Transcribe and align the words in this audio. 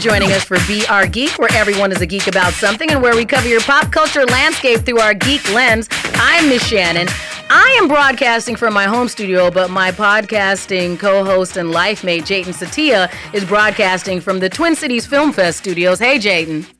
Joining 0.00 0.32
us 0.32 0.44
for 0.44 0.56
Our 0.88 1.06
Geek, 1.06 1.38
where 1.38 1.52
everyone 1.52 1.92
is 1.92 2.00
a 2.00 2.06
geek 2.06 2.26
about 2.26 2.54
something 2.54 2.90
and 2.90 3.02
where 3.02 3.14
we 3.14 3.26
cover 3.26 3.46
your 3.46 3.60
pop 3.60 3.92
culture 3.92 4.24
landscape 4.24 4.80
through 4.80 4.98
our 4.98 5.12
geek 5.12 5.46
lens. 5.52 5.88
I'm 6.14 6.48
Miss 6.48 6.66
Shannon. 6.66 7.06
I 7.50 7.76
am 7.80 7.86
broadcasting 7.86 8.56
from 8.56 8.72
my 8.72 8.84
home 8.84 9.08
studio, 9.08 9.50
but 9.50 9.70
my 9.70 9.92
podcasting 9.92 10.98
co 10.98 11.24
host 11.24 11.56
and 11.56 11.70
life 11.70 12.02
mate, 12.02 12.24
Jayden 12.24 12.54
Satia, 12.54 13.12
is 13.34 13.44
broadcasting 13.44 14.20
from 14.20 14.38
the 14.38 14.48
Twin 14.48 14.74
Cities 14.74 15.06
Film 15.06 15.32
Fest 15.32 15.58
studios. 15.58 15.98
Hey, 15.98 16.18
Jayden. 16.18 16.79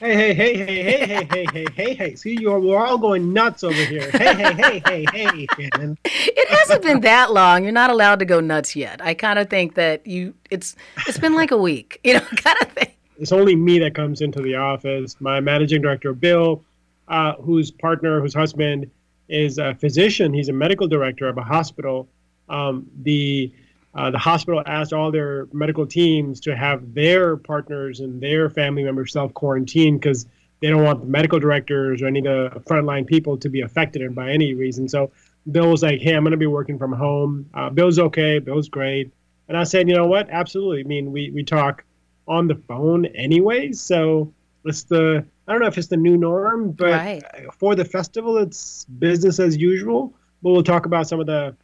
Hey, 0.00 0.32
hey, 0.32 0.32
hey, 0.32 0.56
hey, 0.56 0.82
hey, 0.84 1.06
hey, 1.06 1.24
hey, 1.24 1.46
hey, 1.52 1.64
hey, 1.74 1.94
hey. 1.94 2.14
See, 2.14 2.38
you're, 2.40 2.60
we're 2.60 2.78
all 2.78 2.98
going 2.98 3.32
nuts 3.32 3.64
over 3.64 3.74
here. 3.74 4.08
Hey, 4.12 4.32
hey, 4.32 4.52
hey, 4.52 4.82
hey, 4.86 5.04
hey, 5.12 5.46
Shannon. 5.56 5.98
It 6.04 6.48
hasn't 6.50 6.82
been 6.82 7.00
that 7.00 7.32
long. 7.32 7.64
You're 7.64 7.72
not 7.72 7.90
allowed 7.90 8.20
to 8.20 8.24
go 8.24 8.38
nuts 8.38 8.76
yet. 8.76 9.04
I 9.04 9.14
kind 9.14 9.40
of 9.40 9.50
think 9.50 9.74
that 9.74 10.06
you, 10.06 10.34
it's, 10.50 10.76
it's 11.08 11.18
been 11.18 11.34
like 11.34 11.50
a 11.50 11.56
week, 11.56 11.98
you 12.04 12.14
know, 12.14 12.20
kind 12.20 12.56
of 12.62 12.68
thing. 12.68 12.92
It's 13.18 13.32
only 13.32 13.56
me 13.56 13.80
that 13.80 13.96
comes 13.96 14.20
into 14.20 14.40
the 14.40 14.54
office. 14.54 15.16
My 15.18 15.40
managing 15.40 15.82
director, 15.82 16.12
Bill, 16.12 16.62
uh, 17.08 17.32
whose 17.34 17.72
partner, 17.72 18.20
whose 18.20 18.34
husband 18.34 18.88
is 19.28 19.58
a 19.58 19.74
physician. 19.74 20.32
He's 20.32 20.48
a 20.48 20.52
medical 20.52 20.86
director 20.86 21.28
of 21.28 21.38
a 21.38 21.42
hospital. 21.42 22.08
Um, 22.48 22.86
the 23.02 23.52
uh, 23.94 24.10
the 24.10 24.18
hospital 24.18 24.62
asked 24.66 24.92
all 24.92 25.10
their 25.10 25.48
medical 25.52 25.86
teams 25.86 26.40
to 26.40 26.56
have 26.56 26.94
their 26.94 27.36
partners 27.36 28.00
and 28.00 28.20
their 28.20 28.50
family 28.50 28.84
members 28.84 29.12
self 29.12 29.32
quarantine 29.34 29.98
because 29.98 30.26
they 30.60 30.68
don't 30.68 30.82
want 30.84 31.00
the 31.00 31.06
medical 31.06 31.38
directors 31.38 32.02
or 32.02 32.06
any 32.06 32.18
of 32.18 32.24
the 32.24 32.60
frontline 32.60 33.06
people 33.06 33.36
to 33.38 33.48
be 33.48 33.60
affected 33.62 34.14
by 34.14 34.30
any 34.30 34.54
reason. 34.54 34.88
So 34.88 35.10
Bill 35.50 35.70
was 35.70 35.82
like, 35.82 36.00
"Hey, 36.00 36.14
I'm 36.14 36.22
going 36.24 36.32
to 36.32 36.36
be 36.36 36.46
working 36.46 36.78
from 36.78 36.92
home. 36.92 37.48
Uh, 37.54 37.70
Bill's 37.70 37.98
okay. 37.98 38.38
Bill's 38.38 38.68
great." 38.68 39.10
And 39.48 39.56
I 39.56 39.64
said, 39.64 39.88
"You 39.88 39.94
know 39.94 40.06
what? 40.06 40.28
Absolutely. 40.30 40.80
I 40.80 40.84
mean, 40.84 41.10
we 41.12 41.30
we 41.30 41.42
talk 41.44 41.84
on 42.26 42.46
the 42.48 42.54
phone 42.56 43.06
anyways, 43.06 43.80
so 43.80 44.32
it's 44.64 44.82
the 44.82 45.24
I 45.46 45.52
don't 45.52 45.62
know 45.62 45.68
if 45.68 45.78
it's 45.78 45.88
the 45.88 45.96
new 45.96 46.18
norm, 46.18 46.72
but 46.72 46.90
Right. 46.90 47.22
for 47.54 47.74
the 47.74 47.84
festival, 47.86 48.36
it's 48.36 48.84
business 48.84 49.40
as 49.40 49.56
usual. 49.56 50.12
But 50.42 50.50
we'll 50.50 50.62
talk 50.62 50.84
about 50.84 51.08
some 51.08 51.20
of 51.20 51.26
the 51.26 51.56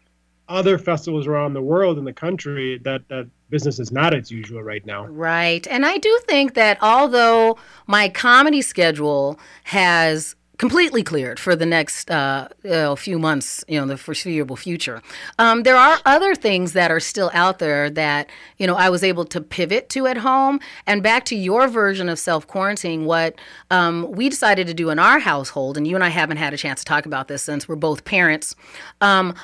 other 0.48 0.78
festivals 0.78 1.26
around 1.26 1.54
the 1.54 1.62
world 1.62 1.98
in 1.98 2.04
the 2.04 2.12
country 2.12 2.78
that 2.84 3.08
that 3.08 3.26
business 3.50 3.78
is 3.78 3.92
not 3.92 4.14
as 4.14 4.30
usual 4.30 4.62
right 4.62 4.84
now. 4.84 5.06
Right. 5.06 5.66
And 5.68 5.86
I 5.86 5.98
do 5.98 6.20
think 6.26 6.54
that 6.54 6.78
although 6.82 7.56
my 7.86 8.08
comedy 8.08 8.62
schedule 8.62 9.38
has 9.64 10.34
completely 10.56 11.02
cleared 11.02 11.40
for 11.40 11.56
the 11.56 11.66
next 11.66 12.10
uh, 12.10 12.48
few 12.96 13.18
months, 13.18 13.64
you 13.66 13.78
know, 13.78 13.86
the 13.86 13.96
foreseeable 13.96 14.56
future, 14.56 15.02
um, 15.38 15.62
there 15.62 15.76
are 15.76 15.98
other 16.04 16.34
things 16.34 16.74
that 16.74 16.90
are 16.90 17.00
still 17.00 17.30
out 17.34 17.58
there 17.58 17.90
that, 17.90 18.28
you 18.58 18.66
know, 18.66 18.76
I 18.76 18.88
was 18.88 19.02
able 19.02 19.24
to 19.26 19.40
pivot 19.40 19.88
to 19.90 20.06
at 20.06 20.18
home. 20.18 20.60
And 20.86 21.02
back 21.02 21.24
to 21.26 21.36
your 21.36 21.66
version 21.68 22.08
of 22.08 22.18
self 22.18 22.46
quarantining, 22.46 23.04
what 23.04 23.36
um, 23.70 24.10
we 24.12 24.28
decided 24.28 24.66
to 24.68 24.74
do 24.74 24.90
in 24.90 24.98
our 24.98 25.18
household, 25.18 25.76
and 25.76 25.86
you 25.86 25.94
and 25.94 26.04
I 26.04 26.08
haven't 26.08 26.36
had 26.36 26.54
a 26.54 26.56
chance 26.56 26.80
to 26.80 26.84
talk 26.84 27.06
about 27.06 27.28
this 27.28 27.42
since 27.42 27.68
we're 27.68 27.76
both 27.76 28.04
parents. 28.04 28.54
Um, 29.00 29.34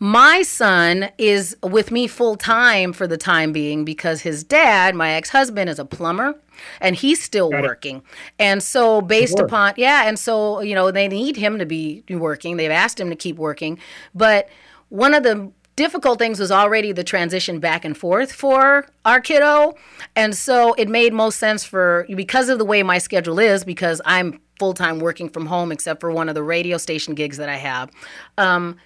my 0.00 0.42
son 0.42 1.10
is 1.18 1.56
with 1.62 1.90
me 1.90 2.06
full 2.06 2.36
time 2.36 2.92
for 2.92 3.06
the 3.06 3.16
time 3.16 3.52
being 3.52 3.84
because 3.84 4.20
his 4.20 4.44
dad, 4.44 4.94
my 4.94 5.10
ex 5.12 5.30
husband, 5.30 5.68
is 5.68 5.78
a 5.78 5.84
plumber 5.84 6.34
and 6.80 6.94
he's 6.96 7.22
still 7.22 7.50
Got 7.50 7.64
it. 7.64 7.66
working. 7.66 8.02
And 8.38 8.62
so, 8.62 9.00
based 9.00 9.38
upon, 9.38 9.74
yeah, 9.76 10.08
and 10.08 10.18
so, 10.18 10.60
you 10.60 10.74
know, 10.74 10.90
they 10.90 11.08
need 11.08 11.36
him 11.36 11.58
to 11.58 11.66
be 11.66 12.04
working. 12.10 12.56
They've 12.56 12.70
asked 12.70 13.00
him 13.00 13.10
to 13.10 13.16
keep 13.16 13.36
working. 13.36 13.78
But 14.14 14.48
one 14.88 15.14
of 15.14 15.22
the 15.22 15.50
difficult 15.76 16.18
things 16.18 16.40
was 16.40 16.50
already 16.50 16.90
the 16.92 17.04
transition 17.04 17.60
back 17.60 17.84
and 17.84 17.96
forth 17.96 18.32
for 18.32 18.86
our 19.04 19.20
kiddo. 19.20 19.74
And 20.14 20.36
so, 20.36 20.74
it 20.74 20.88
made 20.88 21.12
most 21.12 21.38
sense 21.38 21.64
for, 21.64 22.06
because 22.14 22.48
of 22.48 22.58
the 22.58 22.64
way 22.64 22.82
my 22.82 22.98
schedule 22.98 23.38
is, 23.38 23.64
because 23.64 24.00
I'm 24.04 24.40
full 24.58 24.74
time 24.74 24.98
working 24.98 25.28
from 25.28 25.46
home, 25.46 25.72
except 25.72 26.00
for 26.00 26.10
one 26.10 26.28
of 26.28 26.34
the 26.34 26.42
radio 26.42 26.78
station 26.78 27.14
gigs 27.14 27.36
that 27.36 27.48
I 27.48 27.56
have. 27.56 27.90
Um, 28.36 28.76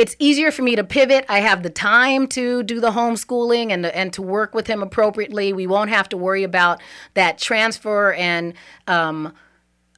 it's 0.00 0.16
easier 0.18 0.50
for 0.50 0.62
me 0.62 0.76
to 0.76 0.82
pivot. 0.82 1.26
I 1.28 1.40
have 1.40 1.62
the 1.62 1.68
time 1.68 2.26
to 2.28 2.62
do 2.62 2.80
the 2.80 2.92
homeschooling 2.92 3.70
and 3.70 3.84
and 3.84 4.12
to 4.14 4.22
work 4.22 4.54
with 4.54 4.66
him 4.66 4.82
appropriately. 4.82 5.52
We 5.52 5.66
won't 5.66 5.90
have 5.90 6.08
to 6.08 6.16
worry 6.16 6.42
about 6.42 6.80
that 7.12 7.36
transfer 7.36 8.14
and 8.14 8.54
um, 8.86 9.34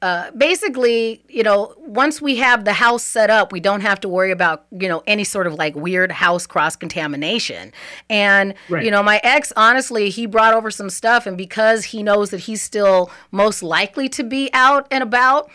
uh, 0.01 0.29
basically, 0.31 1.23
you 1.29 1.43
know, 1.43 1.73
once 1.77 2.21
we 2.21 2.35
have 2.35 2.65
the 2.65 2.73
house 2.73 3.05
set 3.05 3.29
up, 3.29 3.53
we 3.53 3.61
don't 3.61 3.79
have 3.79 4.01
to 4.01 4.09
worry 4.09 4.31
about 4.31 4.65
you 4.77 4.89
know 4.89 5.01
any 5.07 5.23
sort 5.23 5.47
of 5.47 5.53
like 5.53 5.73
weird 5.73 6.11
house 6.11 6.45
cross 6.45 6.75
contamination. 6.75 7.71
And 8.09 8.55
Right. 8.67 8.83
you 8.83 8.91
know, 8.91 9.01
my 9.01 9.21
ex, 9.23 9.53
honestly, 9.55 10.09
he 10.09 10.25
brought 10.25 10.53
over 10.53 10.69
some 10.69 10.89
stuff, 10.89 11.25
and 11.25 11.37
because 11.37 11.85
he 11.85 12.03
knows 12.03 12.31
that 12.31 12.41
he's 12.41 12.61
still 12.61 13.09
most 13.31 13.63
likely 13.63 14.09
to 14.09 14.23
be 14.25 14.49
out 14.53 14.85
and 14.91 15.01
about 15.01 15.49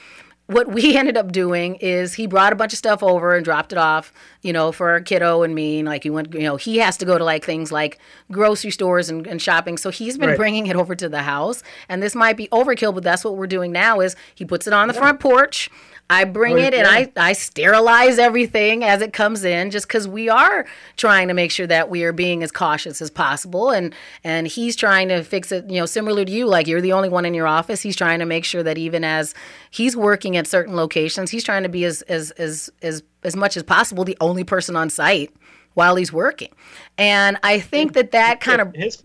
what 0.49 0.67
we 0.69 0.97
ended 0.99 1.17
up 1.17 1.31
doing 1.31 1.77
is 1.77 2.15
he 2.15 2.27
brought 2.27 2.53
a 2.53 2.57
bunch 2.57 2.73
of 2.73 2.79
stuff 2.79 3.03
over 3.03 3.37
and 3.37 3.45
dropped 3.45 3.71
it 3.73 3.79
off, 3.79 4.13
you 4.43 4.53
know, 4.53 4.73
for 4.73 4.91
our 4.91 5.01
kiddo 5.01 5.43
and 5.43 5.55
me. 5.55 5.79
And 5.79 5.89
like 5.89 6.03
he 6.03 6.11
went, 6.11 6.35
you 6.35 6.41
know, 6.41 6.57
he 6.57 6.79
has 6.79 6.97
to 6.99 7.05
go 7.05 7.17
to 7.19 7.25
like 7.25 7.45
things 7.45 7.71
like 7.71 7.99
grocery 8.33 8.71
stores 8.71 9.09
and, 9.11 9.27
and 9.27 9.41
shopping. 9.41 9.77
So 9.77 9.91
he's 9.91 10.19
been 10.19 10.31
Right. 10.31 10.37
bringing 10.39 10.67
it 10.67 10.75
over 10.77 10.95
to 10.95 11.09
the 11.09 11.23
house. 11.23 11.63
And 11.89 12.03
this 12.03 12.15
might 12.15 12.37
be 12.37 12.49
overkill, 12.49 12.95
but 12.95 13.05
that's 13.05 13.25
what 13.25 13.37
we're 13.37 13.47
doing 13.47 13.73
now 13.73 14.01
is 14.01 14.17
he 14.35 14.45
puts 14.45 14.67
it 14.67 14.73
on 14.73 14.89
the 14.89 14.95
front 14.95 15.21
porch. 15.21 15.71
I 16.11 16.25
bring 16.25 16.55
oh, 16.55 16.57
Right, 16.57 16.73
it 16.73 16.87
and. 16.87 16.87
I, 16.89 17.13
I 17.17 17.33
sterilize 17.35 18.19
everything 18.19 18.83
as 18.83 19.03
it 19.03 19.13
comes 19.13 19.45
in 19.45 19.71
just 19.71 19.87
because 19.87 20.09
we 20.09 20.29
are 20.29 20.67
trying 20.97 21.29
to 21.29 21.35
make 21.35 21.51
sure 21.51 21.67
that 21.67 21.91
we 21.91 22.03
are 22.05 22.13
being 22.13 22.43
as 22.43 22.51
cautious 22.51 23.03
as 23.03 23.11
possible. 23.11 23.71
And, 23.71 23.95
and 24.25 24.47
he's 24.47 24.75
trying 24.75 25.09
to 25.09 25.23
fix 25.23 25.53
it, 25.53 25.69
you 25.69 25.79
know, 25.79 25.87
similar 25.87 26.25
to 26.25 26.33
you, 26.33 26.47
like 26.47 26.67
you're 26.67 26.81
the 26.81 26.93
only 26.93 27.11
one 27.11 27.27
in 27.27 27.35
your 27.35 27.47
office. 27.47 27.83
He's 27.83 27.97
trying 27.97 28.21
to 28.21 28.25
make 28.25 28.45
sure 28.45 28.63
that 28.63 28.79
even 28.79 29.05
as 29.05 29.35
he's 29.71 29.97
working 29.97 30.37
at 30.37 30.47
certain 30.47 30.77
locations, 30.77 31.31
he's 31.31 31.45
trying 31.45 31.63
to 31.63 31.69
be 31.69 31.85
as, 31.85 32.03
as, 32.03 32.31
as, 32.33 32.71
as, 32.81 33.03
as 33.23 33.37
much 33.37 33.57
as 33.57 33.63
possible 33.63 34.05
the 34.05 34.17
only 34.21 34.45
person 34.45 34.77
on 34.77 34.89
site 34.89 35.35
while 35.75 35.97
he's 35.97 36.13
working. 36.13 36.53
And 36.97 37.39
I 37.43 37.61
think 37.61 37.93
that 37.93 38.13
that 38.13 38.41
kind 38.41 38.61
of 38.61 38.75
his 38.75 39.03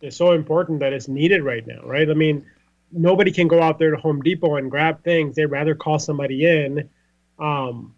is 0.00 0.16
so 0.16 0.32
important 0.32 0.80
that 0.80 0.92
it's 0.92 1.06
needed 1.06 1.42
right 1.42 1.66
now, 1.66 1.80
right? 1.84 2.08
I 2.08 2.14
mean, 2.14 2.46
nobody 2.96 3.30
can 3.30 3.48
go 3.48 3.62
out 3.62 3.78
there 3.78 3.90
to 3.90 3.96
Home 3.98 4.22
Depot 4.22 4.56
and 4.56 4.70
grab 4.70 5.02
things. 5.04 5.36
They'd 5.36 5.46
rather 5.46 5.74
call 5.74 5.98
somebody 5.98 6.46
in 6.46 6.88
um, 7.38 7.94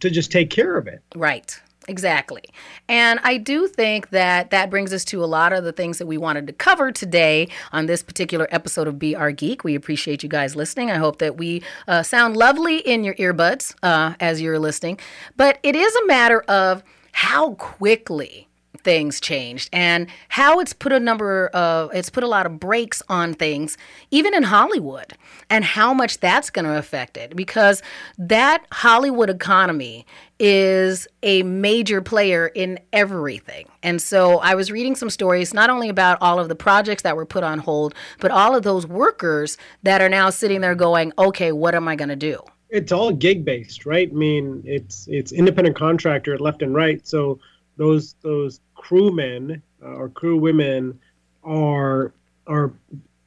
to 0.00 0.10
just 0.10 0.32
take 0.32 0.50
care 0.50 0.76
of 0.76 0.86
it. 0.86 1.02
Right. 1.14 1.60
Exactly. 1.88 2.44
And 2.86 3.18
I 3.22 3.38
do 3.38 3.66
think 3.66 4.10
that 4.10 4.50
that 4.50 4.68
brings 4.68 4.92
us 4.92 5.06
to 5.06 5.24
a 5.24 5.26
lot 5.26 5.54
of 5.54 5.64
the 5.64 5.72
things 5.72 5.96
that 5.96 6.06
we 6.06 6.18
wanted 6.18 6.46
to 6.48 6.52
cover 6.52 6.92
today 6.92 7.48
on 7.72 7.86
this 7.86 8.02
particular 8.02 8.46
episode 8.50 8.86
of 8.86 8.98
Be 8.98 9.16
Our 9.16 9.32
Geek. 9.32 9.64
We 9.64 9.74
appreciate 9.74 10.22
you 10.22 10.28
guys 10.28 10.54
listening. 10.54 10.90
I 10.90 10.96
hope 10.96 11.18
that 11.18 11.38
we 11.38 11.62
uh, 11.86 12.02
sound 12.02 12.36
lovely 12.36 12.76
in 12.78 13.04
your 13.04 13.14
earbuds 13.14 13.74
uh, 13.82 14.14
as 14.20 14.42
you're 14.42 14.58
listening. 14.58 14.98
But 15.36 15.58
it 15.62 15.74
is 15.74 15.96
a 15.96 16.06
matter 16.06 16.42
of 16.42 16.82
how 17.12 17.54
quickly 17.54 18.47
things 18.80 19.20
changed 19.20 19.68
and 19.72 20.06
how 20.28 20.60
it's 20.60 20.72
put 20.72 20.92
a 20.92 21.00
number 21.00 21.48
of 21.48 21.90
it's 21.94 22.10
put 22.10 22.22
a 22.24 22.28
lot 22.28 22.46
of 22.46 22.58
brakes 22.58 23.02
on 23.08 23.34
things 23.34 23.76
even 24.10 24.34
in 24.34 24.42
Hollywood 24.42 25.14
and 25.50 25.64
how 25.64 25.92
much 25.92 26.18
that's 26.18 26.50
going 26.50 26.64
to 26.64 26.76
affect 26.76 27.16
it 27.16 27.34
because 27.36 27.82
that 28.18 28.64
Hollywood 28.72 29.30
economy 29.30 30.06
is 30.40 31.08
a 31.24 31.42
major 31.42 32.00
player 32.00 32.46
in 32.46 32.78
everything. 32.92 33.66
And 33.82 34.00
so 34.00 34.38
I 34.38 34.54
was 34.54 34.70
reading 34.70 34.94
some 34.94 35.10
stories 35.10 35.52
not 35.52 35.68
only 35.68 35.88
about 35.88 36.18
all 36.20 36.38
of 36.38 36.48
the 36.48 36.54
projects 36.54 37.02
that 37.02 37.16
were 37.16 37.26
put 37.26 37.42
on 37.42 37.58
hold 37.58 37.94
but 38.20 38.30
all 38.30 38.54
of 38.54 38.62
those 38.62 38.86
workers 38.86 39.58
that 39.82 40.00
are 40.00 40.08
now 40.08 40.30
sitting 40.30 40.60
there 40.60 40.74
going, 40.74 41.12
"Okay, 41.18 41.52
what 41.52 41.74
am 41.74 41.88
I 41.88 41.96
going 41.96 42.08
to 42.08 42.16
do?" 42.16 42.40
It's 42.70 42.92
all 42.92 43.12
gig 43.12 43.44
based, 43.44 43.86
right? 43.86 44.08
I 44.10 44.14
mean, 44.14 44.62
it's 44.64 45.06
it's 45.08 45.32
independent 45.32 45.76
contractor 45.76 46.38
left 46.38 46.62
and 46.62 46.74
right. 46.74 47.06
So 47.06 47.38
those 47.78 48.14
those 48.22 48.60
crewmen 48.74 49.62
uh, 49.82 49.86
or 49.86 50.10
crew 50.10 50.36
women 50.36 50.98
are 51.42 52.12
are 52.46 52.72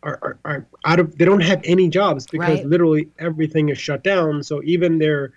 are, 0.04 0.40
are, 0.46 0.68
out 0.86 1.00
of 1.00 1.18
they 1.18 1.26
don't 1.26 1.42
have 1.42 1.62
any 1.64 1.88
jobs 1.88 2.26
because 2.28 2.60
Right. 2.60 2.66
literally 2.66 3.10
everything 3.20 3.70
is 3.70 3.78
shut 3.78 4.04
down. 4.04 4.44
So 4.44 4.62
even 4.64 5.00
their 5.00 5.34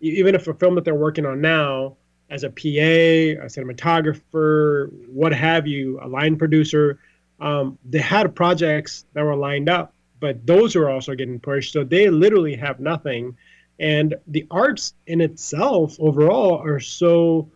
even 0.00 0.34
if 0.34 0.48
a 0.48 0.54
film 0.54 0.74
that 0.76 0.84
they're 0.84 0.94
working 0.94 1.26
on 1.26 1.40
now, 1.40 1.96
as 2.30 2.44
a 2.44 2.50
PA, 2.50 3.42
a 3.44 3.48
cinematographer, 3.48 4.90
what 5.08 5.32
have 5.32 5.66
you, 5.66 5.98
a 6.00 6.08
line 6.08 6.36
producer, 6.36 6.98
um, 7.40 7.78
they 7.88 7.98
had 7.98 8.34
projects 8.34 9.04
that 9.14 9.24
were 9.24 9.36
lined 9.36 9.68
up, 9.68 9.92
but 10.20 10.46
those 10.46 10.76
are 10.76 10.88
also 10.88 11.14
getting 11.14 11.40
pushed. 11.40 11.72
So 11.72 11.84
they 11.84 12.08
literally 12.08 12.54
have 12.56 12.80
nothing. 12.80 13.36
And 13.78 14.14
the 14.26 14.46
arts 14.50 14.94
in 15.06 15.20
itself, 15.20 15.96
overall, 15.98 16.58
are 16.58 16.80
so, 16.80 17.50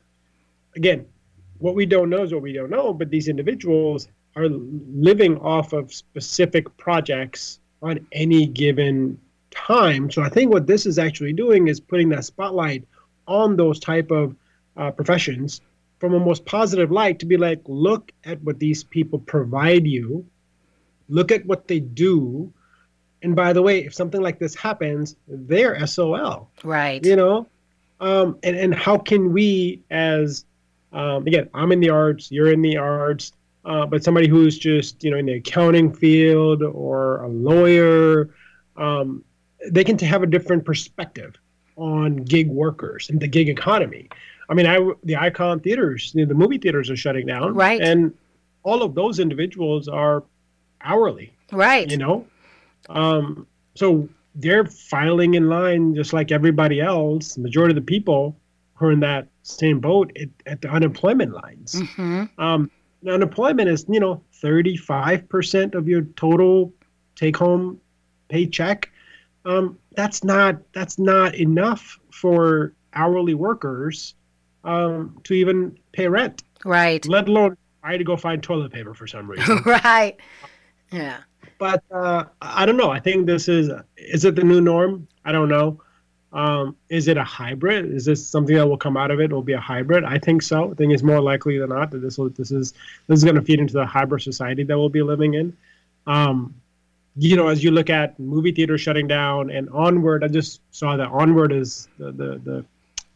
again, 0.76 1.06
what 1.58 1.74
we 1.74 1.86
don't 1.86 2.10
know 2.10 2.22
is 2.22 2.32
what 2.32 2.42
we 2.42 2.52
don't 2.52 2.70
know, 2.70 2.92
but 2.92 3.10
these 3.10 3.28
individuals 3.28 4.08
are 4.36 4.48
living 4.48 5.38
off 5.38 5.72
of 5.72 5.92
specific 5.94 6.76
projects 6.76 7.60
on 7.82 8.06
any 8.12 8.46
given 8.46 9.18
time. 9.50 10.10
So 10.10 10.22
I 10.22 10.28
think 10.28 10.52
what 10.52 10.66
this 10.66 10.86
is 10.86 10.98
actually 10.98 11.32
doing 11.32 11.68
is 11.68 11.80
putting 11.80 12.08
that 12.10 12.24
spotlight 12.24 12.86
on 13.26 13.56
those 13.56 13.78
type 13.78 14.10
of 14.10 14.34
uh, 14.76 14.90
professions 14.90 15.60
from 16.00 16.14
a 16.14 16.20
most 16.20 16.44
positive 16.44 16.90
light 16.90 17.18
to 17.20 17.26
be 17.26 17.36
like, 17.36 17.60
look 17.66 18.12
at 18.24 18.42
what 18.42 18.58
these 18.58 18.82
people 18.84 19.18
provide 19.20 19.86
you, 19.86 20.26
look 21.08 21.30
at 21.30 21.46
what 21.46 21.68
they 21.68 21.80
do. 21.80 22.52
And 23.22 23.34
by 23.36 23.52
the 23.52 23.62
way, 23.62 23.84
if 23.84 23.94
something 23.94 24.20
like 24.20 24.38
this 24.38 24.54
happens, 24.54 25.16
they're 25.28 25.86
SOL. 25.86 26.50
Right. 26.62 27.04
You 27.04 27.16
know? 27.16 27.46
Um, 28.00 28.38
and, 28.42 28.56
and 28.56 28.74
how 28.74 28.98
can 28.98 29.32
we, 29.32 29.82
as, 29.90 30.44
um, 30.94 31.26
again, 31.26 31.50
I'm 31.52 31.72
in 31.72 31.80
the 31.80 31.90
arts, 31.90 32.30
you're 32.30 32.52
in 32.52 32.62
the 32.62 32.76
arts, 32.76 33.32
uh, 33.64 33.84
but 33.84 34.04
somebody 34.04 34.28
who's 34.28 34.58
just, 34.58 35.02
you 35.02 35.10
know, 35.10 35.16
in 35.16 35.26
the 35.26 35.34
accounting 35.34 35.92
field 35.92 36.62
or 36.62 37.22
a 37.22 37.28
lawyer, 37.28 38.30
um, 38.76 39.24
they 39.70 39.82
can 39.82 39.98
have 39.98 40.22
a 40.22 40.26
different 40.26 40.64
perspective 40.64 41.34
on 41.76 42.16
gig 42.16 42.48
workers 42.48 43.10
and 43.10 43.20
the 43.20 43.26
gig 43.26 43.48
economy. 43.48 44.08
I 44.48 44.54
mean, 44.54 44.66
I 44.66 44.78
the 45.02 45.16
Icon 45.16 45.60
theaters, 45.60 46.12
you 46.14 46.22
know, 46.24 46.28
the 46.28 46.34
movie 46.34 46.58
theaters 46.58 46.90
are 46.90 46.96
shutting 46.96 47.26
down, 47.26 47.54
right? 47.54 47.80
And 47.80 48.14
all 48.62 48.82
of 48.82 48.94
those 48.94 49.18
individuals 49.18 49.88
are 49.88 50.22
hourly, 50.80 51.32
right? 51.50 51.90
You 51.90 51.96
know, 51.96 52.26
um, 52.88 53.46
so 53.74 54.08
they're 54.34 54.66
filing 54.66 55.34
in 55.34 55.48
line 55.48 55.94
just 55.94 56.12
like 56.12 56.30
everybody 56.30 56.80
else. 56.80 57.34
The 57.34 57.40
majority 57.40 57.72
of 57.72 57.76
the 57.76 57.90
people 57.90 58.36
who 58.74 58.86
are 58.86 58.92
in 58.92 59.00
that 59.00 59.26
same 59.44 59.78
boat 59.78 60.10
at, 60.20 60.28
at 60.46 60.60
the 60.62 60.68
unemployment 60.68 61.32
lines. 61.32 61.74
Mm-hmm. 61.74 62.40
Um, 62.40 62.70
unemployment 63.06 63.68
is 63.68 63.84
you 63.88 64.00
know 64.00 64.22
35 64.32 65.28
percent 65.28 65.74
of 65.74 65.86
your 65.86 66.02
total 66.16 66.72
take-home 67.14 67.80
paycheck. 68.28 68.90
Um, 69.44 69.78
that's 69.92 70.24
not 70.24 70.56
that's 70.72 70.98
not 70.98 71.34
enough 71.34 71.98
for 72.10 72.72
hourly 72.94 73.34
workers 73.34 74.14
um, 74.64 75.20
to 75.24 75.34
even 75.34 75.78
pay 75.92 76.08
rent. 76.08 76.42
Right. 76.64 77.04
Let 77.06 77.28
alone 77.28 77.56
I 77.82 77.92
had 77.92 77.98
to 77.98 78.04
go 78.04 78.16
find 78.16 78.42
toilet 78.42 78.72
paper 78.72 78.94
for 78.94 79.06
some 79.06 79.30
reason. 79.30 79.62
right. 79.66 80.16
Yeah. 80.90 81.18
But 81.58 81.84
uh, 81.90 82.24
I 82.40 82.64
don't 82.64 82.76
know. 82.76 82.90
I 82.90 82.98
think 82.98 83.26
this 83.26 83.48
is 83.48 83.70
is 83.96 84.24
it 84.24 84.34
the 84.34 84.44
new 84.44 84.60
norm? 84.60 85.06
I 85.24 85.32
don't 85.32 85.48
know. 85.48 85.80
Um, 86.34 86.76
is 86.88 87.06
it 87.06 87.16
a 87.16 87.22
hybrid? 87.22 87.94
Is 87.94 88.04
this 88.04 88.26
something 88.26 88.56
that 88.56 88.66
will 88.66 88.76
come 88.76 88.96
out 88.96 89.12
of 89.12 89.20
it? 89.20 89.32
Will 89.32 89.40
be 89.40 89.52
a 89.52 89.60
hybrid? 89.60 90.02
I 90.02 90.18
think 90.18 90.42
so. 90.42 90.72
I 90.72 90.74
think 90.74 90.92
it's 90.92 91.02
more 91.02 91.20
likely 91.20 91.58
than 91.58 91.68
not 91.68 91.92
that 91.92 92.00
this 92.00 92.18
will 92.18 92.28
this 92.30 92.50
is 92.50 92.72
this 93.06 93.18
is 93.18 93.24
going 93.24 93.36
to 93.36 93.42
feed 93.42 93.60
into 93.60 93.72
the 93.72 93.86
hybrid 93.86 94.22
society 94.22 94.64
that 94.64 94.76
we'll 94.76 94.88
be 94.88 95.02
living 95.02 95.34
in. 95.34 95.56
Um, 96.08 96.52
you 97.16 97.36
know, 97.36 97.46
as 97.46 97.62
you 97.62 97.70
look 97.70 97.88
at 97.88 98.18
movie 98.18 98.50
theaters 98.50 98.80
shutting 98.80 99.06
down 99.06 99.48
and 99.48 99.70
Onward, 99.70 100.24
I 100.24 100.28
just 100.28 100.60
saw 100.72 100.96
that 100.96 101.06
Onward 101.08 101.52
is 101.52 101.86
the 101.98 102.10
the, 102.10 102.40
the 102.44 102.64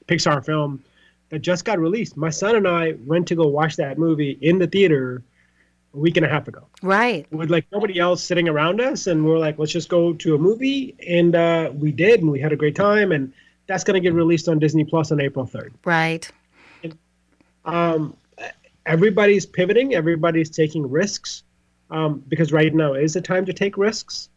Pixar 0.07 0.45
film 0.47 0.85
that 1.31 1.41
just 1.41 1.65
got 1.65 1.81
released. 1.81 2.17
My 2.17 2.31
son 2.31 2.55
and 2.55 2.69
I 2.69 2.95
went 3.05 3.27
to 3.29 3.35
go 3.35 3.49
watch 3.49 3.75
that 3.77 3.99
movie 3.99 4.39
in 4.41 4.61
the 4.61 4.69
theater 4.69 5.25
a 5.95 5.97
week 5.97 6.17
and 6.17 6.27
a 6.27 6.29
half 6.29 6.49
ago. 6.49 6.67
Right. 6.83 7.31
With 7.33 7.51
like 7.51 7.67
nobody 7.73 7.99
else 7.99 8.23
sitting 8.23 8.49
around 8.49 8.81
us, 8.81 9.07
and 9.07 9.25
we 9.25 9.31
are 9.33 9.39
like, 9.39 9.59
let's 9.59 9.73
just 9.73 9.89
go 9.89 10.13
to 10.15 10.35
a 10.35 10.39
movie, 10.39 10.97
and 11.07 11.35
uh, 11.35 11.71
we 11.75 11.93
did, 11.93 12.21
and 12.21 12.31
we 12.31 12.41
had 12.41 12.53
a 12.53 12.57
great 12.57 12.77
time, 12.77 13.13
and 13.13 13.33
that's 13.67 13.85
going 13.85 13.95
to 13.95 14.01
get 14.01 14.15
released 14.15 14.49
on 14.49 14.59
Disney 14.59 14.85
Plus 14.85 15.13
on 15.13 15.21
April 15.21 15.47
third. 15.47 15.75
Right. 15.85 16.31
And, 16.83 16.97
um, 17.65 18.17
everybody's 18.87 19.47
pivoting. 19.47 19.95
Everybody's 19.95 20.51
taking 20.51 20.89
risks 20.91 21.43
um, 21.91 22.25
because 22.29 22.53
right 22.53 22.75
now 22.75 22.95
is 22.95 23.15
the 23.15 23.21
time 23.21 23.45
to 23.47 23.53
take 23.53 23.77
risks, 23.77 24.29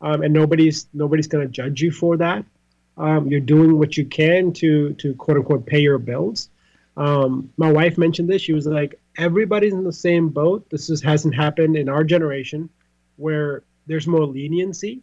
um, 0.00 0.22
and 0.22 0.32
nobody's 0.34 0.86
nobody's 0.92 1.28
going 1.28 1.46
to 1.46 1.52
judge 1.52 1.80
you 1.80 1.90
for 1.90 2.16
that. 2.18 2.44
Um, 2.96 3.28
you're 3.28 3.40
doing 3.40 3.78
what 3.78 3.96
you 3.96 4.04
can 4.04 4.52
to 4.54 4.92
to 4.94 5.14
quote 5.14 5.38
unquote 5.38 5.66
pay 5.66 5.80
your 5.80 5.98
bills. 5.98 6.50
Um, 6.96 7.50
my 7.56 7.70
wife 7.72 7.96
mentioned 7.96 8.28
this. 8.28 8.42
She 8.42 8.52
was 8.52 8.66
like, 8.66 8.99
everybody's 9.16 9.72
in 9.72 9.84
the 9.84 9.92
same 9.92 10.28
boat. 10.28 10.68
This 10.70 10.86
just 10.86 11.04
hasn't 11.04 11.34
happened 11.34 11.76
in 11.76 11.88
our 11.88 12.04
generation, 12.04 12.68
where 13.16 13.62
there's 13.86 14.06
more 14.06 14.26
leniency, 14.26 15.02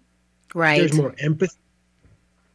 right? 0.54 0.78
There's 0.78 0.94
more 0.94 1.16
empathy. 1.20 1.58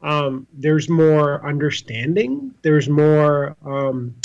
Um, 0.03 0.47
there's 0.53 0.89
more 0.89 1.47
understanding. 1.47 2.55
There's 2.63 2.89
more 2.89 3.57
um, 3.65 4.17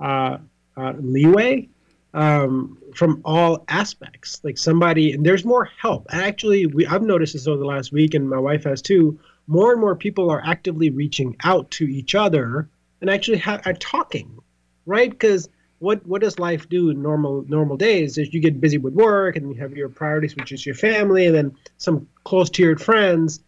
uh, 0.00 0.38
uh, 0.76 0.92
leeway 0.98 1.68
um, 2.14 2.78
from 2.94 3.20
all 3.24 3.64
aspects. 3.68 4.40
Like 4.42 4.58
somebody, 4.58 5.12
and 5.12 5.24
there's 5.24 5.44
more 5.44 5.70
help. 5.80 6.06
And 6.10 6.20
actually, 6.20 6.66
we 6.66 6.86
I've 6.86 7.02
noticed 7.02 7.34
this 7.34 7.46
over 7.46 7.58
the 7.58 7.66
last 7.66 7.92
week, 7.92 8.14
and 8.14 8.28
my 8.28 8.38
wife 8.38 8.64
has 8.64 8.82
too 8.82 9.18
more 9.48 9.72
and 9.72 9.80
more 9.80 9.96
people 9.96 10.30
are 10.30 10.42
actively 10.44 10.90
reaching 10.90 11.34
out 11.42 11.70
to 11.72 11.84
each 11.84 12.14
other 12.14 12.68
and 13.00 13.10
actually 13.10 13.38
ha- 13.38 13.60
are 13.64 13.72
talking, 13.72 14.38
right? 14.86 15.10
Because 15.10 15.48
what 15.78 16.04
what 16.06 16.20
does 16.20 16.38
life 16.38 16.68
do 16.68 16.90
in 16.90 17.02
normal 17.02 17.44
normal 17.48 17.76
days 17.76 18.18
is 18.18 18.32
you 18.32 18.40
get 18.40 18.60
busy 18.60 18.78
with 18.78 18.94
work 18.94 19.36
and 19.36 19.48
you 19.48 19.60
have 19.60 19.76
your 19.76 19.88
priorities, 19.88 20.36
which 20.36 20.52
is 20.52 20.64
your 20.66 20.74
family, 20.74 21.26
and 21.26 21.34
then 21.34 21.56
some 21.76 22.08
close 22.24 22.50
tiered 22.50 22.80
friends. 22.80 23.40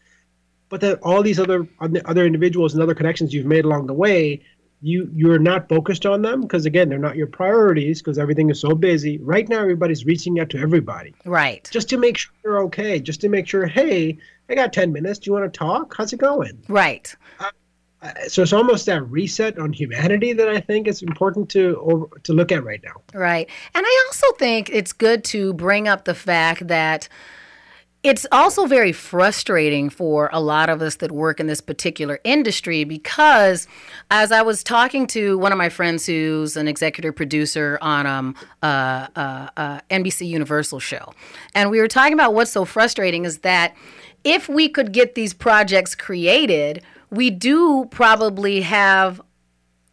But 0.68 0.80
then 0.80 0.96
all 1.02 1.22
these 1.22 1.40
other 1.40 1.66
other 1.80 2.24
individuals 2.24 2.74
and 2.74 2.82
other 2.82 2.94
connections 2.94 3.34
you've 3.34 3.46
made 3.46 3.64
along 3.64 3.86
the 3.86 3.94
way, 3.94 4.42
you 4.80 5.10
you're 5.12 5.40
not 5.40 5.68
focused 5.68 6.06
on 6.06 6.22
them 6.22 6.42
because 6.42 6.66
again 6.66 6.88
they're 6.88 6.98
not 6.98 7.16
your 7.16 7.26
priorities 7.26 8.00
because 8.00 8.18
everything 8.18 8.48
is 8.50 8.60
so 8.60 8.74
busy. 8.74 9.18
Right 9.18 9.48
now, 9.48 9.60
everybody's 9.60 10.04
reaching 10.04 10.38
out 10.38 10.50
to 10.50 10.58
everybody, 10.58 11.14
right? 11.24 11.68
Just 11.72 11.88
to 11.90 11.96
make 11.96 12.16
sure 12.16 12.32
they're 12.44 12.60
okay, 12.60 13.00
just 13.00 13.20
to 13.22 13.28
make 13.28 13.48
sure, 13.48 13.66
hey, 13.66 14.18
I 14.48 14.54
got 14.54 14.72
10 14.72 14.92
minutes. 14.92 15.18
Do 15.20 15.30
you 15.30 15.32
want 15.32 15.52
to 15.52 15.58
talk? 15.58 15.94
How's 15.96 16.12
it 16.12 16.18
going? 16.18 16.62
Right. 16.68 17.14
Uh, 17.38 17.50
so 18.28 18.42
it's 18.42 18.52
almost 18.52 18.86
that 18.86 19.02
reset 19.10 19.58
on 19.58 19.72
humanity 19.72 20.32
that 20.32 20.48
I 20.48 20.60
think 20.60 20.88
is 20.88 21.02
important 21.02 21.50
to 21.50 21.76
over, 21.80 22.06
to 22.22 22.32
look 22.32 22.50
at 22.50 22.64
right 22.64 22.80
now. 22.82 23.02
Right. 23.12 23.48
And 23.74 23.84
I 23.86 24.04
also 24.08 24.26
think 24.38 24.70
it's 24.70 24.92
good 24.92 25.22
to 25.24 25.52
bring 25.54 25.86
up 25.86 26.04
the 26.04 26.14
fact 26.14 26.66
that 26.68 27.08
it's 28.02 28.26
also 28.32 28.64
very 28.64 28.92
frustrating 28.92 29.90
for 29.90 30.30
a 30.32 30.40
lot 30.40 30.70
of 30.70 30.80
us 30.80 30.96
that 30.96 31.12
work 31.12 31.38
in 31.38 31.48
this 31.48 31.60
particular 31.60 32.18
industry 32.24 32.84
because 32.84 33.68
as 34.10 34.32
I 34.32 34.40
was 34.40 34.64
talking 34.64 35.06
to 35.08 35.36
one 35.36 35.52
of 35.52 35.58
my 35.58 35.68
friends 35.68 36.06
who's 36.06 36.56
an 36.56 36.66
executive 36.66 37.14
producer 37.14 37.76
on 37.82 38.06
um 38.06 38.34
uh, 38.62 39.08
uh, 39.16 39.48
uh, 39.56 39.80
NBC 39.90 40.26
Universal 40.26 40.80
show, 40.80 41.12
and 41.54 41.70
we 41.70 41.78
were 41.78 41.88
talking 41.88 42.14
about 42.14 42.32
what's 42.32 42.50
so 42.50 42.64
frustrating 42.64 43.26
is 43.26 43.40
that 43.40 43.74
if 44.24 44.48
we 44.48 44.68
could 44.68 44.92
get 44.92 45.14
these 45.14 45.34
projects 45.34 45.94
created, 45.94 46.82
we 47.10 47.30
do 47.30 47.86
probably 47.90 48.62
have 48.62 49.20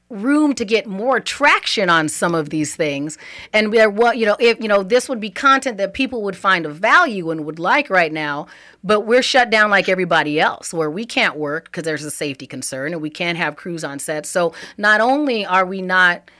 room 0.10 0.54
to 0.56 0.64
get 0.64 0.88
more 0.88 1.20
traction 1.20 1.90
on 1.90 2.08
some 2.08 2.34
of 2.34 2.50
these 2.50 2.76
things. 2.76 3.18
And 3.52 3.72
we're 3.72 3.90
what 3.90 4.18
you 4.18 4.26
know 4.26 4.38
if 4.40 4.62
you 4.62 4.68
know 4.68 4.82
this 4.84 5.10
would 5.10 5.20
be 5.20 5.30
content 5.30 5.78
that 5.78 5.94
people 5.94 6.22
would 6.24 6.38
find 6.38 6.66
of 6.66 6.78
value 6.78 7.30
and 7.30 7.46
would 7.46 7.60
like 7.60 7.90
right 7.90 8.14
now 8.14 8.48
but 8.84 9.02
we're 9.02 9.22
shut 9.22 9.50
down 9.50 9.70
like 9.70 9.90
everybody 9.90 10.40
else 10.40 10.74
where 10.74 10.90
we 10.90 11.06
can't 11.06 11.36
work 11.36 11.66
because 11.66 11.84
there's 11.84 12.06
a 12.06 12.12
safety 12.12 12.48
concern 12.48 12.94
and 12.94 13.02
we 13.02 13.10
can't 13.10 13.38
have 13.38 13.58
crews 13.58 13.84
on 13.84 14.00
set. 14.00 14.26
So 14.26 14.54
not 14.78 15.02
only 15.02 15.46
are 15.46 15.66
we 15.66 15.82
not 15.82 16.32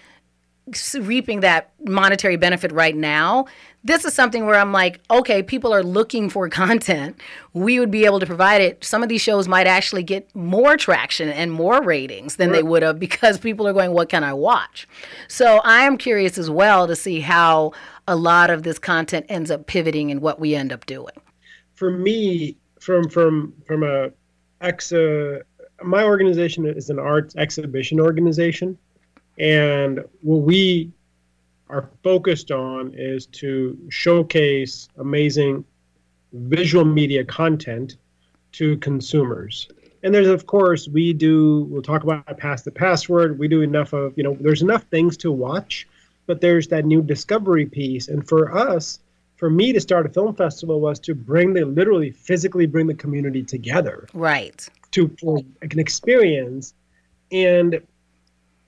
reaping 1.00 1.40
that 1.42 1.72
monetary 1.86 2.36
benefit 2.36 2.72
right 2.72 2.96
now. 2.96 3.46
This 3.84 4.04
is 4.04 4.14
something 4.14 4.46
where 4.46 4.60
I'm 4.60 4.74
like, 4.74 5.00
okay, 5.10 5.42
people 5.42 5.74
are 5.74 5.84
looking 5.84 6.30
for 6.30 6.50
content. 6.64 7.20
We 7.54 7.80
would 7.80 7.92
be 7.92 8.06
able 8.06 8.20
to 8.20 8.26
provide 8.26 8.62
it. 8.62 8.84
Some 8.84 9.04
of 9.04 9.10
these 9.10 9.22
shows 9.22 9.48
might 9.48 9.68
actually 9.68 10.04
get 10.04 10.34
more 10.36 10.76
traction 10.76 11.30
and 11.30 11.52
more 11.52 11.82
ratings 11.82 12.36
than 12.36 12.50
right. 12.50 12.58
they 12.58 12.64
would 12.64 12.84
have 12.84 13.00
because 13.00 13.38
people 13.38 13.68
are 13.68 13.74
going, 13.74 13.92
what 13.92 14.10
can 14.10 14.24
I 14.24 14.34
watch? 14.34 14.88
So 15.28 15.62
I 15.64 15.84
am 15.84 15.98
curious 15.98 16.38
as 16.38 16.50
well 16.50 16.88
to 16.88 16.96
see 16.96 17.22
how 17.22 17.72
a 18.08 18.16
lot 18.16 18.50
of 18.50 18.64
this 18.64 18.80
content 18.80 19.26
ends 19.30 19.52
up 19.52 19.68
pivoting 19.68 20.12
and 20.12 20.22
what 20.22 20.40
we 20.40 20.56
end 20.56 20.72
up 20.72 20.86
doing. 20.86 21.14
For 21.76 21.92
me, 21.92 22.58
from 22.80 23.10
from 23.10 23.54
from 23.66 23.84
a 23.84 24.12
ex, 24.62 24.92
uh, 24.92 25.40
my 25.84 26.04
organization 26.04 26.66
is 26.66 26.90
an 26.90 27.00
arts 27.00 27.36
exhibition 27.36 28.00
organization 28.00 28.78
and 29.38 30.04
what 30.22 30.38
we 30.38 30.92
are 31.70 31.90
focused 32.04 32.52
on 32.52 32.94
is 32.94 33.26
to 33.28 33.78
showcase 33.90 34.88
amazing 34.98 35.66
visual 36.34 36.86
media 36.86 37.24
content 37.24 37.98
to 38.54 38.78
consumers. 38.78 39.68
and 40.04 40.14
there's 40.14 40.28
of 40.28 40.46
course 40.46 40.88
we 40.88 41.14
do 41.14 41.68
we'll 41.70 41.82
talk 41.82 42.04
about 42.04 42.38
Pass 42.38 42.62
the 42.62 42.72
password. 42.72 43.40
We 43.40 43.48
do 43.48 43.62
enough 43.62 43.94
of 43.94 44.14
you 44.18 44.24
know 44.24 44.38
there's 44.40 44.62
enough 44.62 44.84
things 44.84 45.18
to 45.18 45.32
watch 45.32 45.88
but 46.28 46.42
there's 46.42 46.68
that 46.68 46.86
new 46.86 47.02
discovery 47.02 47.66
piece. 47.66 48.10
And 48.10 48.28
for 48.28 48.56
us 48.56 49.00
for 49.38 49.50
me 49.50 49.72
to 49.72 49.80
start 49.80 50.06
a 50.06 50.10
film 50.10 50.36
festival 50.36 50.82
was 50.82 51.00
to 51.00 51.16
bring 51.16 51.54
the 51.54 51.66
literally 51.66 52.12
physically 52.12 52.66
bring 52.66 52.88
the 52.88 52.94
community 52.94 53.44
together. 53.44 54.08
Right. 54.14 54.68
To 54.92 55.16
for 55.20 55.40
an 55.62 55.80
experience. 55.80 56.74
And 57.32 57.82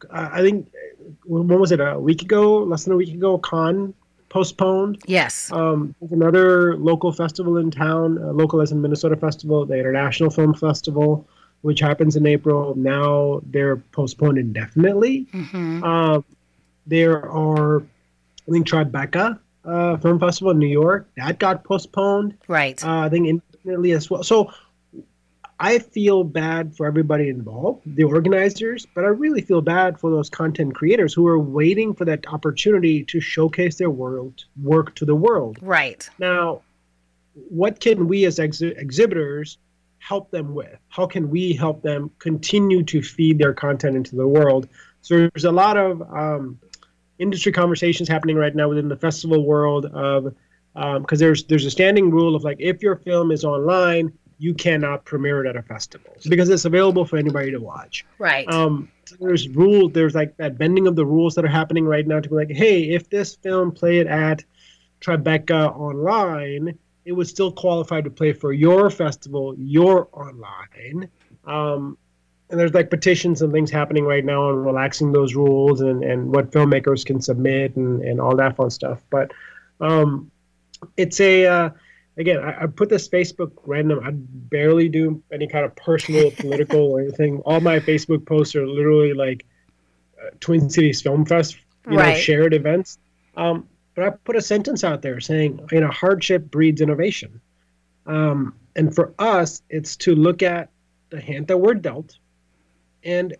uh, 0.10 0.30
i 0.32 0.42
think 0.42 0.68
when 1.26 1.48
was 1.48 1.72
it 1.72 1.80
a 1.80 2.00
week 2.00 2.22
ago 2.22 2.60
less 2.64 2.84
than 2.84 2.94
a 2.94 2.98
week 2.98 3.14
ago 3.14 3.38
con 3.38 3.94
postponed 4.30 5.02
yes 5.08 5.52
um, 5.52 5.96
another 6.12 6.78
local 6.78 7.12
festival 7.12 7.58
in 7.58 7.72
town 7.72 8.18
uh, 8.18 8.32
local 8.32 8.62
as 8.62 8.72
in 8.72 8.82
minnesota 8.82 9.16
festival 9.16 9.66
the 9.66 9.78
international 9.78 10.30
film 10.30 10.54
festival 10.54 11.28
which 11.62 11.80
happens 11.80 12.16
in 12.16 12.26
april 12.26 12.76
now 12.76 13.42
they're 13.48 13.78
postponed 13.78 14.38
indefinitely 14.38 15.26
mm-hmm. 15.34 15.84
um, 15.84 16.24
there 16.86 17.30
are 17.30 17.82
i 17.82 18.52
think 18.52 18.68
tribeca 18.68 19.40
uh, 19.66 19.98
Film 19.98 20.20
Festival 20.20 20.52
in 20.52 20.60
New 20.60 20.68
York. 20.68 21.08
That 21.18 21.40
got 21.40 21.64
postponed. 21.64 22.38
Right. 22.48 22.84
Uh, 22.84 23.00
I 23.00 23.10
think 23.10 23.28
indefinitely 23.28 23.92
as 23.92 24.10
well. 24.10 24.24
So 24.24 24.52
I 25.62 25.80
feel 25.80 26.24
bad 26.24 26.76
for 26.76 26.86
everybody 26.86 27.28
involved, 27.28 27.84
the 27.86 28.06
organizers, 28.06 28.86
but 28.96 29.04
I 29.04 29.08
really 29.08 29.42
feel 29.42 29.62
bad 29.62 30.00
for 30.00 30.10
those 30.10 30.30
content 30.30 30.74
creators 30.74 31.14
who 31.14 31.28
are 31.28 31.38
waiting 31.38 31.94
for 31.94 32.06
that 32.06 32.26
opportunity 32.28 33.04
to 33.06 33.20
showcase 33.20 33.76
their 33.76 33.90
world 33.90 34.46
work 34.62 34.96
to 34.96 35.06
the 35.06 35.16
world. 35.16 35.58
Right. 35.62 36.10
Now, 36.18 36.62
what 37.34 37.82
can 37.82 38.08
we 38.08 38.24
as 38.26 38.40
ex- 38.40 38.62
exhibitors 38.62 39.58
help 39.98 40.32
them 40.32 40.54
with? 40.54 40.78
How 40.88 41.06
can 41.06 41.30
we 41.30 41.54
help 41.54 41.82
them 41.82 42.10
continue 42.20 42.84
to 42.84 43.02
feed 43.02 43.38
their 43.38 43.54
content 43.54 43.98
into 43.98 44.16
the 44.16 44.28
world? 44.28 44.70
So 45.02 45.30
there's 45.34 45.46
a 45.46 45.52
lot 45.52 45.76
of 45.76 46.02
um, 46.02 46.58
industry 47.20 47.52
conversations 47.52 48.08
happening 48.08 48.38
right 48.38 48.56
now 48.56 48.70
within 48.70 48.88
the 48.88 48.98
festival 48.98 49.46
world 49.46 49.88
of 49.88 50.36
because 50.74 50.96
um, 50.96 51.06
there's 51.18 51.44
there's 51.46 51.66
a 51.66 51.72
standing 51.72 52.10
rule 52.12 52.36
of 52.36 52.44
like 52.44 52.58
if 52.60 52.82
your 52.82 52.96
film 52.96 53.32
is 53.32 53.44
online 53.44 54.14
you 54.40 54.54
cannot 54.54 55.06
premiere 55.06 55.46
it 55.46 55.50
at 55.50 55.56
a 55.56 55.62
festival 55.62 56.16
because 56.30 56.50
it's 56.50 56.66
available 56.66 57.06
for 57.06 57.18
anybody 57.18 57.52
to 57.52 57.60
watch. 57.60 58.06
Right. 58.18 58.48
Um, 58.48 58.90
there's 59.20 59.48
rules 59.50 59.92
there's 59.94 60.16
like 60.16 60.38
that 60.38 60.58
bending 60.58 60.88
of 60.88 60.96
the 60.96 61.06
rules 61.06 61.36
that 61.36 61.46
are 61.46 61.50
happening 61.50 61.86
right 61.86 62.06
now 62.06 62.20
to 62.20 62.30
be 62.30 62.36
like 62.36 62.52
hey 62.52 62.92
if 62.92 63.10
this 63.10 63.36
film 63.36 63.72
played 63.72 64.06
at 64.06 64.44
tribeca 65.02 65.76
online 65.76 66.78
it 67.06 67.14
would 67.14 67.28
still 67.28 67.52
qualify 67.52 68.02
to 68.02 68.10
play 68.12 68.34
for 68.34 68.54
your 68.54 68.92
festival 68.92 69.56
your 69.58 70.08
online. 70.14 71.10
Um, 71.44 71.98
and 72.52 72.60
there's 72.60 72.74
like 72.74 72.92
petitions 72.92 73.42
and 73.42 73.52
things 73.52 73.72
happening 73.72 74.06
right 74.06 74.24
now 74.24 74.50
on 74.50 74.64
relaxing 74.64 75.12
those 75.12 75.36
rules 75.36 75.82
and, 75.82 76.04
and 76.04 76.32
what 76.32 76.52
filmmakers 76.52 77.04
can 77.04 77.20
submit 77.20 77.76
and, 77.76 78.04
and 78.04 78.22
all 78.22 78.36
that 78.36 78.56
fun 78.56 78.70
stuff. 78.70 79.02
But 79.10 79.32
um, 79.82 80.30
it's 80.98 81.20
a 81.20 81.48
uh, 81.48 81.70
again, 82.20 82.40
I, 82.40 82.64
I, 82.64 82.68
put 82.68 82.90
this 82.90 83.08
Facebook 83.08 83.52
random. 83.66 84.02
I 84.04 84.12
barely 84.14 84.90
do 84.90 85.24
any 85.32 85.48
kind 85.48 85.66
of 85.66 85.76
personal, 85.76 86.30
political, 86.38 86.92
or 86.92 87.02
anything. 87.02 87.40
All 87.40 87.60
my 87.62 87.80
Facebook 87.80 88.26
posts 88.26 88.56
are 88.56 88.68
literally 88.68 89.14
like 89.14 89.46
uh, 90.22 90.30
Twin 90.40 90.70
Cities 90.70 91.02
Film 91.02 91.26
Fest, 91.26 91.58
you 91.90 91.98
right. 91.98 92.14
know, 92.14 92.20
shared 92.20 92.54
events. 92.54 93.00
Um, 93.36 93.68
but 93.96 94.04
I 94.06 94.10
put 94.12 94.36
a 94.36 94.42
sentence 94.42 94.84
out 94.84 95.02
there 95.02 95.20
saying, 95.20 95.68
you 95.72 95.80
know, 95.80 95.88
hardship 95.88 96.52
breeds 96.52 96.82
innovation. 96.82 97.42
Um, 98.06 98.54
and 98.76 98.94
for 98.94 99.14
us, 99.18 99.62
it's 99.70 99.96
to 99.98 100.16
look 100.16 100.44
at 100.44 100.70
the 101.10 101.20
hand 101.20 101.48
that 101.48 101.58
we're 101.58 101.74
dealt 101.74 102.18
and 103.04 103.36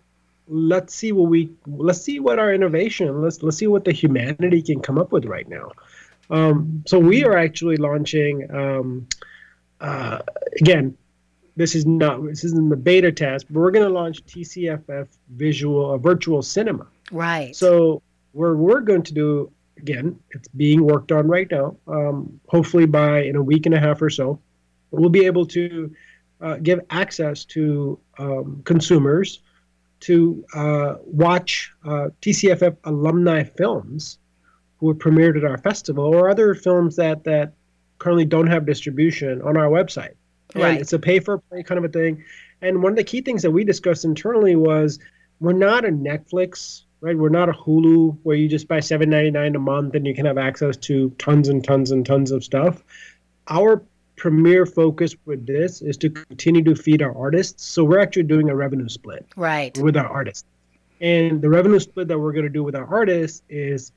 let's 0.48 0.94
see 0.94 1.12
what 1.12 1.28
we 1.28 1.48
let's 1.66 2.02
see 2.02 2.18
what 2.18 2.40
our 2.40 2.52
innovation 2.52 3.22
let's 3.22 3.40
let's 3.42 3.56
see 3.56 3.68
what 3.68 3.84
the 3.84 3.92
humanity 3.92 4.60
can 4.60 4.80
come 4.80 4.98
up 4.98 5.12
with 5.12 5.24
right 5.24 5.48
now 5.48 5.70
um, 6.30 6.82
so 6.86 6.98
we 6.98 7.24
are 7.24 7.36
actually 7.36 7.76
launching 7.76 8.50
um, 8.54 9.06
uh, 9.80 10.18
again 10.60 10.96
this 11.56 11.74
is 11.74 11.84
not 11.84 12.24
this 12.24 12.44
isn't 12.44 12.68
the 12.68 12.76
beta 12.76 13.12
test 13.12 13.46
but 13.50 13.60
we're 13.60 13.70
going 13.70 13.86
to 13.86 13.92
launch 13.92 14.24
tcff 14.24 15.08
visual 15.30 15.92
uh, 15.92 15.98
virtual 15.98 16.42
cinema. 16.42 16.86
Right. 17.10 17.54
So 17.54 18.02
where 18.32 18.54
we're 18.54 18.80
going 18.80 19.02
to 19.02 19.14
do 19.14 19.50
again 19.76 20.18
it's 20.30 20.48
being 20.48 20.84
worked 20.84 21.10
on 21.12 21.26
right 21.26 21.50
now 21.50 21.76
um, 21.88 22.40
hopefully 22.48 22.86
by 22.86 23.22
in 23.22 23.36
a 23.36 23.42
week 23.42 23.66
and 23.66 23.74
a 23.74 23.80
half 23.80 24.00
or 24.00 24.10
so 24.10 24.40
we'll 24.90 25.10
be 25.10 25.26
able 25.26 25.46
to 25.46 25.94
uh, 26.40 26.56
give 26.56 26.80
access 26.90 27.44
to 27.44 27.98
um, 28.18 28.62
consumers 28.64 29.40
to 30.00 30.44
uh, 30.54 30.94
watch 31.04 31.72
uh, 31.84 32.08
TCFF 32.22 32.76
alumni 32.84 33.44
films 33.44 34.18
were 34.80 34.94
premiered 34.94 35.36
at 35.36 35.44
our 35.44 35.58
festival 35.58 36.04
or 36.04 36.30
other 36.30 36.54
films 36.54 36.96
that, 36.96 37.24
that 37.24 37.52
currently 37.98 38.24
don't 38.24 38.46
have 38.46 38.66
distribution 38.66 39.42
on 39.42 39.56
our 39.56 39.68
website. 39.68 40.14
And 40.54 40.62
right. 40.62 40.80
it's 40.80 40.92
a 40.92 40.98
pay 40.98 41.20
for 41.20 41.38
play 41.38 41.62
kind 41.62 41.78
of 41.78 41.84
a 41.84 41.88
thing. 41.88 42.24
And 42.62 42.82
one 42.82 42.92
of 42.92 42.96
the 42.96 43.04
key 43.04 43.20
things 43.20 43.42
that 43.42 43.50
we 43.50 43.64
discussed 43.64 44.04
internally 44.04 44.56
was 44.56 44.98
we're 45.38 45.52
not 45.52 45.84
a 45.84 45.88
Netflix, 45.88 46.82
right? 47.00 47.16
We're 47.16 47.28
not 47.28 47.48
a 47.48 47.52
Hulu 47.52 48.18
where 48.22 48.36
you 48.36 48.48
just 48.48 48.68
buy 48.68 48.80
seven 48.80 49.10
ninety 49.10 49.30
nine 49.30 49.54
a 49.54 49.58
month 49.58 49.94
and 49.94 50.06
you 50.06 50.14
can 50.14 50.26
have 50.26 50.38
access 50.38 50.76
to 50.78 51.10
tons 51.18 51.48
and 51.48 51.64
tons 51.64 51.90
and 51.90 52.04
tons 52.04 52.30
of 52.30 52.44
stuff. 52.44 52.82
Our 53.48 53.82
premier 54.16 54.66
focus 54.66 55.14
with 55.24 55.46
this 55.46 55.80
is 55.80 55.96
to 55.96 56.10
continue 56.10 56.62
to 56.64 56.74
feed 56.74 57.00
our 57.00 57.16
artists. 57.16 57.64
So 57.64 57.84
we're 57.84 58.00
actually 58.00 58.24
doing 58.24 58.50
a 58.50 58.54
revenue 58.54 58.88
split 58.88 59.26
right 59.36 59.76
with 59.78 59.96
our 59.96 60.06
artists. 60.06 60.44
And 61.00 61.40
the 61.40 61.48
revenue 61.48 61.78
split 61.78 62.08
that 62.08 62.18
we're 62.18 62.32
going 62.32 62.44
to 62.44 62.50
do 62.50 62.62
with 62.62 62.74
our 62.74 62.86
artists 62.86 63.42
is 63.48 63.92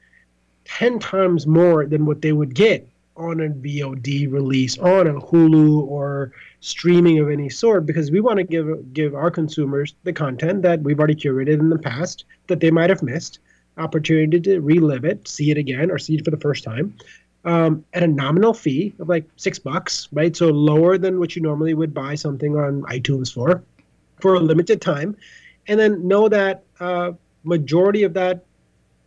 10 0.66 1.00
times 1.00 1.46
more 1.48 1.86
than 1.86 2.06
what 2.06 2.22
they 2.22 2.34
would 2.34 2.56
get 2.56 2.88
on 3.16 3.40
a 3.42 3.50
VOD 3.50 4.32
release, 4.32 4.78
on 4.80 5.08
a 5.08 5.14
Hulu 5.14 5.84
or 5.84 6.32
streaming 6.62 7.20
of 7.20 7.30
any 7.30 7.50
sort, 7.50 7.86
because 7.86 8.10
we 8.10 8.22
want 8.22 8.38
to 8.38 8.44
give 8.44 8.94
give 8.94 9.14
our 9.14 9.30
consumers 9.30 9.94
the 10.04 10.14
content 10.14 10.62
that 10.64 10.82
we've 10.82 10.98
already 10.98 11.16
curated 11.16 11.60
in 11.60 11.70
the 11.70 11.78
past 11.78 12.26
that 12.48 12.60
they 12.60 12.72
might 12.72 12.90
have 12.90 13.04
missed, 13.04 13.40
opportunity 13.78 14.40
to 14.40 14.60
relive 14.60 15.06
it, 15.06 15.28
see 15.28 15.52
it 15.52 15.58
again, 15.58 15.92
or 15.92 16.00
see 16.00 16.16
it 16.16 16.26
for 16.26 16.32
the 16.32 16.40
first 16.40 16.64
time, 16.64 16.96
um, 17.46 17.86
at 17.94 18.04
a 18.04 18.08
nominal 18.08 18.54
fee 18.54 18.94
of 19.00 19.10
like 19.10 19.30
six 19.36 19.60
bucks, 19.60 20.08
right? 20.12 20.36
So 20.36 20.50
lower 20.50 20.98
than 20.98 21.20
what 21.20 21.36
you 21.36 21.42
normally 21.42 21.74
would 21.74 21.94
buy 21.94 22.16
something 22.16 22.56
on 22.56 22.82
iTunes 22.84 23.32
for, 23.32 23.64
for 24.20 24.36
a 24.36 24.40
limited 24.40 24.82
time, 24.82 25.16
and 25.68 25.80
then 25.80 26.08
know 26.08 26.28
that 26.30 26.64
uh, 26.80 27.12
majority 27.44 28.04
of 28.04 28.14
that 28.14 28.44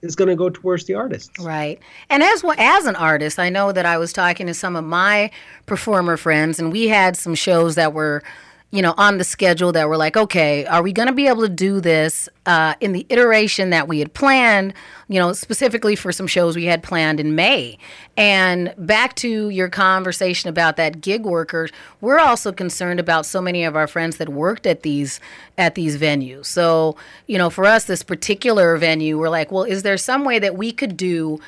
is 0.03 0.17
going 0.17 0.29
to 0.29 0.37
go 0.37 0.51
towards 0.51 0.85
the 0.85 0.95
artists. 0.95 1.39
Right. 1.41 1.81
And 2.11 2.23
as 2.23 2.45
as 2.59 2.87
an 2.87 2.97
artist, 2.97 3.39
I 3.39 3.49
know 3.49 3.73
that 3.73 3.87
I 3.87 3.99
was 3.99 4.13
talking 4.13 4.47
to 4.47 4.55
some 4.55 4.77
of 4.77 4.85
my 4.85 5.31
performer 5.67 6.17
friends, 6.17 6.59
and 6.59 6.73
we 6.73 6.89
had 6.89 7.17
some 7.17 7.35
shows 7.35 7.75
that 7.75 7.93
were 7.93 8.23
you 8.73 8.83
know, 8.83 8.95
on 8.97 9.19
the 9.19 9.25
schedule 9.25 9.71
that 9.73 9.89
we're 9.89 9.97
like, 9.97 10.17
okay, 10.17 10.67
are 10.67 10.83
we 10.83 10.93
going 10.93 11.07
to 11.07 11.15
be 11.15 11.29
able 11.29 11.43
to 11.43 11.49
do 11.49 11.81
this 11.81 12.29
uh, 12.47 12.75
in 12.81 12.93
the 12.93 13.07
iteration 13.11 13.71
that 13.71 13.87
we 13.87 14.01
had 14.01 14.13
planned? 14.13 14.75
You 15.09 15.21
know, 15.21 15.33
specifically 15.35 15.95
for 15.95 16.11
some 16.11 16.27
shows 16.27 16.57
we 16.57 16.65
had 16.65 16.83
planned 16.83 17.21
in 17.21 17.37
May. 17.37 17.79
And 18.17 18.75
back 18.77 19.15
to 19.17 19.51
your 19.51 19.69
conversation 19.69 20.51
about 20.51 20.77
that 20.77 21.01
gig 21.01 21.25
workers, 21.25 21.71
we're 22.01 22.19
also 22.19 22.53
concerned 22.53 22.99
about 22.99 23.25
so 23.25 23.41
many 23.41 23.63
of 23.63 23.77
our 23.77 23.87
friends 23.87 24.17
that 24.17 24.31
worked 24.31 24.67
at 24.67 24.83
these 24.83 25.21
at 25.57 25.77
these 25.77 25.97
venues. 25.97 26.47
So, 26.47 26.97
you 27.29 27.39
know, 27.39 27.51
for 27.51 27.67
us, 27.67 27.85
this 27.85 28.03
particular 28.03 28.77
venue, 28.77 29.17
we're 29.17 29.29
like, 29.29 29.53
well, 29.53 29.65
is 29.65 29.85
there 29.85 29.97
some 29.97 30.25
way 30.25 30.41
that 30.41 30.57
we 30.57 30.73
could 30.73 30.97
do 30.97 31.39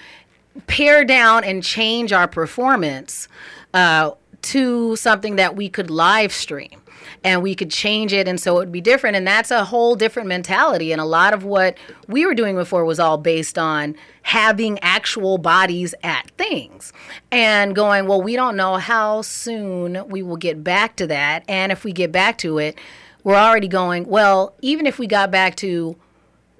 pare 0.69 1.05
down 1.05 1.43
and 1.43 1.65
change 1.65 2.13
our 2.13 2.29
performance? 2.29 3.27
Uh, 3.75 4.13
to 4.41 4.95
something 4.95 5.35
that 5.35 5.57
we 5.57 5.69
could 5.69 5.91
live 5.91 6.33
stream 6.33 6.81
and 7.25 7.43
we 7.43 7.55
could 7.55 7.71
change 7.71 8.13
it 8.13 8.29
and 8.29 8.41
so 8.41 8.57
it 8.57 8.59
would 8.59 8.73
be 8.73 8.81
different 8.81 9.17
and 9.17 9.27
that's 9.27 9.51
a 9.51 9.65
whole 9.65 9.95
different 9.95 10.29
mentality 10.29 10.93
and 10.93 11.01
a 11.01 11.05
lot 11.05 11.35
of 11.35 11.45
what 11.45 11.77
we 12.07 12.25
were 12.25 12.35
doing 12.35 12.55
before 12.55 12.85
was 12.85 13.01
all 13.01 13.19
based 13.19 13.59
on 13.59 13.95
having 14.23 14.79
actual 14.81 15.39
bodies 15.39 15.95
at 16.03 16.31
things 16.33 16.93
and 17.31 17.75
going 17.75 18.07
well 18.07 18.23
we 18.23 18.37
don't 18.37 18.57
know 18.57 18.77
how 18.77 19.23
soon 19.23 20.07
we 20.09 20.23
will 20.23 20.37
get 20.37 20.63
back 20.63 20.97
to 20.97 21.07
that 21.07 21.45
and 21.49 21.73
if 21.73 21.85
we 21.85 21.93
get 21.93 22.13
back 22.13 22.39
to 22.39 22.59
it 22.59 22.79
we're 23.25 23.35
already 23.35 23.69
going 23.69 24.07
well 24.07 24.55
even 24.61 24.87
if 24.87 24.99
we 24.99 25.07
got 25.07 25.31
back 25.31 25.57
to 25.57 25.97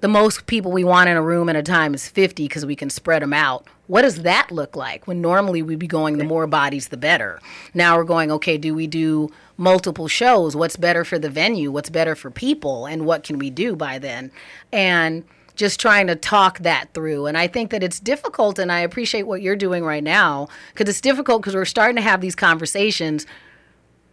the 0.01 0.07
most 0.07 0.45
people 0.45 0.71
we 0.71 0.83
want 0.83 1.09
in 1.09 1.17
a 1.17 1.21
room 1.21 1.49
at 1.49 1.55
a 1.55 1.63
time 1.63 1.93
is 1.93 2.07
50 2.07 2.45
because 2.47 2.65
we 2.65 2.75
can 2.75 2.89
spread 2.89 3.21
them 3.21 3.33
out. 3.33 3.67
What 3.87 4.03
does 4.03 4.21
that 4.21 4.51
look 4.51 4.75
like 4.75 5.07
when 5.07 5.19
normally 5.19 5.61
we'd 5.61 5.79
be 5.79 5.87
going 5.87 6.17
the 6.17 6.23
more 6.23 6.47
bodies 6.47 6.87
the 6.87 6.97
better? 6.97 7.41
Now 7.73 7.97
we're 7.97 8.03
going, 8.03 8.31
okay, 8.31 8.57
do 8.57 8.73
we 8.73 8.87
do 8.87 9.29
multiple 9.59 10.07
shows? 10.07 10.55
What's 10.55 10.75
better 10.75 11.03
for 11.03 11.19
the 11.19 11.29
venue? 11.29 11.71
What's 11.71 11.89
better 11.89 12.15
for 12.15 12.31
people? 12.31 12.85
And 12.85 13.05
what 13.05 13.23
can 13.23 13.37
we 13.37 13.49
do 13.49 13.75
by 13.75 13.99
then? 13.99 14.31
And 14.71 15.25
just 15.55 15.79
trying 15.79 16.07
to 16.07 16.15
talk 16.15 16.59
that 16.59 16.93
through. 16.93 17.25
And 17.25 17.37
I 17.37 17.47
think 17.47 17.69
that 17.71 17.83
it's 17.83 17.99
difficult, 17.99 18.57
and 18.57 18.71
I 18.71 18.79
appreciate 18.79 19.23
what 19.23 19.41
you're 19.41 19.57
doing 19.57 19.83
right 19.83 20.03
now 20.03 20.47
because 20.73 20.89
it's 20.89 21.01
difficult 21.01 21.41
because 21.41 21.53
we're 21.53 21.65
starting 21.65 21.97
to 21.97 22.01
have 22.01 22.21
these 22.21 22.35
conversations 22.35 23.25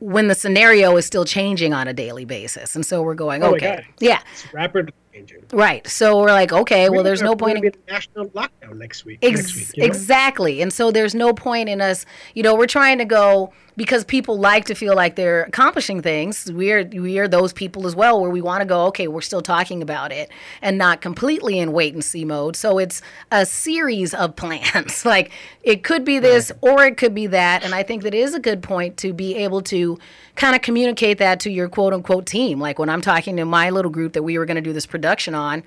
when 0.01 0.29
the 0.29 0.35
scenario 0.35 0.97
is 0.97 1.07
still 1.07 1.25
changing 1.25 1.73
on 1.73 1.89
a 1.89 1.93
daily 1.93 2.25
basis. 2.25 2.75
And 2.75 2.85
so 2.85 3.01
we're 3.01 3.15
going, 3.15 3.43
Oh 3.43 3.55
okay. 3.55 3.87
Yeah. 4.01 4.21
It's 4.33 4.53
rapidly 4.53 4.93
changing. 5.17 5.45
Right. 5.53 5.87
So 5.87 6.19
we're 6.21 6.27
like, 6.27 6.53
okay, 6.53 6.89
well, 6.89 7.03
there's 7.03 7.23
no 7.23 7.35
point 7.35 7.65
in 7.65 7.73
national 7.89 8.27
lockdown 8.31 8.77
next 8.77 9.05
week. 9.05 9.19
Ex- 9.23 9.39
next 9.41 9.57
week 9.57 9.77
you 9.77 9.83
know? 9.83 9.87
Exactly. 9.87 10.63
And 10.63 10.73
so 10.73 10.91
there's 10.91 11.15
no 11.15 11.33
point 11.33 11.69
in 11.69 11.81
us, 11.81 12.07
you 12.35 12.43
know, 12.43 12.55
we're 12.55 12.67
trying 12.67 12.99
to 12.99 13.05
go 13.05 13.53
because 13.77 14.05
people 14.05 14.39
like 14.39 14.65
to 14.65 14.75
feel 14.75 14.95
like 14.95 15.17
they're 15.17 15.43
accomplishing 15.45 16.01
things. 16.01 16.51
We're 16.51 16.85
we 16.85 17.19
are 17.19 17.29
those 17.29 17.53
people 17.53 17.87
as 17.87 17.95
well 17.95 18.21
where 18.21 18.31
we 18.31 18.41
want 18.41 18.63
to 18.63 18.67
go, 18.67 18.87
okay, 18.87 19.07
we're 19.07 19.21
still 19.21 19.43
talking 19.43 19.83
about 19.83 20.13
it 20.13 20.31
and 20.63 20.79
not 20.79 21.03
completely 21.03 21.59
in 21.59 21.73
wait 21.73 21.93
and 21.93 22.03
see 22.03 22.25
mode. 22.25 22.57
So 22.57 22.79
it's 22.79 23.03
a 23.31 23.45
series 23.45 24.15
of 24.15 24.35
plans. 24.35 25.05
like 25.05 25.31
it 25.63 25.83
could 25.83 26.05
be 26.05 26.19
this 26.19 26.51
or 26.63 26.85
it 26.85 26.97
could 26.97 27.15
be 27.15 27.27
that. 27.29 27.65
And 27.65 27.75
I 27.75 27.83
think 27.83 28.03
that 28.03 28.15
is 28.15 28.35
a 28.35 28.41
good 28.41 28.63
point 28.63 28.97
to 28.99 29.13
be 29.13 29.37
able 29.37 29.61
to 29.63 29.99
kind 30.37 30.55
of 30.55 30.63
communicate 30.63 31.19
that 31.19 31.41
to 31.41 31.51
your 31.51 31.69
quote 31.69 31.93
unquote 31.93 32.27
team. 32.27 32.61
Like 32.61 32.79
when 32.79 32.89
I'm 32.89 33.01
talking 33.01 33.37
to 33.39 33.45
my 33.45 33.71
little 33.71 33.91
group 33.91 34.13
that 34.13 34.23
we 34.23 34.39
were 34.39 34.47
going 34.47 34.57
to 34.57 34.63
do 34.63 34.73
this 34.73 34.87
production 34.87 35.35
on, 35.35 35.63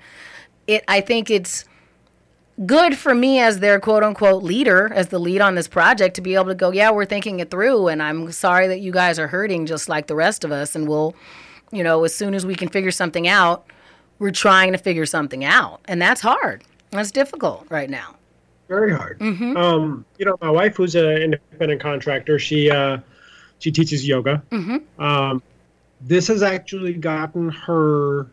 it 0.66 0.84
I 0.88 1.00
think 1.00 1.30
it's 1.30 1.64
good 2.66 2.96
for 2.96 3.14
me 3.14 3.40
as 3.40 3.60
their 3.60 3.80
quote 3.80 4.02
unquote 4.02 4.42
leader, 4.42 4.92
as 4.94 5.08
the 5.08 5.18
lead 5.18 5.40
on 5.40 5.54
this 5.54 5.68
project, 5.68 6.14
to 6.16 6.20
be 6.20 6.34
able 6.34 6.46
to 6.46 6.54
go, 6.54 6.70
yeah, 6.70 6.90
we're 6.90 7.06
thinking 7.06 7.40
it 7.40 7.50
through, 7.50 7.88
and 7.88 8.02
I'm 8.02 8.30
sorry 8.32 8.68
that 8.68 8.80
you 8.80 8.92
guys 8.92 9.18
are 9.18 9.28
hurting 9.28 9.66
just 9.66 9.88
like 9.88 10.06
the 10.06 10.14
rest 10.14 10.44
of 10.44 10.52
us, 10.52 10.76
and 10.76 10.86
we'll, 10.88 11.14
you 11.72 11.82
know, 11.82 12.04
as 12.04 12.14
soon 12.14 12.34
as 12.34 12.44
we 12.44 12.54
can 12.54 12.68
figure 12.68 12.90
something 12.90 13.26
out, 13.26 13.66
we're 14.18 14.30
trying 14.30 14.72
to 14.72 14.78
figure 14.78 15.06
something 15.06 15.44
out, 15.44 15.80
and 15.86 16.00
that's 16.02 16.20
hard. 16.20 16.62
That's 16.90 17.10
difficult 17.10 17.66
right 17.70 17.88
now. 17.88 18.16
very 18.68 18.94
hard. 18.94 19.18
Mm-hmm. 19.18 19.56
Um, 19.56 20.04
you 20.18 20.24
know, 20.24 20.36
my 20.40 20.50
wife, 20.50 20.76
who's 20.76 20.94
an 20.94 21.16
independent 21.22 21.80
contractor, 21.80 22.38
she 22.38 22.70
uh, 22.70 22.98
she 23.60 23.70
teaches 23.70 24.06
yoga. 24.06 24.42
Mm-hmm. 24.50 25.02
Um, 25.02 25.42
this 26.00 26.26
has 26.28 26.42
actually 26.42 26.94
gotten 26.94 27.50
her 27.50 28.26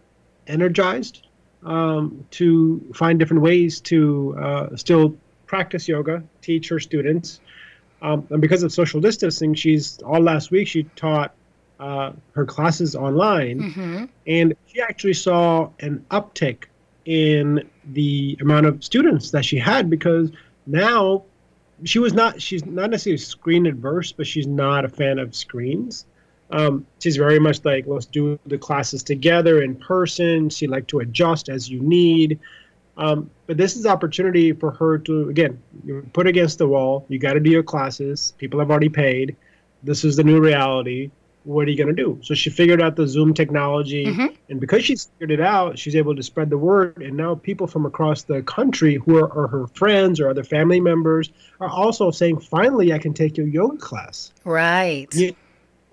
energized 0.47 1.27
um, 1.63 2.25
to 2.31 2.81
find 2.95 3.19
different 3.19 3.43
ways 3.43 3.81
to 3.81 4.35
uh, 4.39 4.75
still 4.75 5.15
practice 5.45 5.87
yoga, 5.87 6.23
teach 6.41 6.69
her 6.69 6.79
students. 6.79 7.39
Um, 8.01 8.27
and 8.29 8.41
because 8.41 8.63
of 8.63 8.71
social 8.71 9.01
distancing, 9.01 9.53
she's 9.53 9.99
all 10.01 10.21
last 10.21 10.49
week 10.51 10.67
she 10.67 10.83
taught 10.95 11.33
uh, 11.79 12.13
her 12.33 12.45
classes 12.45 12.95
online, 12.95 13.59
Mm-hmm. 13.59 14.05
and 14.25 14.55
she 14.67 14.81
actually 14.81 15.13
saw 15.13 15.69
an 15.79 16.05
uptick 16.09 16.65
in 17.05 17.69
the 17.85 18.37
amount 18.41 18.65
of 18.65 18.83
students 18.83 19.31
that 19.31 19.45
she 19.45 19.57
had 19.57 19.89
because 19.89 20.31
now 20.65 21.23
she 21.83 21.99
was 21.99 22.13
not 22.13 22.41
she's 22.41 22.65
not 22.65 22.89
necessarily 22.89 23.17
screen 23.17 23.65
adverse 23.65 24.11
but 24.11 24.25
she's 24.25 24.47
not 24.47 24.85
a 24.85 24.89
fan 24.89 25.19
of 25.19 25.35
screens. 25.35 26.05
Um, 26.49 26.87
she's 26.99 27.17
very 27.17 27.39
much 27.39 27.63
like 27.65 27.85
let's 27.87 28.05
do 28.05 28.39
the 28.45 28.57
classes 28.57 29.03
together 29.03 29.61
in 29.61 29.75
person. 29.75 30.49
She 30.49 30.67
like 30.67 30.87
to 30.87 30.99
adjust 30.99 31.49
as 31.49 31.69
you 31.69 31.81
need. 31.81 32.39
Um, 32.97 33.29
but 33.45 33.57
this 33.57 33.75
is 33.75 33.85
opportunity 33.85 34.53
for 34.53 34.71
her 34.71 34.97
to 34.99 35.29
again 35.29 35.61
you're 35.85 36.01
put 36.01 36.27
against 36.27 36.57
the 36.57 36.67
wall. 36.67 37.05
You 37.09 37.19
got 37.19 37.33
to 37.33 37.39
do 37.39 37.49
your 37.49 37.63
classes. 37.63 38.33
People 38.37 38.59
have 38.59 38.71
already 38.71 38.89
paid. 38.89 39.35
This 39.83 40.03
is 40.03 40.15
the 40.15 40.23
new 40.23 40.39
reality 40.41 41.11
what 41.47 41.65
are 41.65 41.71
you 41.71 41.77
going 41.77 41.95
to 41.95 42.03
do? 42.03 42.19
So 42.23 42.33
she 42.33 42.49
figured 42.49 42.81
out 42.81 42.97
the 42.97 43.07
zoom 43.07 43.33
technology 43.33 44.05
and 44.49 44.59
because 44.59 44.83
she's 44.83 45.05
figured 45.05 45.39
it 45.39 45.41
out 45.41 45.79
she's 45.79 45.95
able 45.95 46.15
to 46.15 46.23
spread 46.23 46.49
the 46.49 46.57
word 46.57 47.01
and 47.01 47.15
now 47.15 47.35
people 47.35 47.67
from 47.67 47.85
across 47.85 48.23
the 48.23 48.41
country 48.43 48.95
who 48.95 49.17
are, 49.17 49.31
are 49.31 49.47
her 49.47 49.67
friends 49.67 50.19
or 50.19 50.29
other 50.29 50.43
family 50.43 50.79
members 50.79 51.31
are 51.59 51.69
also 51.69 52.11
saying 52.11 52.39
finally 52.39 52.93
i 52.93 52.97
can 52.97 53.13
take 53.13 53.37
your 53.37 53.47
yoga 53.47 53.77
class. 53.77 54.33
Right. 54.43 55.07
you 55.13 55.35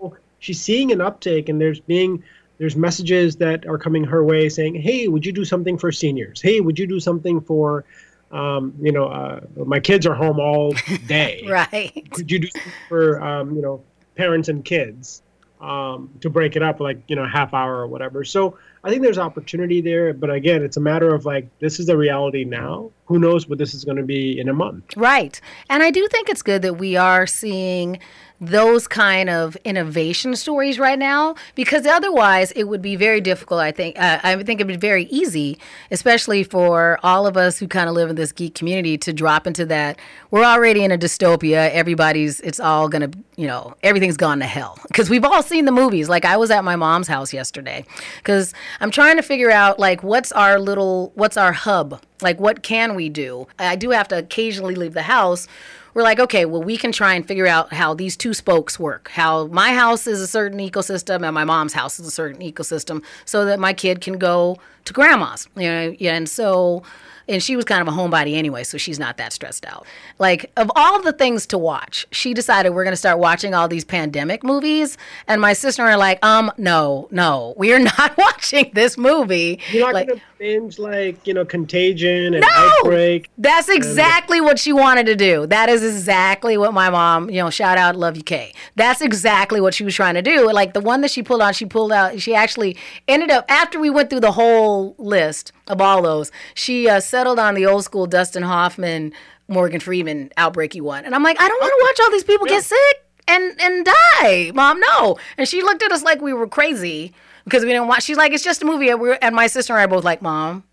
know, 0.01 0.17
she's 0.39 0.61
seeing 0.61 0.91
an 0.93 1.01
uptake 1.01 1.49
and 1.49 1.61
there's 1.61 1.81
being 1.81 2.23
there's 2.59 2.77
messages 2.77 3.37
that 3.37 3.67
are 3.67 3.79
coming 3.79 4.05
her 4.05 4.25
way 4.25 4.49
saying 4.49 4.75
hey 4.75 5.09
would 5.09 5.25
you 5.25 5.33
do 5.33 5.45
something 5.45 5.79
for 5.79 5.93
seniors? 5.93 6.41
Hey 6.43 6.61
would 6.61 6.79
you 6.79 6.87
do 6.87 6.99
something 6.99 7.41
for 7.41 7.85
um, 8.33 8.75
you 8.81 8.91
know 8.91 9.07
uh, 9.07 9.41
my 9.65 9.79
kids 9.79 10.07
are 10.07 10.15
home 10.15 10.41
all 10.41 10.75
day. 11.07 11.45
Right. 11.49 12.11
could 12.11 12.31
you 12.31 12.41
do 12.41 12.49
something 12.49 12.73
for 12.89 13.23
um, 13.23 13.55
you 13.55 13.63
know 13.63 13.85
parents 14.17 14.49
and 14.49 14.65
kids 14.65 15.23
um, 15.65 16.11
to 16.21 16.31
break 16.31 16.57
it 16.57 16.63
up 16.63 16.81
like 16.81 17.03
you 17.09 17.17
know 17.17 17.27
half 17.27 17.55
hour 17.55 17.77
or 17.77 17.87
whatever. 17.87 18.25
So 18.25 18.59
i 18.85 18.91
think 18.91 19.03
there's 19.03 19.19
opportunity 19.19 19.81
there 19.81 20.13
but 20.13 20.31
again 20.31 20.63
it's 20.63 20.77
a 20.77 20.81
matter 20.81 21.15
of 21.15 21.25
like 21.27 21.49
this 21.59 21.81
is 21.81 21.87
the 21.87 21.97
reality 21.97 22.45
now. 22.45 22.91
Who 23.07 23.19
knows 23.19 23.49
what 23.49 23.59
this 23.59 23.75
is 23.75 23.85
going 23.85 23.99
to 23.99 24.03
be 24.03 24.39
in 24.39 24.49
a 24.49 24.55
month. 24.55 24.97
Right. 24.97 25.39
And 25.69 25.83
I 25.83 25.91
do 25.91 26.09
think 26.09 26.31
it's 26.31 26.43
good 26.43 26.63
that 26.63 26.75
we 26.75 26.97
are 26.97 27.27
seeing 27.27 27.99
those 28.41 28.89
kind 28.89 29.31
of 29.31 29.57
innovation 29.65 30.35
stories 30.37 30.79
right 30.79 30.99
now 30.99 31.35
because 31.55 31.87
otherwise 31.87 32.51
it 32.53 32.65
would 32.65 32.83
be 32.83 32.97
very 32.97 33.21
difficult 33.21 33.61
i 33.61 33.71
think 33.71 33.99
uh, 33.99 34.19
i 34.25 34.35
think 34.43 34.61
it 34.61 34.67
would 34.67 34.75
be 34.75 34.77
very 34.77 35.05
easy 35.05 35.57
especially 35.93 36.43
for 36.43 36.99
all 37.05 37.29
of 37.29 37.37
us 37.37 37.59
who 37.59 37.69
kind 37.69 37.89
of 37.89 37.95
live 37.95 38.11
in 38.11 38.17
this 38.17 38.33
geek 38.33 38.55
community 38.55 38.99
to 38.99 39.13
drop 39.13 39.47
into 39.47 39.65
that 39.65 39.99
we're 40.35 40.43
already 40.43 40.83
in 40.83 40.91
a 40.91 40.99
dystopia. 40.99 41.71
Everybody's 41.71 42.41
it's 42.41 42.59
all 42.59 42.89
gonna 42.89 43.09
you 43.37 43.47
know 43.47 43.77
everything's 43.85 44.17
gone 44.17 44.41
to 44.41 44.47
hell. 44.47 44.77
Because 44.89 45.09
we've 45.09 45.23
all 45.23 45.45
seen 45.45 45.65
the 45.65 45.71
movies. 45.71 46.09
Like 46.09 46.25
i 46.25 46.37
was 46.37 46.51
at 46.51 46.65
my 46.65 46.75
mom's 46.75 47.07
house 47.07 47.33
yesterday 47.33 47.85
because 48.17 48.53
i'm 48.81 48.91
trying 48.91 49.17
to 49.17 49.23
figure 49.23 49.51
out 49.51 49.79
like 49.79 50.03
what's 50.03 50.33
our 50.33 50.59
little 50.59 51.13
what's 51.15 51.37
our 51.37 51.53
hub 51.53 52.01
like 52.23 52.39
what 52.39 52.63
can 52.63 52.95
we 52.95 53.09
do 53.09 53.47
i 53.59 53.77
do 53.77 53.91
have 53.91 54.09
to 54.09 54.19
occasionally 54.19 54.75
leave 54.75 54.95
the 54.95 55.03
house 55.03 55.49
we're 55.95 56.03
like, 56.03 56.19
okay, 56.19 56.45
well, 56.45 56.63
we 56.63 56.77
can 56.77 56.91
try 56.91 57.15
and 57.15 57.27
figure 57.27 57.47
out 57.47 57.73
how 57.73 57.95
these 57.95 58.17
two 58.17 58.35
spokes 58.35 58.79
work. 58.79 59.11
How 59.11 59.47
my 59.47 59.73
house 59.73 60.07
is 60.09 60.21
a 60.21 60.27
certain 60.27 60.59
ecosystem 60.59 61.25
and 61.25 61.33
my 61.33 61.45
mom's 61.45 61.73
house 61.73 62.01
is 62.01 62.07
a 62.07 62.11
certain 62.11 62.43
ecosystem, 62.43 63.03
so 63.25 63.45
that 63.45 63.61
my 63.61 63.73
kid 63.73 64.01
can 64.01 64.19
go 64.19 64.59
to 64.85 64.93
grandma's. 64.93 65.49
You 65.57 65.69
know, 65.69 65.97
yeah, 65.99 66.15
and 66.15 66.29
so. 66.29 66.83
And 67.29 67.43
she 67.43 67.57
was 67.57 67.65
kind 67.65 67.81
of 67.81 67.89
a 67.89 67.97
homebody 67.97 68.37
anyway, 68.37 68.65
so 68.65 68.77
she's 68.79 68.99
not 68.99 69.17
that 69.17 69.33
stressed 69.33 69.65
out. 69.67 69.87
Like, 70.19 70.51
of 70.57 70.71
all 70.77 71.01
the 71.03 71.13
things 71.13 71.47
to 71.49 71.59
watch, 71.59 72.07
she 72.11 72.35
decided 72.35 72.71
we're 72.71 72.85
going 72.85 72.93
to 72.93 72.97
start 72.99 73.19
watching 73.19 73.55
all 73.55 73.67
these 73.69 73.85
pandemic 73.85 74.45
movies. 74.45 74.97
And 75.27 75.41
my 75.41 75.53
sister 75.55 75.83
and 75.83 75.91
I 75.91 75.95
are 75.95 75.99
like, 75.99 76.25
um, 76.25 76.53
no, 76.59 77.09
no, 77.11 77.55
we 77.57 77.73
are 77.73 77.79
not 77.99 78.17
watching 78.19 78.71
this 78.75 78.99
movie. 78.99 79.59
you're 79.73 79.85
not 79.87 79.95
Like- 79.95 80.09
going 80.09 80.19
to 80.21 80.25
binge 80.37 80.79
like 80.81 81.25
you 81.27 81.33
know 81.33 81.45
contagion 81.45 82.35
and 82.35 82.41
No! 82.43 82.49
outbreak 82.83 83.31
That's 83.39 83.69
exactly 83.69 84.41
what 84.41 84.59
she 84.59 84.73
wanted 84.73 85.07
to 85.07 85.15
do. 85.17 85.47
That 85.47 85.69
is 85.69 85.83
exactly 85.85 86.59
what 86.59 86.75
my 86.75 86.91
mom, 86.91 87.31
you 87.31 87.41
know, 87.41 87.51
shout 87.51 87.79
out, 87.79 87.97
love 87.97 88.17
you, 88.17 88.23
Kay. 88.25 88.53
That's 88.77 89.01
exactly 89.01 89.61
what 89.61 89.75
she 89.75 89.85
was 89.85 89.95
trying 89.95 90.15
to 90.15 90.23
do. 90.23 90.51
Like 90.53 90.75
the 90.75 90.81
one 90.81 91.01
that 91.03 91.11
she 91.11 91.23
pulled 91.23 91.41
out, 91.41 91.55
she 91.55 91.65
pulled 91.67 91.93
out, 91.93 92.21
she 92.21 92.35
actually 92.35 92.77
ended 93.09 93.31
up, 93.31 93.45
after 93.49 93.79
we 93.79 93.89
went 93.91 94.11
through 94.11 94.21
the 94.21 94.33
whole 94.33 94.95
list 94.99 95.53
of 95.69 95.81
all 95.81 96.03
those, 96.03 96.31
she 96.55 96.89
uh, 96.89 97.01
settled 97.01 97.39
on 97.39 97.55
the 97.55 97.67
old 97.67 97.85
school 97.85 98.07
Dustin 98.07 98.43
Hoffman, 98.43 99.13
Morgan 99.49 99.81
Freeman 99.81 100.31
outbreaky 100.37 100.81
one. 100.81 101.05
And 101.05 101.15
I'm 101.15 101.23
like, 101.23 101.41
I 101.41 101.49
don't 101.49 101.61
want 101.61 101.73
to 101.73 101.85
watch 101.87 102.07
all 102.07 102.11
these 102.13 102.25
people 102.25 102.47
get 102.47 102.65
sick 102.65 103.05
and, 103.29 103.61
and 103.61 103.85
die, 103.87 104.53
mom, 104.55 104.81
no. 104.81 105.19
And 105.39 105.49
she 105.49 105.63
looked 105.63 105.83
at 105.83 105.93
us 105.93 106.03
like 106.03 106.21
we 106.21 106.33
were 106.33 106.47
crazy 106.47 107.13
because 107.45 107.63
we 107.63 107.71
didn't 107.71 107.89
watch. 107.89 108.03
She's 108.05 108.17
like, 108.17 108.33
it's 108.33 108.45
just 108.45 108.63
a 108.63 108.65
movie. 108.65 108.89
And, 108.91 109.01
we're, 109.01 109.19
and 109.21 109.35
my 109.35 109.47
sister 109.47 109.73
and 109.73 109.81
I 109.81 109.85
are 109.85 109.89
both 109.89 110.05
like, 110.05 110.23
mom, 110.23 110.65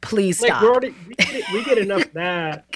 please 0.00 0.40
like 0.40 0.50
stop. 0.50 0.62
we're 0.62 0.70
already 0.70 0.94
we 1.08 1.14
get, 1.14 1.52
we 1.52 1.64
get 1.64 1.78
enough 1.78 2.04
that 2.12 2.66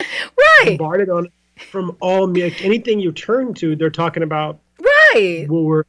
right. 0.00 0.78
bombarded 0.78 1.10
on 1.10 1.28
from 1.70 1.96
all 2.00 2.26
like, 2.28 2.64
anything 2.64 2.98
you 2.98 3.12
turn 3.12 3.52
to 3.54 3.76
they're 3.76 3.90
talking 3.90 4.22
about 4.22 4.58
Right. 4.80 5.46
well 5.48 5.64
we're 5.64 5.84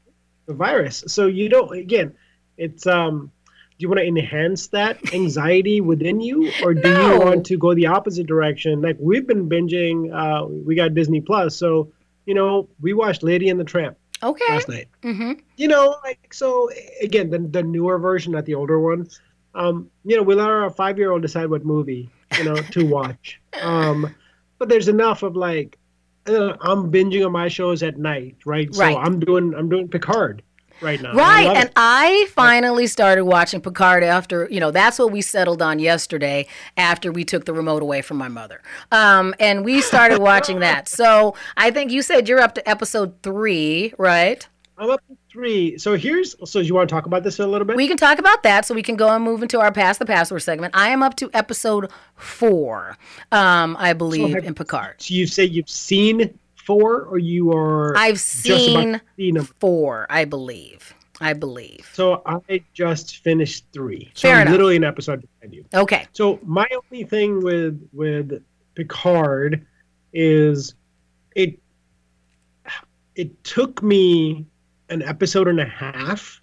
the 0.46 0.54
virus 0.54 1.04
so 1.08 1.28
you 1.28 1.48
don't 1.48 1.74
again 1.76 2.14
it's 2.58 2.86
um 2.86 3.32
do 3.78 3.84
you 3.84 3.90
want 3.90 4.00
to 4.00 4.06
enhance 4.06 4.68
that 4.68 4.98
anxiety 5.14 5.82
within 5.82 6.22
you 6.22 6.54
or 6.64 6.74
do 6.74 6.92
No. 6.94 7.14
you 7.14 7.20
want 7.20 7.46
to 7.48 7.58
go 7.58 7.74
the 7.74 7.88
opposite 7.88 8.28
direction 8.28 8.82
like 8.82 8.98
we've 9.00 9.26
been 9.28 9.50
binging 9.50 10.14
uh 10.14 10.46
we 10.48 10.76
got 10.76 10.94
disney 10.94 11.22
plus 11.22 11.56
so 11.56 11.92
you 12.26 12.34
know 12.34 12.70
we 12.82 12.94
watched 12.94 13.24
lady 13.24 13.50
and 13.50 13.60
the 13.60 13.64
tramp 13.64 13.98
Okay. 14.22 14.46
last 14.50 14.70
night 14.70 14.88
Mm-hmm. 15.04 15.34
you 15.58 15.68
know, 15.68 15.98
like 16.04 16.34
so 16.34 16.70
again, 17.02 17.30
the 17.30 17.40
the 17.40 17.62
newer 17.62 17.98
version, 18.00 18.32
not 18.32 18.46
the 18.46 18.56
older 18.56 18.80
one. 18.80 19.10
Um, 19.54 19.90
you 20.06 20.16
know, 20.16 20.24
we 20.24 20.34
let 20.34 20.48
our 20.50 20.70
five 20.70 20.98
year 20.98 21.12
old 21.12 21.22
decide 21.24 21.50
what 21.50 21.66
movie, 21.66 22.10
you 22.38 22.46
know, 22.46 22.62
to 22.72 22.86
watch. 22.98 23.42
Um, 23.62 24.16
but 24.60 24.70
there's 24.70 24.88
enough 24.88 25.24
of 25.24 25.36
like 25.36 25.78
uh, 26.26 26.56
I'm 26.62 26.90
binging 26.90 27.26
on 27.26 27.34
my 27.34 27.50
shows 27.50 27.84
at 27.84 27.98
night, 27.98 28.38
right? 28.46 28.74
So 28.74 28.82
I'm 28.98 29.20
doing 29.20 29.54
I'm 29.54 29.68
doing 29.68 29.90
Picard 29.90 30.42
right 30.82 31.02
now. 31.02 31.14
Right. 31.14 31.48
And 31.48 31.66
it. 31.70 31.74
I 31.76 32.28
finally 32.32 32.88
started 32.88 33.26
watching 33.26 33.62
Picard 33.62 34.04
after, 34.04 34.48
you 34.52 34.60
know, 34.60 34.72
that's 34.72 35.00
what 35.00 35.12
we 35.12 35.22
settled 35.22 35.62
on 35.62 35.80
yesterday 35.80 36.48
after 36.78 37.12
we 37.12 37.24
took 37.24 37.46
the 37.46 37.54
remote 37.54 37.82
away 37.82 38.02
from 38.02 38.18
my 38.18 38.28
mother. 38.28 38.62
Um, 38.92 39.34
and 39.40 39.64
we 39.66 39.82
started 39.82 40.20
watching 40.20 40.60
that. 40.60 40.88
So 41.04 41.36
I 41.58 41.72
think 41.72 41.92
you 41.92 42.02
said 42.02 42.28
you're 42.30 42.40
up 42.40 42.56
to 42.56 42.70
episode 42.70 43.22
three, 43.24 43.94
right? 43.98 44.48
I'm 44.78 44.90
up 44.90 45.02
to 45.08 45.18
three. 45.32 45.78
So 45.78 45.96
here's 45.96 46.36
so 46.50 46.60
you 46.60 46.74
want 46.74 46.90
to 46.90 46.94
talk 46.94 47.06
about 47.06 47.24
this 47.24 47.40
a 47.40 47.48
little 47.48 47.66
bit? 47.66 47.76
We 47.76 47.88
can 47.88 47.98
talk 47.98 48.20
about 48.20 48.44
that 48.44 48.66
so 48.66 48.74
we 48.74 48.82
can 48.84 48.96
go 48.96 49.10
and 49.10 49.24
move 49.24 49.44
into 49.44 49.60
our 49.60 49.72
Pass 49.72 49.98
the 49.98 50.06
Password 50.06 50.42
segment. 50.42 50.76
I 50.76 50.90
am 50.90 51.04
up 51.04 51.16
to 51.18 51.30
episode 51.34 51.92
four, 52.16 52.98
um, 53.32 53.76
I 53.80 53.94
believe, 53.94 54.34
have- 54.34 54.44
in 54.46 54.54
Picard. 54.54 55.02
so 55.02 55.14
you 55.14 55.28
say 55.28 55.44
you've 55.46 55.70
seen 55.70 56.38
four, 56.66 57.04
or 57.04 57.18
you 57.18 57.52
are? 57.52 57.96
I've 57.98 58.20
seen 58.20 59.00
four, 59.60 60.08
I 60.10 60.26
believe. 60.26 60.94
I 61.22 61.34
believe. 61.34 61.90
So 61.94 62.22
I 62.26 62.64
just 62.74 63.18
finished 63.18 63.66
three. 63.72 64.12
So 64.14 64.28
Fair 64.28 64.36
I'm 64.36 64.42
enough. 64.42 64.52
literally 64.52 64.76
an 64.76 64.84
episode 64.84 65.22
behind 65.40 65.54
you. 65.54 65.66
Okay. 65.74 66.08
So 66.12 66.40
my 66.44 66.68
only 66.92 67.06
thing 67.06 67.42
with 67.42 67.88
with 67.94 68.44
Picard 68.76 69.66
is 70.12 70.76
it 71.36 71.60
it 73.16 73.44
took 73.44 73.82
me 73.84 74.46
an 74.90 75.02
episode 75.02 75.48
and 75.48 75.60
a 75.60 75.66
half 75.66 76.40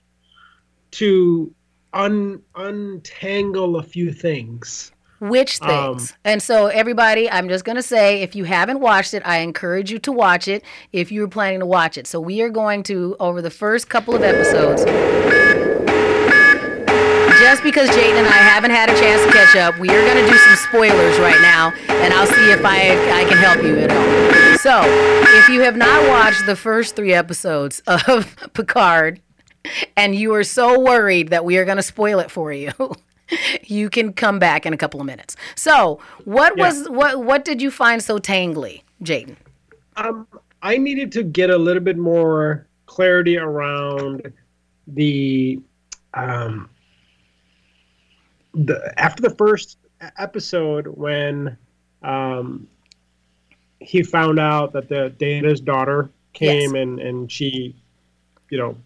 to 0.93 1.53
un 1.93 2.41
untangle 2.55 3.77
a 3.77 3.83
few 3.83 4.13
things. 4.13 4.93
Which 5.21 5.61
Um, 5.63 5.69
things? 5.99 6.15
and 6.25 6.43
so, 6.43 6.67
everybody, 6.69 7.31
I'm 7.31 7.49
just 7.49 7.65
going 7.65 7.77
to 7.77 7.83
say 7.83 8.23
if 8.23 8.35
you 8.35 8.45
haven't 8.45 8.81
watched 8.81 9.13
it, 9.15 9.23
I 9.27 9.39
encourage 9.39 9.91
you 9.93 9.99
to 10.01 10.13
watch 10.13 10.49
it 10.49 10.65
if 10.93 11.13
you're 11.13 11.29
planning 11.29 11.61
to 11.61 11.67
watch 11.67 11.99
it. 11.99 12.07
So, 12.07 12.19
we 12.21 12.41
are 12.41 12.49
going 12.49 12.83
to, 12.85 13.17
over 13.21 13.43
the 13.43 13.51
first 13.51 13.89
couple 13.91 14.15
of 14.15 14.23
episodes, 14.23 14.83
just 17.39 17.63
because 17.63 17.89
Jayden 17.91 18.17
and 18.19 18.27
I 18.27 18.33
haven't 18.33 18.71
had 18.71 18.91
a 18.91 18.99
chance 18.99 19.23
to 19.25 19.33
catch 19.33 19.57
up, 19.57 19.79
we 19.79 19.89
are 19.89 20.03
going 20.03 20.25
to 20.25 20.31
do 20.31 20.37
some 20.39 20.57
spoilers 20.57 21.19
right 21.19 21.41
now, 21.41 21.73
and 21.89 22.13
I'll 22.13 22.27
see 22.27 22.51
if 22.53 22.65
I, 22.65 22.91
I 23.21 23.25
can 23.25 23.39
help 23.39 23.63
you 23.63 23.79
at 23.79 23.91
all. 23.91 24.59
So, 24.59 24.83
if 25.39 25.49
you 25.49 25.61
have 25.63 25.77
not 25.77 26.07
watched 26.09 26.45
the 26.47 26.57
first 26.57 26.97
three 26.97 27.15
episodes 27.15 27.81
of 27.87 28.37
Picard, 28.55 29.21
and 29.97 30.15
you 30.15 30.35
are 30.35 30.45
so 30.45 30.79
worried 30.81 31.29
that 31.29 31.45
we 31.45 31.57
are 31.59 31.65
going 31.65 31.77
to 31.79 31.83
spoil 31.83 32.19
it 32.21 32.31
for 32.31 32.53
you, 32.53 32.73
you 33.65 33.89
can 33.91 34.13
come 34.13 34.39
back 34.39 34.67
in 34.67 34.73
a 34.73 34.77
couple 34.77 35.01
of 35.01 35.07
minutes. 35.07 35.37
So, 35.55 36.01
what 36.25 36.57
Yeah. 36.57 36.67
was 36.67 36.89
what 36.89 37.25
what 37.25 37.45
did 37.45 37.61
you 37.63 37.71
find 37.71 38.03
so 38.03 38.19
tangly, 38.19 38.83
Jayden? 39.03 39.37
Um, 39.97 40.27
I 40.63 40.77
needed 40.79 41.13
to 41.13 41.23
get 41.23 41.51
a 41.51 41.57
little 41.59 41.83
bit 41.83 41.97
more 41.97 42.67
clarity 42.87 43.39
around 43.39 44.33
the 44.87 45.61
um 46.15 46.69
the 48.55 48.93
after 49.01 49.23
the 49.23 49.31
first 49.37 49.79
episode 50.19 50.87
when 50.89 51.57
um 52.03 52.67
he 53.81 54.03
found 54.03 54.39
out 54.39 54.73
that 54.73 54.89
the 54.89 55.11
Data's 55.19 55.61
daughter 55.61 56.11
came 56.33 56.75
and 56.75 56.99
and 57.01 57.31
she 57.31 57.75
you 58.51 58.59
know 58.59 58.77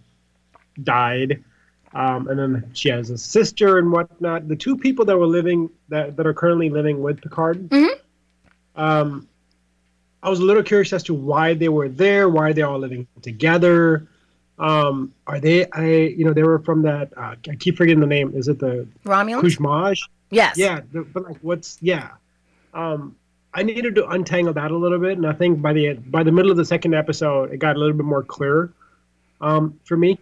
died 0.82 1.42
um, 1.94 2.28
and 2.28 2.38
then 2.38 2.70
she 2.74 2.88
has 2.88 3.10
a 3.10 3.18
sister 3.18 3.78
and 3.78 3.90
whatnot 3.90 4.48
the 4.48 4.56
two 4.56 4.76
people 4.76 5.04
that 5.04 5.16
were 5.16 5.26
living 5.26 5.70
that, 5.88 6.16
that 6.16 6.26
are 6.26 6.34
currently 6.34 6.68
living 6.70 7.00
with 7.00 7.20
Picard 7.22 7.68
Mhm. 7.70 7.88
um 8.76 9.28
I 10.22 10.30
was 10.30 10.40
a 10.40 10.42
little 10.44 10.62
curious 10.62 10.92
as 10.94 11.02
to 11.04 11.12
why 11.14 11.52
they 11.52 11.68
were 11.68 11.90
there. 11.90 12.30
Why 12.30 12.48
are 12.48 12.52
they 12.54 12.62
all 12.62 12.78
living 12.78 13.06
together? 13.20 14.08
Um, 14.58 15.12
are 15.26 15.38
they? 15.38 15.66
I 15.70 15.84
you 16.16 16.24
know 16.24 16.32
they 16.32 16.42
were 16.44 16.60
from 16.60 16.80
that. 16.82 17.12
Uh, 17.16 17.34
I 17.50 17.56
keep 17.56 17.76
forgetting 17.76 18.00
the 18.00 18.06
name. 18.06 18.32
Is 18.34 18.48
it 18.48 18.58
the 18.58 18.86
Romulans? 19.04 19.42
Kushmaj? 19.42 19.98
Yes. 20.30 20.56
Yeah, 20.56 20.80
the, 20.92 21.02
but 21.02 21.24
like 21.24 21.36
what's 21.42 21.76
yeah? 21.82 22.12
Um, 22.72 23.16
I 23.52 23.62
needed 23.64 23.94
to 23.96 24.08
untangle 24.08 24.54
that 24.54 24.70
a 24.70 24.76
little 24.76 24.98
bit, 24.98 25.18
and 25.18 25.26
I 25.26 25.32
think 25.34 25.60
by 25.60 25.74
the 25.74 25.94
by 25.94 26.22
the 26.22 26.32
middle 26.32 26.50
of 26.50 26.56
the 26.56 26.64
second 26.64 26.94
episode, 26.94 27.52
it 27.52 27.58
got 27.58 27.76
a 27.76 27.78
little 27.78 27.94
bit 27.96 28.06
more 28.06 28.22
clear 28.22 28.72
um, 29.42 29.78
for 29.84 29.96
me. 29.98 30.18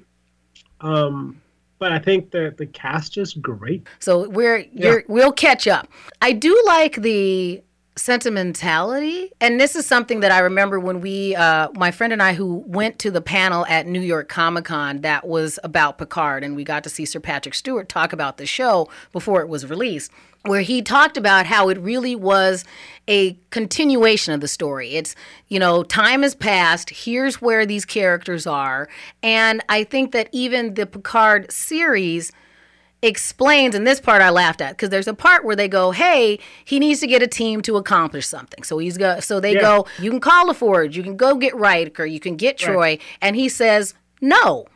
Um, 0.80 1.40
but 1.82 1.90
I 1.90 1.98
think 1.98 2.30
the 2.30 2.54
the 2.56 2.66
cast 2.66 3.18
is 3.18 3.34
great. 3.34 3.88
So 3.98 4.28
we're 4.28 4.58
you're, 4.72 5.02
we'll 5.08 5.32
catch 5.32 5.66
up. 5.66 5.88
I 6.22 6.30
do 6.30 6.62
like 6.64 7.02
the 7.02 7.60
sentimentality, 7.96 9.32
and 9.40 9.58
this 9.60 9.74
is 9.74 9.84
something 9.84 10.20
that 10.20 10.30
I 10.30 10.38
remember 10.38 10.78
when 10.78 11.00
we, 11.00 11.34
uh, 11.34 11.70
my 11.74 11.90
friend 11.90 12.12
and 12.12 12.22
I, 12.22 12.34
who 12.34 12.62
went 12.68 13.00
to 13.00 13.10
the 13.10 13.20
panel 13.20 13.66
at 13.66 13.88
New 13.88 14.00
York 14.00 14.28
Comic 14.28 14.66
Con 14.66 15.00
that 15.00 15.26
was 15.26 15.58
about 15.64 15.98
Picard, 15.98 16.44
and 16.44 16.54
we 16.54 16.62
got 16.62 16.84
to 16.84 16.88
see 16.88 17.04
Sir 17.04 17.18
Patrick 17.18 17.56
Stewart 17.56 17.88
talk 17.88 18.12
about 18.12 18.36
the 18.36 18.46
show 18.46 18.88
before 19.10 19.40
it 19.40 19.48
was 19.48 19.66
released. 19.66 20.12
Where 20.44 20.62
he 20.62 20.82
talked 20.82 21.16
about 21.16 21.46
how 21.46 21.68
it 21.68 21.78
really 21.78 22.16
was 22.16 22.64
a 23.06 23.36
continuation 23.50 24.34
of 24.34 24.40
the 24.40 24.48
story. 24.48 24.94
It's, 24.94 25.14
you 25.48 25.58
know, 25.58 25.84
time 25.84 26.22
has 26.22 26.34
passed. 26.34 26.90
Here's 26.90 27.40
where 27.40 27.64
these 27.64 27.84
characters 27.84 28.46
are. 28.46 28.88
And 29.22 29.62
I 29.68 29.84
think 29.84 30.12
that 30.12 30.28
even 30.32 30.74
the 30.74 30.86
Picard 30.86 31.50
series 31.52 32.32
explains 33.02 33.74
and 33.74 33.84
this 33.86 34.00
part 34.00 34.22
I 34.22 34.30
laughed 34.30 34.60
at 34.60 34.70
because 34.72 34.90
there's 34.90 35.08
a 35.08 35.14
part 35.14 35.44
where 35.44 35.56
they 35.56 35.66
go, 35.68 35.90
"Hey, 35.90 36.38
he 36.64 36.78
needs 36.78 37.00
to 37.00 37.08
get 37.08 37.22
a 37.22 37.26
team 37.26 37.60
to 37.62 37.76
accomplish 37.76 38.26
something." 38.26 38.62
So 38.62 38.78
he's 38.78 38.96
go 38.96 39.18
so 39.18 39.40
they 39.40 39.54
Yeah. 39.54 39.60
go, 39.60 39.86
"You 39.98 40.10
can 40.10 40.20
call 40.20 40.46
La 40.46 40.52
Forge, 40.52 40.96
you 40.96 41.02
can 41.02 41.16
go 41.16 41.34
get 41.34 41.54
Riker, 41.56 42.06
you 42.06 42.20
can 42.20 42.36
get 42.36 42.58
Troi." 42.58 43.00
And 43.20 43.34
he 43.34 43.48
says, 43.48 43.94
"No, 44.20 44.66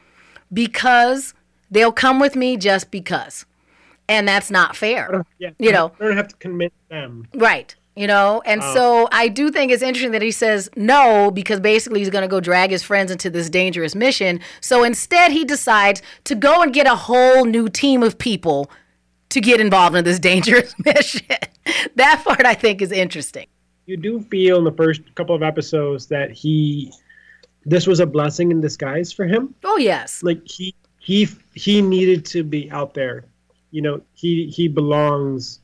because 0.53 1.35
they'll 1.71 1.93
come 1.93 2.19
with 2.19 2.35
me 2.35 2.57
just 2.57 2.91
because." 2.91 3.47
And 4.09 4.27
that's 4.29 4.51
not 4.51 4.77
fair. 4.77 5.25
Yeah, 5.39 5.51
You 5.59 5.73
know. 5.73 5.93
I 6.01 6.05
don't 6.05 6.17
have 6.17 6.29
to 6.29 6.37
convince 6.37 6.75
them. 6.89 7.27
Right. 7.35 7.75
You 7.97 8.07
know, 8.07 8.43
and 8.45 8.61
oh. 8.63 8.75
so 8.75 9.09
I 9.11 9.29
do 9.29 9.51
think 9.51 9.73
it's 9.73 9.83
interesting 9.83 10.13
that 10.13 10.21
he 10.21 10.31
says 10.31 10.69
no 10.77 11.31
because 11.31 11.61
basically 11.61 12.01
he's 12.01 12.11
going 12.11 12.23
to 12.23 12.29
go 12.29 12.41
drag 12.41 12.71
his 12.71 12.83
friends 12.83 13.11
into 13.11 13.31
this 13.31 13.49
dangerous 13.49 13.95
mission. 13.95 14.41
So 14.61 14.85
instead, 14.85 15.33
he 15.33 15.45
decides 15.47 16.03
to 16.25 16.35
go 16.35 16.61
and 16.63 16.75
get 16.75 16.87
a 16.87 16.95
whole 16.95 17.47
new 17.47 17.71
team 17.71 18.03
of 18.03 18.19
people 18.19 18.71
to 19.31 19.41
get 19.41 19.61
involved 19.63 19.97
in 19.97 20.05
this 20.05 20.19
dangerous 20.33 20.75
mission. 20.85 21.27
that 21.95 22.23
part 22.23 22.45
I 22.45 22.53
think 22.55 22.83
is 22.83 22.93
interesting. 22.93 23.47
you 23.87 23.97
do 23.97 24.21
feel 24.31 24.59
in 24.59 24.65
the 24.65 24.73
first 24.73 25.01
couple 25.15 25.35
of 25.35 25.43
episodes 25.43 26.07
that 26.09 26.31
he 26.31 26.93
this 27.65 27.87
was 27.87 27.99
a 28.01 28.07
blessing 28.07 28.51
in 28.53 28.61
disguise 28.61 29.11
for 29.13 29.25
him 29.27 29.55
Oh, 29.65 29.79
yes. 29.79 30.23
like 30.23 30.47
he 30.47 30.75
he 31.01 31.29
he 31.55 31.81
needed 31.83 32.25
to 32.27 32.45
be 32.45 32.71
out 32.71 32.93
there 32.95 33.25
you 33.77 33.83
know 33.83 34.01
he 34.15 34.47
he 34.47 34.69
belongs 34.69 35.61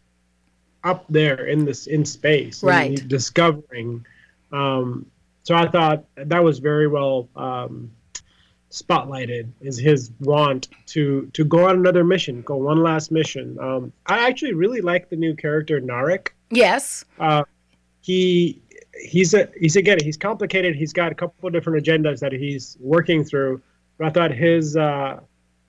up 0.85 1.07
there 1.09 1.47
in 1.47 1.65
this 1.65 1.87
in 1.87 2.05
space 2.05 2.63
Right. 2.63 3.09
discovering 3.09 4.05
um 4.53 5.07
so 5.45 5.55
i 5.55 5.67
thought 5.67 6.05
that 6.17 6.45
was 6.45 6.59
very 6.59 6.89
well 6.89 7.27
um 7.37 7.91
spotlighted 8.71 9.49
is 9.63 9.79
his 9.79 10.11
want 10.21 10.69
to 10.87 11.31
to 11.33 11.43
go 11.45 11.69
on 11.69 11.77
another 11.77 12.05
mission 12.05 12.43
go 12.43 12.57
one 12.57 12.83
last 12.83 13.11
mission 13.11 13.57
um 13.61 13.93
i 14.07 14.27
actually 14.29 14.53
really 14.53 14.83
like 14.83 15.09
the 15.09 15.17
new 15.17 15.35
character 15.35 15.81
narek 15.81 16.29
Yes. 16.51 17.07
uh, 17.19 17.45
he 18.03 18.61
he's 19.01 19.33
a 19.33 19.49
he's 19.59 19.77
again 19.77 19.97
he's 20.03 20.19
complicated. 20.19 20.75
He's 20.77 20.93
got 20.93 21.11
a 21.13 21.15
couple 21.15 21.47
of 21.47 21.53
different 21.55 21.83
agendas 21.83 22.19
that 22.21 22.33
he's 22.33 22.77
working 22.79 23.25
through. 23.25 23.63
But 23.97 24.09
I 24.09 24.11
thought 24.11 24.33
his 24.33 24.77
uh, 24.77 25.21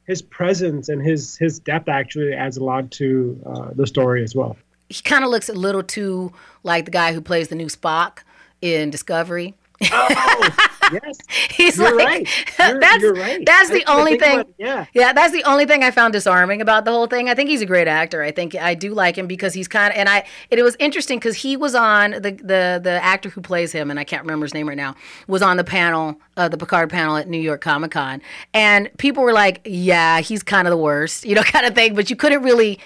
his 0.05 0.21
presence 0.21 0.89
and 0.89 1.01
his 1.01 1.37
his 1.37 1.59
depth 1.59 1.87
actually 1.87 2.33
adds 2.33 2.57
a 2.57 2.63
lot 2.63 2.91
to 2.91 3.41
uh, 3.45 3.69
the 3.73 3.87
story 3.87 4.23
as 4.23 4.35
well. 4.35 4.57
He 4.89 5.01
kind 5.01 5.23
of 5.23 5.29
looks 5.31 5.49
a 5.49 5.53
little 5.53 5.83
too 5.83 6.31
like 6.63 6.85
the 6.85 6.91
guy 6.91 7.13
who 7.13 7.21
plays 7.21 7.47
the 7.47 7.55
new 7.55 7.67
Spock 7.67 8.19
in 8.61 8.89
Discovery. 8.89 9.55
Oh 9.91 10.49
yes, 10.91 11.17
He's 11.51 11.77
you're 11.77 11.95
like, 11.95 12.05
right. 12.05 12.27
You're, 12.59 12.79
that's 12.79 13.01
you're 13.01 13.13
right. 13.13 13.45
that's 13.45 13.69
the 13.69 13.83
only 13.87 14.17
thing. 14.17 14.39
it. 14.39 14.53
Yeah. 14.57 14.85
Yeah, 14.93 15.13
that's 15.13 15.33
the 15.33 15.43
only 15.43 15.65
thing 15.65 15.83
I 15.83 15.91
found 15.91 16.13
disarming 16.13 16.61
about 16.61 16.85
the 16.85 16.91
whole 16.91 17.07
thing. 17.07 17.29
I 17.29 17.35
think 17.35 17.49
he's 17.49 17.61
a 17.61 17.65
great 17.65 17.87
actor. 17.87 18.21
I 18.21 18.31
think 18.31 18.55
I 18.55 18.73
do 18.73 18.93
like 18.93 19.17
him 19.17 19.27
because 19.27 19.53
he's 19.53 19.67
kind 19.67 19.91
of 19.91 19.97
and 19.97 20.07
I. 20.09 20.25
It, 20.49 20.63
was 20.63 20.77
interesting 20.79 21.19
because 21.19 21.35
he 21.35 21.57
was 21.57 21.75
on 21.75 22.11
the 22.11 22.31
the 22.31 22.79
the 22.81 22.99
actor 23.03 23.29
who 23.29 23.41
plays 23.41 23.71
him, 23.71 23.91
and 23.91 23.99
I 23.99 24.03
can't 24.03 24.23
remember 24.23 24.45
his 24.45 24.53
name 24.53 24.67
right 24.67 24.77
now. 24.77 24.95
Was 25.27 25.41
on 25.41 25.57
the 25.57 25.63
panel, 25.63 26.19
uh, 26.37 26.47
the 26.47 26.57
Picard 26.57 26.89
panel 26.89 27.17
at 27.17 27.27
New 27.27 27.39
York 27.39 27.61
Comic 27.61 27.91
Con, 27.91 28.21
and 28.53 28.89
people 28.97 29.23
were 29.23 29.33
like, 29.33 29.61
"Yeah, 29.65 30.21
he's 30.21 30.43
kind 30.43 30.67
of 30.67 30.71
the 30.71 30.77
worst," 30.77 31.25
you 31.25 31.35
know, 31.35 31.43
kind 31.43 31.65
of 31.65 31.75
thing. 31.75 31.95
But 31.95 32.09
you 32.09 32.15
couldn't 32.15 32.43
really 32.43 32.79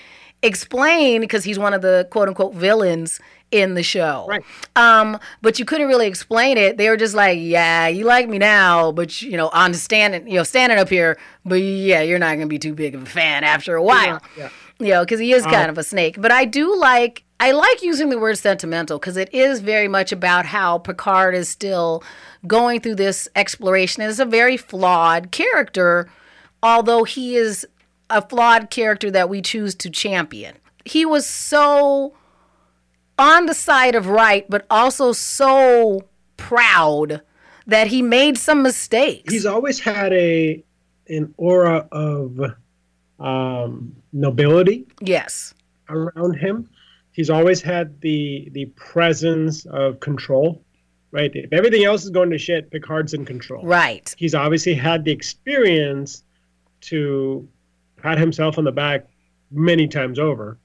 explain 0.44 1.22
because 1.22 1.44
he's 1.44 1.58
one 1.58 1.74
of 1.74 1.82
the 1.82 2.08
quote 2.12 2.28
unquote 2.28 2.54
villains 2.54 3.20
in 3.52 3.76
the 3.76 3.84
show. 3.84 4.26
Right. 4.28 4.44
Um, 4.76 5.20
but 5.42 5.60
you 5.60 5.66
couldn't 5.66 5.88
really 5.88 6.08
explain 6.08 6.58
it. 6.58 6.78
They 6.78 6.90
were 6.90 6.98
just 6.98 7.16
like, 7.16 7.40
"Yeah, 7.42 7.88
you 7.88 8.06
like 8.06 8.28
me 8.28 8.38
now, 8.38 8.92
but 8.92 9.22
you 9.22 9.38
know, 9.38 9.50
on 9.50 9.74
standing, 9.74 10.28
you 10.28 10.36
know, 10.36 10.44
standing 10.44 10.78
up 10.78 10.90
here, 10.90 11.18
but 11.46 11.56
yeah, 11.56 12.02
you're 12.02 12.20
not 12.20 12.34
gonna 12.36 12.48
be 12.48 12.60
too 12.60 12.74
big 12.74 12.96
of 12.96 13.04
a 13.04 13.06
fan 13.06 13.44
after 13.44 13.76
a 13.76 13.84
while." 13.84 14.22
Yeah. 14.38 14.50
You 14.80 14.90
know, 14.90 15.04
because 15.04 15.20
he 15.20 15.34
is 15.34 15.44
kind 15.44 15.72
of 15.72 15.78
a 15.78 15.84
snake. 15.84 16.22
But 16.22 16.32
I 16.32 16.46
do 16.46 16.78
like. 16.78 17.24
I 17.40 17.52
like 17.52 17.84
using 17.84 18.10
the 18.10 18.18
word 18.18 18.38
sentimental 18.40 18.98
because 18.98 19.16
it 19.16 19.32
is 19.32 19.60
very 19.60 19.88
much 19.88 20.12
about 20.12 20.48
how 20.48 20.80
Picard 20.80 21.36
is 21.36 21.48
still 21.48 22.04
going 22.48 22.82
through 22.82 22.96
this 22.96 23.30
exploration. 23.36 24.02
It's 24.02 24.18
a 24.18 24.26
very 24.26 24.58
flawed 24.58 25.30
character, 25.32 26.10
although 26.64 27.04
he 27.04 27.36
is 27.36 27.68
a 28.10 28.28
flawed 28.28 28.72
character 28.72 29.12
that 29.12 29.30
we 29.30 29.42
choose 29.44 29.76
to 29.76 29.90
champion. 29.92 30.56
He 30.84 31.06
was 31.06 31.28
so 31.28 32.14
on 33.18 33.46
the 33.46 33.54
side 33.54 33.96
of 33.96 34.08
right, 34.08 34.46
but 34.50 34.66
also 34.70 35.12
so 35.12 36.02
proud 36.38 37.22
that 37.66 37.88
he 37.88 38.02
made 38.02 38.38
some 38.38 38.62
mistakes. 38.64 39.32
He's 39.32 39.46
always 39.46 39.80
had 39.80 40.14
a 40.14 40.64
an 41.10 41.34
aura 41.38 41.88
of 41.92 42.40
um, 43.20 43.96
nobility 44.12 44.86
yes. 45.00 45.54
around 45.90 46.36
him. 46.36 46.70
He's 47.12 47.30
always 47.30 47.62
had 47.62 48.00
the 48.02 48.50
the 48.52 48.66
presence 48.76 49.66
of 49.66 50.00
control 50.00 50.64
right? 51.12 51.32
If 51.34 51.52
everything 51.54 51.84
else 51.84 52.04
is 52.04 52.10
going 52.10 52.30
to 52.32 52.38
shit, 52.38 52.70
Picard's 52.70 53.14
in 53.14 53.26
control. 53.26 53.66
Right. 53.66 54.14
He's 54.18 54.36
obviously 54.36 54.74
had 54.74 55.04
the 55.04 55.12
experience 55.12 56.24
to 56.82 57.48
pat 57.98 58.18
himself 58.18 58.58
on 58.58 58.64
the 58.64 58.72
back 58.72 59.08
many 59.52 59.88
times 59.88 60.20
over 60.20 60.58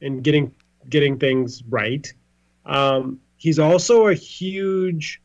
in 0.00 0.20
getting 0.20 0.52
getting 0.88 1.18
things 1.18 1.62
right. 1.68 2.12
Um, 2.66 3.20
he's 3.36 3.58
also 3.58 4.08
a 4.08 4.14
huge 4.14 5.20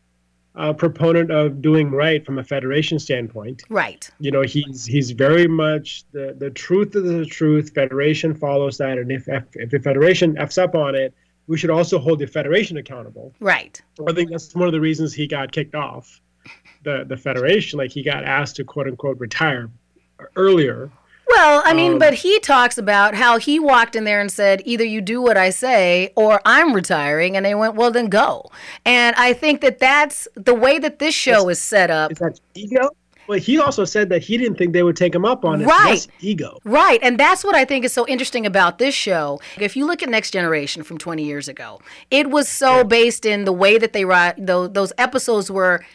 uh, 0.55 0.73
proponent 0.73 1.31
of 1.31 1.61
doing 1.61 1.91
right 1.91 2.25
from 2.25 2.37
a 2.37 2.43
federation 2.43 2.99
standpoint. 2.99 3.63
Right. 3.69 4.09
You 4.19 4.31
know, 4.31 4.41
he's 4.41 4.85
he's 4.85 5.11
very 5.11 5.47
much 5.47 6.03
the 6.11 6.35
the 6.37 6.49
truth 6.49 6.95
is 6.95 7.03
the 7.03 7.25
truth. 7.25 7.73
Federation 7.73 8.33
follows 8.35 8.77
that, 8.77 8.97
and 8.97 9.11
if 9.11 9.27
if, 9.27 9.43
if 9.53 9.69
the 9.69 9.79
federation 9.79 10.37
f's 10.37 10.57
up 10.57 10.75
on 10.75 10.95
it, 10.95 11.13
we 11.47 11.57
should 11.57 11.69
also 11.69 11.97
hold 11.97 12.19
the 12.19 12.27
federation 12.27 12.77
accountable. 12.77 13.33
Right. 13.39 13.81
I 14.07 14.13
think 14.13 14.31
that's 14.31 14.53
one 14.53 14.67
of 14.67 14.73
the 14.73 14.81
reasons 14.81 15.13
he 15.13 15.27
got 15.27 15.51
kicked 15.51 15.75
off 15.75 16.19
the 16.83 17.05
the 17.07 17.17
federation. 17.17 17.77
Like 17.77 17.91
he 17.91 18.03
got 18.03 18.23
asked 18.23 18.57
to 18.57 18.63
quote 18.63 18.87
unquote 18.87 19.19
retire 19.19 19.69
earlier. 20.35 20.91
Well, 21.29 21.61
I 21.65 21.73
mean, 21.73 21.93
Um, 21.93 21.99
but 21.99 22.13
he 22.15 22.39
talks 22.39 22.77
about 22.77 23.13
how 23.15 23.37
he 23.37 23.59
walked 23.59 23.95
in 23.95 24.03
there 24.03 24.19
and 24.19 24.31
said, 24.31 24.61
either 24.65 24.83
you 24.83 25.01
do 25.01 25.21
what 25.21 25.37
I 25.37 25.49
say 25.51 26.11
or 26.15 26.41
I'm 26.45 26.73
retiring. 26.73 27.35
And 27.37 27.45
they 27.45 27.55
went, 27.55 27.75
well, 27.75 27.91
then 27.91 28.07
go. 28.07 28.49
And 28.85 29.15
I 29.15 29.33
think 29.33 29.61
that 29.61 29.79
that's 29.79 30.27
the 30.35 30.55
way 30.55 30.79
that 30.79 30.99
this 30.99 31.13
show 31.13 31.49
is 31.49 31.61
set 31.61 31.91
up. 31.91 32.11
Is 32.11 32.17
that 32.19 32.39
ego? 32.55 32.89
Well, 33.27 33.37
he 33.37 33.59
also 33.59 33.85
said 33.85 34.09
that 34.09 34.23
he 34.23 34.39
didn't 34.39 34.57
think 34.57 34.73
they 34.73 34.81
would 34.81 34.95
take 34.97 35.13
him 35.13 35.23
up 35.23 35.45
on 35.45 35.61
it. 35.61 35.65
Right. 35.67 35.89
That's 35.89 36.07
ego. 36.19 36.57
Right. 36.63 36.99
And 37.03 37.19
that's 37.19 37.43
what 37.43 37.53
I 37.53 37.63
think 37.63 37.85
is 37.85 37.93
so 37.93 38.07
interesting 38.07 38.47
about 38.47 38.79
this 38.79 38.95
show. 38.95 39.39
If 39.59 39.77
you 39.77 39.85
look 39.85 40.01
at 40.01 40.09
Next 40.09 40.31
Generation 40.31 40.81
from 40.81 40.97
20 40.97 41.23
years 41.23 41.47
ago, 41.47 41.79
it 42.09 42.31
was 42.31 42.49
so 42.49 42.83
based 42.83 43.27
in 43.27 43.45
the 43.45 43.53
way 43.53 43.77
that 43.77 43.93
they 43.93 44.03
write, 44.03 44.43
those 44.43 44.91
episodes 44.97 45.51
were. 45.51 45.85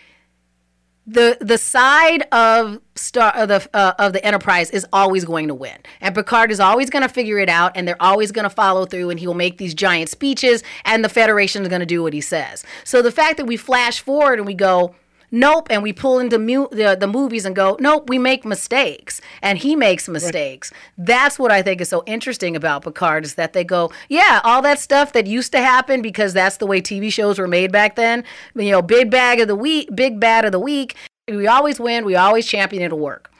The 1.07 1.37
the 1.41 1.59
side 1.59 2.27
of 2.33 2.81
star 2.95 3.31
of 3.37 3.49
the 3.49 3.69
uh, 3.75 3.93
of 3.99 4.15
the 4.15 4.25
Enterprise 4.25 4.71
is 4.71 4.87
always 4.91 5.27
going 5.27 5.49
to 5.49 5.55
win, 5.55 5.77
and 6.01 6.15
Picard 6.15 6.51
is 6.51 6.61
always 6.61 6.89
going 6.89 7.03
to 7.03 7.11
figure 7.11 7.39
it 7.39 7.51
out, 7.51 7.73
and 7.75 7.87
they're 7.87 8.01
always 8.01 8.33
going 8.33 8.45
to 8.45 8.51
follow 8.51 8.87
through, 8.87 9.11
and 9.11 9.21
he 9.21 9.27
will 9.27 9.35
make 9.35 9.59
these 9.59 9.75
giant 9.75 10.09
speeches, 10.09 10.63
and 10.87 11.05
the 11.05 11.11
Federation 11.11 11.63
is 11.63 11.69
going 11.69 11.81
to 11.81 11.87
do 11.87 12.03
what 12.03 12.15
he 12.15 12.23
says. 12.23 12.65
So 12.85 13.03
the 13.03 13.13
fact 13.13 13.37
that 13.37 13.45
we 13.45 13.59
flash 13.59 14.01
forward 14.01 14.39
and 14.39 14.47
we 14.47 14.55
go, 14.55 14.95
nope 15.35 15.67
and 15.71 15.83
we 15.83 15.93
pull 15.93 16.19
into 16.19 16.39
mu- 16.39 16.69
the, 16.71 16.97
the 16.99 17.07
movies 17.07 17.45
and 17.45 17.55
go 17.57 17.77
nope 17.81 18.09
we 18.09 18.19
make 18.19 18.45
mistakes. 18.45 19.21
And 19.43 19.59
he 19.59 19.75
makes 19.77 20.09
mistakes. 20.09 20.73
That's 20.97 21.39
what 21.39 21.51
i 21.51 21.61
think 21.63 21.81
is 21.81 21.89
so 21.89 22.03
interesting 22.07 22.55
about 22.57 22.83
picard 22.85 23.25
is 23.25 23.35
that 23.35 23.53
they 23.53 23.65
go 23.65 23.91
yeah 24.09 24.41
all 24.45 24.63
that 24.63 24.79
stuff 24.79 25.13
that 25.13 25.27
used 25.27 25.53
to 25.53 25.59
happen 25.59 26.01
because 26.03 26.33
that's 26.33 26.59
the 26.59 26.67
way 26.67 26.81
tv 26.81 27.13
shows 27.13 27.39
were 27.39 27.49
made 27.49 27.71
back 27.73 27.97
then 27.97 28.25
you 28.55 28.71
know 28.71 28.83
big 28.83 29.11
bag 29.11 29.41
of 29.41 29.49
the 29.49 29.57
week 29.57 29.89
big 29.95 30.19
bad 30.21 30.45
of 30.45 30.53
the 30.53 30.61
week. 30.61 30.95
We 31.29 31.47
always 31.47 31.81
win 31.81 32.05
we 32.05 32.17
always 32.17 32.47
champion 32.47 32.83
it'll 32.83 32.99
work. 32.99 33.31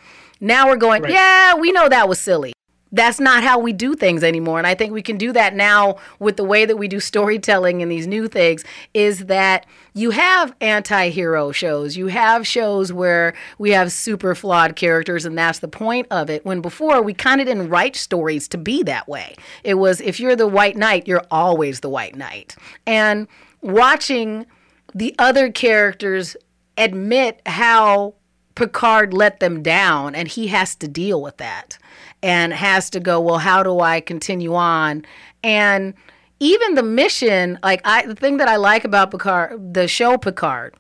Now 0.41 0.67
we're 0.69 0.77
going 0.77 1.03
Right. 1.03 1.13
yeah 1.13 1.55
we 1.55 1.71
know 1.73 1.89
that 1.89 2.09
was 2.09 2.19
silly 2.19 2.53
that's 2.95 3.19
not 3.19 3.43
how 3.43 3.59
we 3.59 3.73
do 3.73 3.95
things 3.95 4.23
anymore. 4.23 4.59
And 4.59 4.67
i 4.67 4.75
think 4.75 4.93
we 4.93 5.03
can 5.03 5.19
do 5.19 5.33
that 5.33 5.55
now 5.55 5.97
with 6.19 6.37
the 6.37 6.45
way 6.45 6.65
that 6.65 6.77
we 6.77 6.89
do 6.89 7.01
storytelling 7.01 7.83
and 7.83 7.91
these 7.91 8.07
new 8.07 8.29
things 8.29 8.65
is 8.95 9.27
that 9.27 9.67
you 9.95 10.11
have 10.11 10.55
anti-hero 10.61 11.53
shows. 11.53 11.97
You 11.97 12.09
have 12.09 12.47
shows 12.47 12.93
where 12.93 13.35
we 13.59 13.71
have 13.71 13.93
super 13.93 14.35
flawed 14.35 14.77
characters 14.77 15.25
and 15.25 15.37
that's 15.37 15.59
the 15.59 15.69
point 15.69 16.07
of 16.11 16.31
it. 16.31 16.45
When 16.45 16.61
before 16.61 17.03
we 17.03 17.15
kind 17.15 17.41
of 17.41 17.47
didn't 17.47 17.69
write 17.69 17.97
stories 17.97 18.49
to 18.49 18.59
be 18.59 18.83
that 18.85 19.09
way. 19.09 19.35
It 19.63 19.75
was 19.75 20.01
if 20.01 20.21
you're 20.21 20.37
the 20.37 20.49
white 20.49 20.77
knight 20.77 21.09
you're 21.09 21.27
always 21.31 21.81
the 21.81 21.91
white 21.91 22.17
knight. 22.17 22.57
And 22.87 23.27
watching 23.61 24.47
the 24.95 25.15
other 25.19 25.51
characters 25.51 26.37
admit 26.79 27.41
how 27.47 28.15
Picard 28.55 29.13
let 29.13 29.41
them 29.41 29.63
down 29.63 30.15
and 30.15 30.29
he 30.29 30.47
has 30.49 30.77
to 30.77 30.87
deal 30.87 31.21
with 31.21 31.39
that 31.39 31.79
and 32.25 32.55
has 32.55 32.89
to 32.89 33.01
go, 33.01 33.21
well, 33.21 33.37
how 33.37 33.63
do 33.63 33.81
I 33.81 34.01
continue 34.01 34.55
on? 34.55 35.05
And 35.43 35.93
even 36.41 36.75
the 36.75 36.83
mission, 36.83 37.59
like 37.63 37.83
I 37.85 38.07
the 38.07 38.15
thing 38.15 38.39
that 38.39 38.49
I 38.49 38.57
like 38.57 38.85
about 38.85 39.11
Picard, 39.11 39.75
the 39.75 39.87
show 39.87 40.17
Picard, 40.17 40.75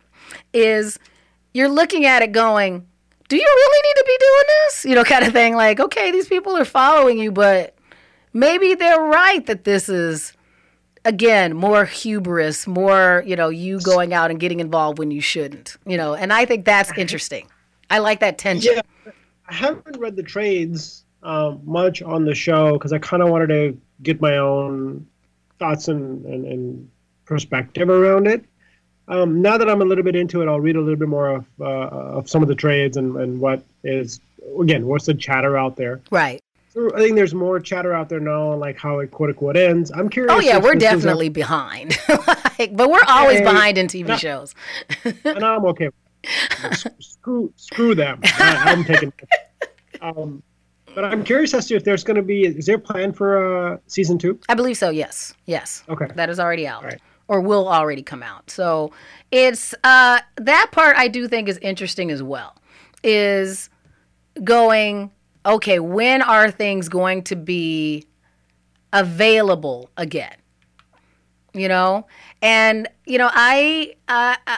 is 0.55 0.99
you're 1.53 1.69
looking 1.69 2.07
at 2.07 2.23
it 2.23 2.33
going, 2.33 2.87
do 3.29 3.37
you 3.37 3.45
really 3.45 3.89
need 3.89 3.95
to 3.95 4.05
be 4.07 4.17
doing 4.19 4.45
this? 4.47 4.85
You 4.87 4.95
know, 4.95 5.05
kind 5.15 5.25
of 5.27 5.35
thing. 5.35 5.55
Like, 5.55 5.81
okay, 5.81 6.11
these 6.11 6.29
people 6.29 6.57
are 6.57 6.65
following 6.65 7.19
you, 7.19 7.31
but 7.31 7.77
maybe 8.33 8.75
they're 8.75 9.03
right 9.03 9.45
that 9.45 9.65
this 9.65 9.91
is 9.91 10.33
again 11.07 11.55
more 11.55 11.85
hubris 11.85 12.67
more 12.67 13.23
you 13.27 13.37
know 13.37 13.51
you 13.51 13.79
going 13.81 14.15
out 14.15 14.31
and 14.31 14.41
getting 14.41 14.59
involved 14.59 14.99
when 14.99 15.11
you 15.11 15.21
shouldn't 15.21 15.77
you 15.85 15.99
know 15.99 16.15
and 16.15 16.33
i 16.33 16.47
think 16.47 16.65
that's 16.65 16.91
interesting 16.97 17.47
i 17.91 17.99
like 17.99 18.21
that 18.21 18.39
tension 18.39 18.77
Yeah, 18.77 19.13
I 19.47 19.53
haven't 19.53 19.99
read 19.99 20.17
the 20.17 20.23
trades 20.23 21.04
um, 21.25 21.61
much 21.65 22.03
on 22.03 22.25
the 22.25 22.35
show 22.35 22.75
because 22.75 22.93
I 22.93 22.99
kind 22.99 23.23
of 23.23 23.31
wanted 23.31 23.49
to 23.49 23.79
get 24.03 24.21
my 24.21 24.37
own 24.37 25.07
thoughts 25.59 25.89
and, 25.89 26.25
and, 26.27 26.45
and 26.47 26.91
perspective 27.25 27.89
around 27.89 28.27
it. 28.27 28.45
Um, 29.09 29.43
now 29.43 29.59
that 29.59 29.69
I'm 29.69 29.83
a 29.83 29.85
little 29.85 30.05
bit 30.05 30.17
into 30.17 30.43
it, 30.43 30.49
I'll 30.49 30.61
read 30.61 30.77
a 30.77 30.81
little 30.81 30.97
bit 30.97 31.09
more 31.09 31.29
of, 31.29 31.47
uh, 31.61 31.65
of 31.65 32.29
some 32.29 32.43
of 32.43 32.49
the 32.49 32.55
trades 32.55 32.97
and, 32.97 33.17
and 33.17 33.41
what 33.41 33.63
is, 33.83 34.21
again, 34.61 34.87
what's 34.87 35.07
the 35.07 35.15
chatter 35.15 35.57
out 35.57 35.77
there. 35.77 36.01
right 36.11 36.43
So 36.73 36.95
I 36.95 36.99
think 36.99 37.17
there's 37.17 37.35
more 37.35 37.59
chatter 37.61 37.95
out 37.95 38.09
there 38.09 38.21
now 38.21 38.53
on 38.53 38.61
like 38.61 38.79
how 38.79 38.99
it 39.01 39.11
quote 39.11 39.31
unquote 39.31 39.57
ends. 39.57 39.91
I'm 39.91 40.09
curious. 40.09 40.33
oh 40.35 40.41
yeah 40.41 40.59
we're 40.59 40.75
definitely 40.75 41.29
behind 41.29 41.99
like, 42.59 42.77
but 42.77 42.91
we're 42.91 43.05
always 43.07 43.41
behind 43.43 43.79
in 43.79 43.89
tv 43.89 44.09
no. 44.09 44.17
shows 44.17 44.55
and 45.25 45.45
I'm 45.45 45.65
okay. 45.67 45.91
screw, 47.01 47.53
screw 47.57 47.95
them. 47.95 48.21
I, 48.25 48.63
I'm 48.67 48.85
taking. 48.85 49.13
Um, 50.03 50.43
but 50.95 51.05
I'm 51.05 51.25
curious 51.25 51.55
as 51.55 51.67
to 51.69 51.75
if 51.77 51.85
there's 51.85 52.05
going 52.05 52.17
to 52.17 52.23
be. 52.23 52.45
Is 52.47 52.67
there 52.67 52.77
a 52.77 52.79
plan 52.79 53.13
for 53.13 53.73
uh, 53.73 53.79
season 53.87 54.19
two? 54.19 54.39
i 54.49 54.55
believe 54.55 54.77
so 54.77 54.91
yes 54.91 55.35
yes 55.47 55.83
Okay. 55.89 56.07
that 56.15 56.29
is 56.31 56.39
already 56.41 56.67
out 56.67 56.85
right. 56.85 57.01
or 57.29 57.41
will 57.41 57.69
already 57.69 58.03
come 58.03 58.23
out 58.23 58.49
so 58.51 58.93
it's 59.31 59.75
uh 59.85 60.19
that 60.37 60.69
part 60.73 60.97
i 60.97 61.09
do 61.09 61.27
think 61.29 61.49
is 61.49 61.59
interesting 61.59 62.11
as 62.11 62.23
well 62.23 62.57
is 63.03 63.71
going 64.43 65.11
okay 65.47 65.79
when 65.79 66.23
are 66.23 66.51
things 66.51 66.89
going 66.89 67.23
to 67.23 67.37
be 67.37 68.05
available 68.93 69.91
again 69.97 70.35
you 71.53 71.69
know 71.69 72.07
and 72.43 72.89
you 73.07 73.19
know 73.19 73.31
i 73.33 73.93
uh, 74.09 74.37
uh, 74.47 74.57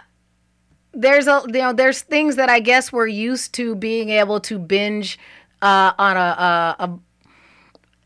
there's 0.92 1.26
a 1.26 1.42
you 1.46 1.52
know 1.60 1.72
there's 1.72 2.02
things 2.02 2.36
that 2.36 2.48
i 2.48 2.60
guess 2.60 2.92
we're 2.92 3.06
used 3.06 3.52
to 3.54 3.74
being 3.74 4.10
able 4.10 4.40
to 4.40 4.58
binge 4.58 5.18
uh, 5.66 5.92
on 5.98 6.16
a, 6.16 6.20
a, 6.20 6.76
a 6.78 6.98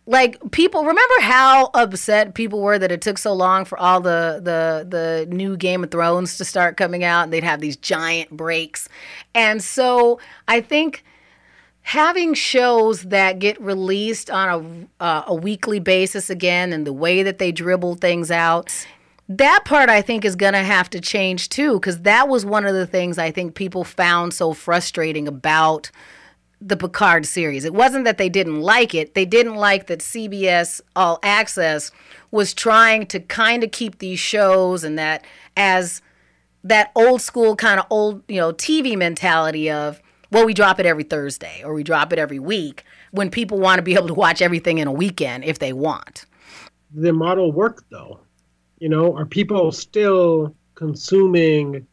like 0.06 0.38
people 0.50 0.80
remember 0.84 1.20
how 1.20 1.70
upset 1.74 2.34
people 2.34 2.62
were 2.62 2.78
that 2.78 2.90
it 2.90 3.02
took 3.02 3.18
so 3.18 3.34
long 3.34 3.66
for 3.66 3.78
all 3.78 4.00
the 4.00 4.40
the 4.42 4.86
the 4.88 5.26
new 5.34 5.58
Game 5.58 5.84
of 5.84 5.90
Thrones 5.90 6.38
to 6.38 6.44
start 6.44 6.78
coming 6.78 7.04
out 7.04 7.24
and 7.24 7.32
they'd 7.32 7.44
have 7.44 7.60
these 7.60 7.76
giant 7.76 8.30
breaks. 8.30 8.88
And 9.34 9.62
so 9.62 10.18
I 10.48 10.62
think 10.62 11.04
having 11.82 12.32
shows 12.32 13.02
that 13.02 13.38
get 13.38 13.60
released 13.60 14.30
on 14.30 14.88
a 15.00 15.04
uh, 15.04 15.24
a 15.26 15.34
weekly 15.34 15.80
basis 15.80 16.30
again 16.30 16.72
and 16.72 16.86
the 16.86 16.94
way 16.94 17.22
that 17.22 17.38
they 17.38 17.52
dribble 17.52 17.96
things 17.96 18.30
out 18.30 18.86
that 19.28 19.64
part 19.64 19.88
I 19.88 20.02
think 20.02 20.24
is 20.24 20.34
going 20.34 20.54
to 20.54 20.64
have 20.64 20.90
to 20.90 21.00
change 21.00 21.50
too 21.50 21.78
cuz 21.80 22.00
that 22.00 22.26
was 22.26 22.44
one 22.44 22.64
of 22.64 22.74
the 22.74 22.86
things 22.86 23.18
I 23.18 23.30
think 23.30 23.54
people 23.54 23.84
found 23.84 24.34
so 24.34 24.54
frustrating 24.54 25.28
about 25.28 25.90
the 26.60 26.76
Picard 26.76 27.24
series. 27.24 27.64
It 27.64 27.72
wasn't 27.72 28.04
that 28.04 28.18
they 28.18 28.28
didn't 28.28 28.60
like 28.60 28.94
it. 28.94 29.14
They 29.14 29.24
didn't 29.24 29.54
like 29.54 29.86
that 29.86 30.00
CBS 30.00 30.80
All 30.94 31.18
Access 31.22 31.90
was 32.30 32.52
trying 32.52 33.06
to 33.06 33.20
kind 33.20 33.64
of 33.64 33.72
keep 33.72 33.98
these 33.98 34.18
shows 34.18 34.84
and 34.84 34.98
that 34.98 35.24
as 35.56 36.02
that 36.62 36.92
old 36.94 37.22
school 37.22 37.56
kind 37.56 37.80
of 37.80 37.86
old, 37.88 38.22
you 38.28 38.36
know, 38.36 38.52
TV 38.52 38.96
mentality 38.96 39.70
of, 39.70 40.02
well, 40.30 40.44
we 40.44 40.52
drop 40.52 40.78
it 40.78 40.86
every 40.86 41.02
Thursday 41.02 41.62
or 41.64 41.72
we 41.72 41.82
drop 41.82 42.12
it 42.12 42.18
every 42.18 42.38
week 42.38 42.84
when 43.10 43.30
people 43.30 43.58
want 43.58 43.78
to 43.78 43.82
be 43.82 43.94
able 43.96 44.08
to 44.08 44.14
watch 44.14 44.42
everything 44.42 44.78
in 44.78 44.86
a 44.86 44.92
weekend 44.92 45.44
if 45.44 45.58
they 45.58 45.72
want. 45.72 46.26
The 46.92 47.12
model 47.12 47.52
worked 47.52 47.84
though. 47.90 48.20
You 48.78 48.88
know, 48.88 49.16
are 49.16 49.26
people 49.26 49.72
still 49.72 50.54
consuming, 50.74 51.86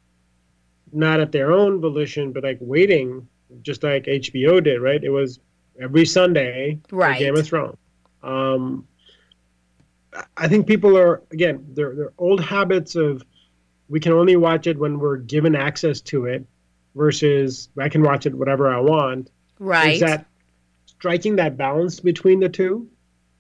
not 0.94 1.20
at 1.20 1.32
their 1.32 1.52
own 1.52 1.82
volition, 1.82 2.32
but 2.32 2.44
like 2.44 2.58
waiting, 2.62 3.28
just 3.62 3.84
like 3.84 4.06
HBO 4.06 4.64
did, 4.64 4.82
right? 4.82 5.04
It 5.04 5.10
was 5.10 5.40
every 5.80 6.06
Sunday 6.06 6.80
Right. 6.92 7.20
Game 7.20 7.36
of 7.36 7.46
Thrones. 7.46 7.78
Um, 8.24 8.88
I 10.36 10.48
think 10.48 10.68
people 10.68 10.98
are 10.98 11.22
again, 11.32 11.66
their 11.74 11.96
their 11.96 12.14
old 12.18 12.42
habits 12.42 12.96
of 12.96 13.24
we 13.90 14.00
can 14.00 14.12
only 14.12 14.36
watch 14.36 14.68
it 14.68 14.78
when 14.78 15.00
we're 15.00 15.18
given 15.18 15.56
access 15.56 16.02
to 16.02 16.26
it, 16.26 16.46
versus 16.96 17.70
I 17.80 17.90
can 17.90 18.02
watch 18.02 18.26
it 18.26 18.34
whatever 18.34 18.74
I 18.74 18.80
want. 18.80 19.30
Right. 19.60 19.94
Is 19.94 20.00
that 20.02 20.26
striking 20.86 21.36
that 21.38 21.58
balance 21.58 22.00
between 22.00 22.40
the 22.40 22.50
two? 22.50 22.90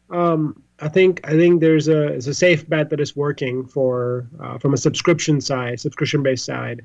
Um, 0.10 0.62
I 0.80 0.88
think 0.88 1.22
I 1.24 1.32
think 1.32 1.60
there's 1.60 1.88
a 1.88 2.08
it's 2.08 2.28
a 2.28 2.34
safe 2.34 2.70
bet 2.70 2.89
that 2.91 3.00
it's 3.00 3.15
working 3.15 3.65
for 3.65 4.28
uh, 4.39 4.58
from 4.60 4.74
a 4.74 4.78
subscription 4.78 5.41
side, 5.41 5.80
subscription 5.80 6.22
based 6.22 6.46
side, 6.46 6.82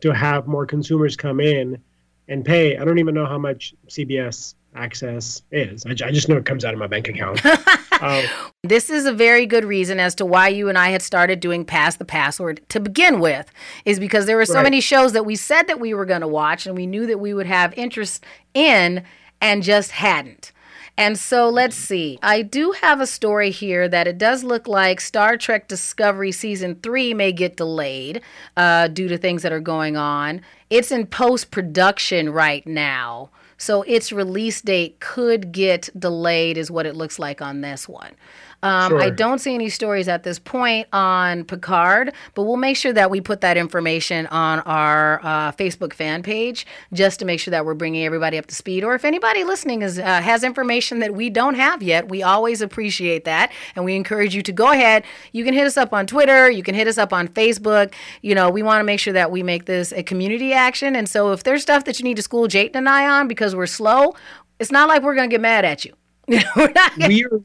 to 0.00 0.12
have 0.12 0.46
more 0.46 0.66
consumers 0.66 1.16
come 1.16 1.40
in 1.40 1.80
and 2.28 2.44
pay. 2.44 2.76
I 2.76 2.84
don't 2.84 2.98
even 2.98 3.14
know 3.14 3.26
how 3.26 3.38
much 3.38 3.74
CBS 3.88 4.54
access 4.74 5.42
is. 5.50 5.84
I, 5.86 5.90
I 5.90 6.10
just 6.10 6.28
know 6.28 6.36
it 6.36 6.44
comes 6.44 6.64
out 6.64 6.74
of 6.74 6.78
my 6.78 6.86
bank 6.86 7.08
account. 7.08 7.44
um, 8.00 8.24
this 8.62 8.90
is 8.90 9.06
a 9.06 9.12
very 9.12 9.46
good 9.46 9.64
reason 9.64 9.98
as 9.98 10.14
to 10.16 10.26
why 10.26 10.48
you 10.48 10.68
and 10.68 10.76
I 10.76 10.90
had 10.90 11.02
started 11.02 11.40
doing 11.40 11.64
Pass 11.64 11.96
the 11.96 12.04
Password 12.04 12.60
to 12.68 12.80
begin 12.80 13.20
with, 13.20 13.50
is 13.84 13.98
because 13.98 14.26
there 14.26 14.36
were 14.36 14.46
so 14.46 14.54
right. 14.54 14.64
many 14.64 14.80
shows 14.80 15.12
that 15.12 15.24
we 15.24 15.36
said 15.36 15.64
that 15.64 15.80
we 15.80 15.94
were 15.94 16.04
going 16.04 16.20
to 16.20 16.28
watch 16.28 16.66
and 16.66 16.76
we 16.76 16.86
knew 16.86 17.06
that 17.06 17.18
we 17.18 17.32
would 17.34 17.46
have 17.46 17.72
interest 17.74 18.24
in 18.54 19.02
and 19.40 19.62
just 19.62 19.92
hadn't. 19.92 20.52
And 20.98 21.18
so 21.18 21.48
let's 21.48 21.76
see. 21.76 22.18
I 22.22 22.40
do 22.42 22.72
have 22.72 23.00
a 23.00 23.06
story 23.06 23.50
here 23.50 23.86
that 23.88 24.06
it 24.06 24.16
does 24.16 24.42
look 24.42 24.66
like 24.66 25.00
Star 25.00 25.36
Trek 25.36 25.68
Discovery 25.68 26.32
Season 26.32 26.76
3 26.82 27.12
may 27.12 27.32
get 27.32 27.56
delayed 27.56 28.22
uh, 28.56 28.88
due 28.88 29.08
to 29.08 29.18
things 29.18 29.42
that 29.42 29.52
are 29.52 29.60
going 29.60 29.96
on. 29.96 30.40
It's 30.70 30.90
in 30.90 31.06
post 31.06 31.50
production 31.50 32.30
right 32.30 32.66
now. 32.66 33.30
So 33.58 33.82
its 33.82 34.12
release 34.12 34.60
date 34.60 35.00
could 35.00 35.52
get 35.52 35.88
delayed, 35.98 36.58
is 36.58 36.70
what 36.70 36.86
it 36.86 36.96
looks 36.96 37.18
like 37.18 37.40
on 37.40 37.60
this 37.60 37.88
one. 37.88 38.12
Um, 38.62 38.90
sure. 38.90 39.02
I 39.02 39.10
don't 39.10 39.38
see 39.38 39.54
any 39.54 39.68
stories 39.68 40.08
at 40.08 40.22
this 40.22 40.38
point 40.38 40.88
on 40.92 41.44
Picard, 41.44 42.12
but 42.34 42.42
we'll 42.44 42.56
make 42.56 42.76
sure 42.76 42.92
that 42.92 43.10
we 43.10 43.20
put 43.20 43.40
that 43.42 43.56
information 43.56 44.26
on 44.28 44.60
our 44.60 45.20
uh, 45.22 45.52
Facebook 45.52 45.92
fan 45.92 46.22
page 46.22 46.66
just 46.92 47.18
to 47.20 47.24
make 47.24 47.38
sure 47.40 47.50
that 47.52 47.64
we're 47.64 47.74
bringing 47.74 48.04
everybody 48.04 48.38
up 48.38 48.46
to 48.46 48.54
speed. 48.54 48.82
Or 48.84 48.94
if 48.94 49.04
anybody 49.04 49.44
listening 49.44 49.82
is, 49.82 49.98
uh, 49.98 50.02
has 50.20 50.42
information 50.42 50.98
that 51.00 51.14
we 51.14 51.30
don't 51.30 51.54
have 51.54 51.82
yet, 51.82 52.08
we 52.08 52.22
always 52.22 52.60
appreciate 52.60 53.24
that. 53.24 53.52
And 53.74 53.84
we 53.84 53.94
encourage 53.94 54.34
you 54.34 54.42
to 54.42 54.52
go 54.52 54.72
ahead. 54.72 55.04
You 55.32 55.44
can 55.44 55.54
hit 55.54 55.66
us 55.66 55.76
up 55.76 55.92
on 55.92 56.06
Twitter, 56.06 56.50
you 56.50 56.62
can 56.62 56.74
hit 56.74 56.88
us 56.88 56.98
up 56.98 57.12
on 57.12 57.28
Facebook. 57.28 57.92
You 58.22 58.34
know, 58.34 58.50
we 58.50 58.62
want 58.62 58.80
to 58.80 58.84
make 58.84 59.00
sure 59.00 59.12
that 59.12 59.30
we 59.30 59.42
make 59.42 59.66
this 59.66 59.92
a 59.92 60.02
community 60.02 60.52
action. 60.52 60.96
And 60.96 61.08
so 61.08 61.32
if 61.32 61.42
there's 61.42 61.62
stuff 61.62 61.84
that 61.84 61.98
you 61.98 62.04
need 62.04 62.16
to 62.16 62.22
school 62.22 62.48
Jayden 62.48 62.74
and 62.76 62.88
I 62.88 63.06
on 63.20 63.28
because 63.28 63.54
we're 63.54 63.66
slow, 63.66 64.14
it's 64.58 64.72
not 64.72 64.88
like 64.88 65.02
we're 65.02 65.14
going 65.14 65.28
to 65.28 65.34
get 65.34 65.40
mad 65.40 65.64
at 65.64 65.84
you. 65.84 65.92
we're 66.28 66.72
not 66.72 66.98
gonna- 66.98 67.08
we're 67.30 67.42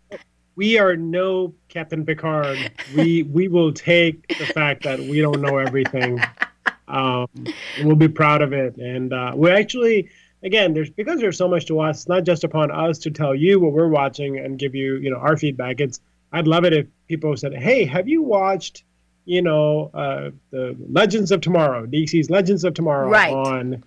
we 0.56 0.78
are 0.78 0.96
no 0.96 1.54
Captain 1.70 2.06
Picard. 2.06 2.58
we 2.96 3.24
we 3.24 3.48
will 3.48 3.72
take 3.72 4.28
the 4.28 4.46
fact 4.46 4.84
that 4.84 5.00
we 5.00 5.22
don't 5.22 5.42
know 5.42 5.58
everything. 5.58 6.22
Um, 6.88 7.28
we'll 7.84 7.96
be 7.96 8.10
proud 8.10 8.42
of 8.42 8.54
it, 8.54 8.76
and 8.78 9.14
uh, 9.14 9.32
we 9.36 9.50
actually, 9.50 10.10
again, 10.44 10.74
there's 10.74 10.90
because 10.90 11.20
there's 11.20 11.38
so 11.38 11.48
much 11.48 11.66
to 11.68 11.76
watch. 11.76 11.96
It's 11.96 12.08
not 12.08 12.24
just 12.26 12.44
upon 12.44 12.70
us 12.70 13.00
to 13.00 13.12
tell 13.12 13.34
you 13.34 13.60
what 13.60 13.72
we're 13.72 13.88
watching 13.88 14.38
and 14.38 14.60
give 14.60 14.76
you, 14.76 14.98
you 14.98 15.10
know, 15.10 15.18
our 15.18 15.38
feedback. 15.38 15.80
It's 15.80 16.02
I'd 16.34 16.48
love 16.48 16.66
it 16.66 16.74
if 16.74 16.88
people 17.08 17.36
said, 17.38 17.54
"Hey, 17.54 17.86
have 17.86 18.10
you 18.10 18.22
watched, 18.22 18.84
you 19.26 19.42
know, 19.42 19.90
uh, 19.94 20.32
the 20.50 20.76
Legends 20.90 21.32
of 21.32 21.40
Tomorrow, 21.40 21.86
DC's 21.86 22.30
Legends 22.30 22.66
of 22.66 22.74
Tomorrow 22.74 23.10
right. 23.10 23.34
on, 23.34 23.84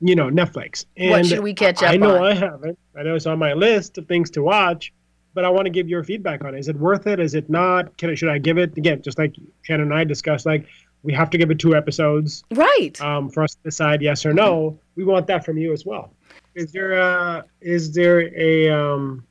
you 0.00 0.14
know, 0.14 0.30
Netflix?" 0.30 0.86
And 0.96 1.10
what 1.10 1.26
should 1.26 1.40
we 1.40 1.52
catch 1.52 1.82
up? 1.82 1.90
I 1.90 1.98
know 1.98 2.16
on? 2.16 2.24
I 2.24 2.34
haven't. 2.34 2.78
I 2.98 3.02
know 3.02 3.16
it's 3.16 3.26
on 3.26 3.38
my 3.38 3.52
list 3.52 3.98
of 3.98 4.08
things 4.08 4.30
to 4.30 4.42
watch 4.42 4.94
but 5.34 5.44
I 5.44 5.48
want 5.48 5.66
to 5.66 5.70
give 5.70 5.88
your 5.88 6.04
feedback 6.04 6.44
on 6.44 6.54
it. 6.54 6.58
Is 6.58 6.68
it 6.68 6.76
worth 6.76 7.06
it? 7.06 7.20
Is 7.20 7.34
it 7.34 7.48
not? 7.48 7.96
Can 7.98 8.10
I, 8.10 8.14
should 8.14 8.28
I 8.28 8.38
give 8.38 8.58
it 8.58 8.76
again? 8.76 9.02
Just 9.02 9.18
like 9.18 9.34
Shannon 9.62 9.86
and 9.86 9.94
I 9.94 10.04
discussed, 10.04 10.46
like 10.46 10.66
we 11.02 11.12
have 11.12 11.30
to 11.30 11.38
give 11.38 11.50
it 11.50 11.58
two 11.58 11.74
episodes, 11.74 12.44
right? 12.52 13.00
Um, 13.00 13.30
for 13.30 13.42
us 13.42 13.54
to 13.54 13.62
decide 13.62 14.02
yes 14.02 14.26
or 14.26 14.32
no. 14.32 14.78
We 14.96 15.04
want 15.04 15.26
that 15.28 15.44
from 15.44 15.58
you 15.58 15.72
as 15.72 15.86
well. 15.86 16.12
Is 16.54 16.72
there 16.72 16.92
a 16.92 17.44
is 17.60 17.92
there 17.92 18.36
a 18.36 18.70
um, 18.70 19.24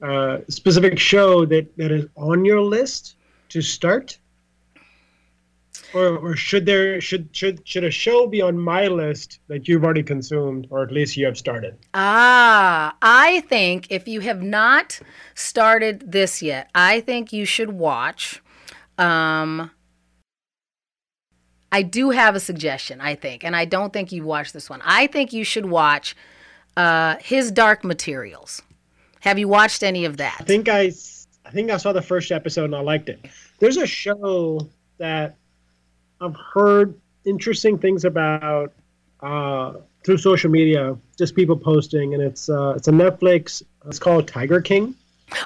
uh, 0.00 0.38
specific 0.48 0.98
show 0.98 1.44
that 1.46 1.76
that 1.76 1.92
is 1.92 2.06
on 2.16 2.44
your 2.44 2.60
list 2.60 3.16
to 3.50 3.60
start? 3.60 4.18
Or, 5.94 6.18
or 6.18 6.36
should 6.36 6.66
there 6.66 7.00
should 7.00 7.28
should 7.32 7.66
should 7.66 7.84
a 7.84 7.90
show 7.90 8.26
be 8.26 8.40
on 8.40 8.58
my 8.58 8.86
list 8.86 9.40
that 9.48 9.68
you've 9.68 9.84
already 9.84 10.02
consumed 10.02 10.66
or 10.70 10.82
at 10.82 10.90
least 10.92 11.16
you 11.16 11.26
have 11.26 11.36
started? 11.36 11.76
Ah 11.94 12.96
i 13.02 13.40
think 13.42 13.86
if 13.90 14.08
you 14.08 14.20
have 14.20 14.42
not 14.42 15.00
started 15.34 16.12
this 16.12 16.42
yet 16.42 16.70
i 16.74 17.00
think 17.00 17.32
you 17.32 17.44
should 17.44 17.72
watch 17.72 18.42
um 18.98 19.70
i 21.70 21.82
do 21.82 22.10
have 22.10 22.34
a 22.34 22.40
suggestion 22.40 23.00
i 23.00 23.14
think 23.14 23.44
and 23.44 23.56
i 23.56 23.64
don't 23.64 23.92
think 23.92 24.12
you've 24.12 24.26
watched 24.26 24.52
this 24.52 24.70
one. 24.70 24.80
I 24.84 25.06
think 25.06 25.32
you 25.32 25.44
should 25.44 25.66
watch 25.66 26.16
uh 26.76 27.16
his 27.20 27.50
dark 27.52 27.84
materials. 27.84 28.62
Have 29.20 29.38
you 29.38 29.48
watched 29.48 29.82
any 29.82 30.04
of 30.04 30.16
that? 30.16 30.36
I 30.40 30.44
think 30.44 30.68
i 30.68 30.92
i 31.44 31.50
think 31.50 31.70
i 31.70 31.76
saw 31.76 31.92
the 31.92 32.02
first 32.02 32.32
episode 32.32 32.64
and 32.64 32.76
i 32.76 32.80
liked 32.80 33.08
it. 33.08 33.20
There's 33.58 33.76
a 33.76 33.86
show 33.86 34.68
that 34.98 35.36
I've 36.22 36.36
heard 36.36 36.94
interesting 37.24 37.78
things 37.78 38.04
about 38.04 38.72
uh, 39.20 39.74
through 40.04 40.18
social 40.18 40.50
media, 40.50 40.96
just 41.18 41.34
people 41.34 41.56
posting, 41.56 42.14
and 42.14 42.22
it's 42.22 42.48
uh, 42.48 42.74
it's 42.76 42.88
a 42.88 42.92
Netflix. 42.92 43.62
It's 43.86 43.98
called 43.98 44.28
Tiger 44.28 44.60
King. 44.60 44.94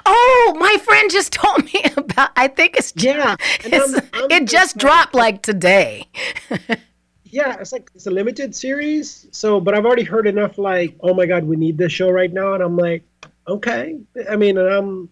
Oh, 0.05 0.55
my 0.59 0.77
friend 0.83 1.09
just 1.09 1.33
told 1.33 1.63
me 1.65 1.81
about. 1.95 2.29
I 2.35 2.47
think 2.47 2.77
it's 2.77 2.93
yeah. 2.95 3.35
It's, 3.61 3.93
I'm, 3.93 4.09
I'm 4.13 4.31
it 4.31 4.47
just 4.47 4.77
dropped 4.77 5.15
like 5.15 5.41
today. 5.41 6.07
yeah, 7.23 7.57
it's 7.59 7.71
like 7.71 7.89
it's 7.95 8.07
a 8.07 8.11
limited 8.11 8.55
series. 8.55 9.27
So, 9.31 9.59
but 9.59 9.73
I've 9.73 9.85
already 9.85 10.03
heard 10.03 10.27
enough. 10.27 10.57
Like, 10.57 10.95
oh 11.01 11.13
my 11.13 11.25
god, 11.25 11.43
we 11.43 11.55
need 11.55 11.77
this 11.77 11.91
show 11.91 12.09
right 12.09 12.31
now, 12.31 12.53
and 12.53 12.63
I'm 12.63 12.77
like, 12.77 13.03
okay. 13.47 13.99
I 14.29 14.35
mean, 14.35 14.57
and 14.57 14.69
I'm 14.69 15.09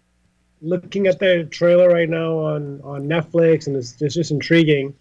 looking 0.62 1.06
at 1.06 1.18
the 1.18 1.44
trailer 1.50 1.88
right 1.88 2.08
now 2.08 2.38
on 2.38 2.80
on 2.82 3.08
Netflix, 3.08 3.66
and 3.66 3.76
it's, 3.76 4.00
it's 4.00 4.14
just 4.14 4.30
intriguing. 4.30 4.94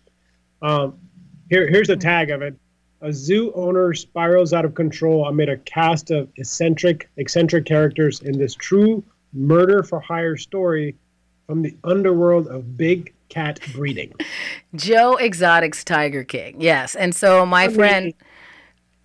Um, 0.61 0.97
here, 1.49 1.67
here's 1.67 1.87
the 1.87 1.97
tag 1.97 2.31
of 2.31 2.41
it. 2.41 2.55
A 3.01 3.13
zoo 3.13 3.51
owner 3.53 3.93
spirals 3.93 4.53
out 4.53 4.65
of 4.65 4.73
control 4.73 5.27
amid 5.27 5.49
a 5.49 5.57
cast 5.57 6.11
of 6.11 6.29
eccentric, 6.37 7.09
eccentric 7.17 7.65
characters 7.65 8.21
in 8.21 8.37
this 8.37 8.55
true 8.55 9.03
murder 9.33 9.83
for 9.83 9.99
hire 9.99 10.37
story 10.37 10.95
from 11.45 11.61
the 11.61 11.75
underworld 11.83 12.47
of 12.47 12.77
big 12.77 13.13
cat 13.29 13.59
breeding. 13.73 14.13
Joe 14.75 15.17
Exotic's 15.17 15.83
Tiger 15.83 16.23
King. 16.23 16.59
Yes. 16.59 16.95
And 16.95 17.13
so 17.15 17.45
my 17.45 17.63
I 17.63 17.67
friend 17.69 18.05
mean, 18.05 18.13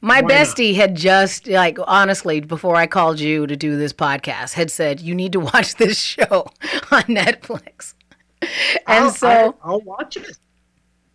my 0.00 0.22
bestie 0.22 0.72
not? 0.72 0.80
had 0.80 0.94
just 0.96 1.46
like 1.46 1.78
honestly 1.86 2.40
before 2.40 2.76
I 2.76 2.86
called 2.86 3.20
you 3.20 3.46
to 3.46 3.56
do 3.56 3.76
this 3.76 3.92
podcast 3.92 4.54
had 4.54 4.70
said 4.70 5.00
you 5.00 5.14
need 5.14 5.32
to 5.32 5.40
watch 5.52 5.76
this 5.76 5.98
show 5.98 6.46
on 6.90 7.02
Netflix. 7.02 7.94
And 8.42 9.04
I'll, 9.04 9.10
so 9.10 9.28
I, 9.28 9.68
I'll 9.68 9.80
watch 9.80 10.16
it. 10.16 10.38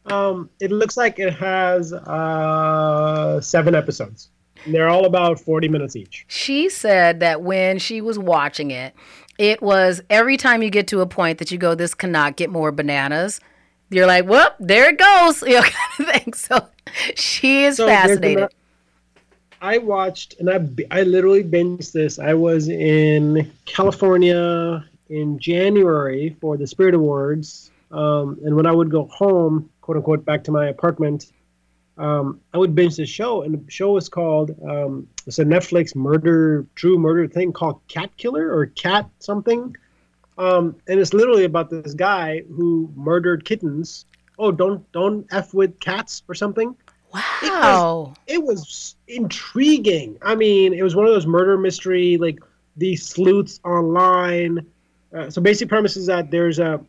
Um, 0.07 0.49
it 0.59 0.71
looks 0.71 0.97
like 0.97 1.19
it 1.19 1.33
has 1.33 1.93
uh, 1.93 3.41
seven 3.41 3.75
episodes. 3.75 4.29
They're 4.67 4.89
all 4.89 5.05
about 5.05 5.39
40 5.39 5.67
minutes 5.67 5.95
each. 5.95 6.25
She 6.27 6.69
said 6.69 7.19
that 7.19 7.41
when 7.41 7.79
she 7.79 8.01
was 8.01 8.17
watching 8.17 8.71
it, 8.71 8.95
it 9.37 9.61
was 9.61 10.01
every 10.09 10.37
time 10.37 10.63
you 10.63 10.69
get 10.69 10.87
to 10.87 11.01
a 11.01 11.05
point 11.05 11.39
that 11.39 11.51
you 11.51 11.57
go, 11.57 11.75
this 11.75 11.93
cannot 11.93 12.35
get 12.35 12.49
more 12.49 12.71
bananas. 12.71 13.39
You're 13.89 14.07
like, 14.07 14.25
whoop, 14.25 14.55
there 14.59 14.89
it 14.89 14.97
goes, 14.97 15.41
you 15.47 15.55
know, 15.55 15.61
kind 15.61 16.09
of 16.09 16.15
thing. 16.15 16.33
So 16.33 16.67
she 17.15 17.65
is 17.65 17.77
so 17.77 17.87
fascinated. 17.87 18.49
I 19.61 19.77
watched 19.79 20.35
and 20.39 20.49
I 20.49 20.59
I 20.91 21.03
literally 21.03 21.43
binged 21.43 21.91
this. 21.91 22.19
I 22.19 22.33
was 22.33 22.69
in 22.69 23.51
California 23.65 24.85
in 25.09 25.39
January 25.39 26.35
for 26.41 26.57
the 26.57 26.67
Spirit 26.67 26.93
Awards, 26.93 27.71
um, 27.91 28.37
and 28.43 28.55
when 28.55 28.65
I 28.65 28.71
would 28.71 28.91
go 28.91 29.05
home, 29.05 29.69
quote 29.85 29.97
unquote 29.97 30.25
back 30.25 30.43
to 30.43 30.51
my 30.51 30.69
apartment, 30.69 31.31
um, 31.99 32.41
I 32.51 32.57
would 32.57 32.73
binge 32.73 32.95
this 32.95 33.07
show, 33.07 33.43
and 33.43 33.53
the 33.53 33.71
show 33.71 33.91
was 33.91 34.09
called 34.09 34.55
um, 34.67 35.07
it's 35.27 35.37
a 35.37 35.45
Netflix 35.45 35.95
murder, 35.95 36.65
true 36.73 36.97
murder 36.97 37.27
thing 37.27 37.53
called 37.53 37.79
Cat 37.87 38.09
Killer 38.17 38.51
or 38.51 38.65
Cat 38.65 39.07
something, 39.19 39.75
um, 40.39 40.75
and 40.87 40.99
it's 40.99 41.13
literally 41.13 41.43
about 41.43 41.69
this 41.69 41.93
guy 41.93 42.41
who 42.49 42.91
murdered 42.95 43.45
kittens. 43.45 44.05
Oh, 44.39 44.51
don't 44.51 44.91
don't 44.91 45.27
f 45.31 45.53
with 45.53 45.79
cats 45.79 46.23
or 46.27 46.33
something. 46.33 46.75
Wow, 47.13 48.15
it 48.25 48.41
was, 48.41 48.41
it 48.41 48.43
was 48.43 48.95
intriguing. 49.07 50.17
I 50.23 50.33
mean, 50.33 50.73
it 50.73 50.81
was 50.81 50.95
one 50.95 51.05
of 51.05 51.13
those 51.13 51.27
murder 51.27 51.59
mystery 51.59 52.17
like 52.17 52.39
these 52.75 53.05
sleuths 53.05 53.59
online. 53.63 54.65
Uh, 55.15 55.29
so 55.29 55.41
basic 55.41 55.69
premise 55.69 55.95
is 55.95 56.07
that 56.07 56.31
there's 56.31 56.57
a 56.57 56.83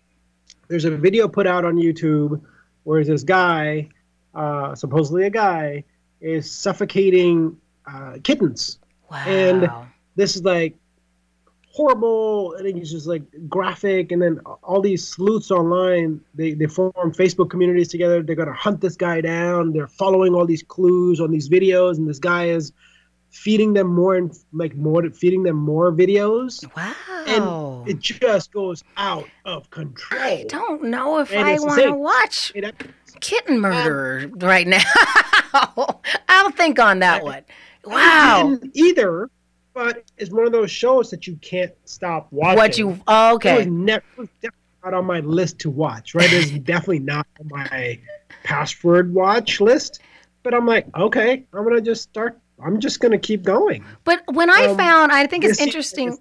there's 0.69 0.87
a 0.87 0.97
video 0.97 1.29
put 1.29 1.47
out 1.47 1.67
on 1.67 1.77
YouTube 1.77 2.41
whereas 2.87 3.09
this 3.09 3.25
guy, 3.25 3.89
uh, 4.35 4.75
supposedly 4.75 5.27
a 5.27 5.31
guy, 5.31 5.83
is 6.21 6.51
suffocating 6.51 7.57
uh, 7.85 8.19
kittens. 8.23 8.79
Wow. 9.11 9.25
And 9.27 9.71
this 10.15 10.37
is 10.37 10.45
like 10.45 10.77
horrible 11.69 12.55
and 12.55 12.67
it's 12.79 12.91
just 12.91 13.07
like 13.07 13.23
graphic 13.49 14.11
and 14.11 14.23
then 14.23 14.39
all 14.63 14.81
these 14.81 15.07
sleuths 15.07 15.51
online 15.51 16.19
they, 16.35 16.55
they 16.55 16.65
form 16.65 17.13
facebook 17.13 17.51
communities 17.51 17.89
together 17.89 18.23
they're 18.23 18.35
going 18.35 18.49
to 18.49 18.55
hunt 18.55 18.81
this 18.81 18.97
guy 18.97 19.21
down 19.21 19.75
they're 19.75 19.87
following 19.87 20.33
all 20.33 20.47
these 20.47 20.63
clues 20.63 21.21
on 21.21 21.31
these 21.31 21.51
videos 21.51 21.99
and 21.99 22.09
this 22.09 22.19
guy 22.19 22.47
is 22.47 22.73
feeding 23.37 23.73
them 23.75 23.87
more 23.87 24.17
and 24.17 24.37
like 24.53 24.75
more 24.77 25.09
feeding 25.11 25.43
them 25.43 25.57
more 25.57 25.93
videos 25.93 26.65
wow 26.77 26.93
and 27.27 27.89
it 27.89 27.99
just 27.99 28.53
goes 28.53 28.83
out 28.97 29.29
of 29.45 29.69
control. 29.71 30.21
I 30.21 30.45
don't 30.49 30.85
know 30.85 31.19
if 31.19 31.33
And 31.33 31.47
I 31.47 31.59
want 31.59 31.83
to 31.83 31.93
watch 31.93 32.53
It- 32.55 32.75
Kitten 33.21 33.57
um, 33.57 33.61
Murder 33.63 34.31
right 34.37 34.67
now. 34.67 34.83
I'll 36.29 36.51
think 36.51 36.79
on 36.79 36.99
that 37.01 37.23
one. 37.23 37.45
Wow. 37.85 38.59
either, 38.75 39.31
but 39.73 40.05
it's 40.19 40.31
one 40.31 40.47
of 40.47 40.53
those 40.53 40.71
shows 40.71 41.11
that 41.11 41.27
you 41.27 41.37
can't 41.37 41.73
stop 41.85 42.29
watching. 42.31 42.57
What 42.57 42.79
you 42.79 43.01
oh, 43.07 43.31
It 43.31 43.33
was, 43.33 43.37
okay. 43.37 43.65
never, 43.67 44.05
it 44.17 44.21
was 44.21 44.29
definitely 44.43 44.61
not 44.85 44.95
on 44.95 45.07
my 45.07 45.21
list 45.21 45.59
to 45.61 45.71
watch, 45.71 46.15
right? 46.15 46.31
It's 46.33 46.51
definitely 46.65 47.01
not 47.01 47.27
on 47.41 47.49
my 47.49 47.99
password 48.45 49.15
watch 49.15 49.61
list. 49.61 50.01
But 50.43 50.55
I'm 50.55 50.67
like, 50.67 50.87
okay, 50.97 51.45
I'm 51.53 51.65
gonna 51.65 51.81
just 51.81 52.03
start. 52.03 52.39
I'm 52.65 52.81
just 52.81 53.01
gonna 53.01 53.19
keep 53.19 53.43
going. 53.43 53.85
But 54.05 54.23
when 54.33 54.51
I 54.51 54.67
Um, 54.67 54.77
found, 54.77 55.13
I 55.13 55.27
think 55.27 55.45
it's 55.45 55.61
interesting. 55.61 56.09
is- 56.11 56.19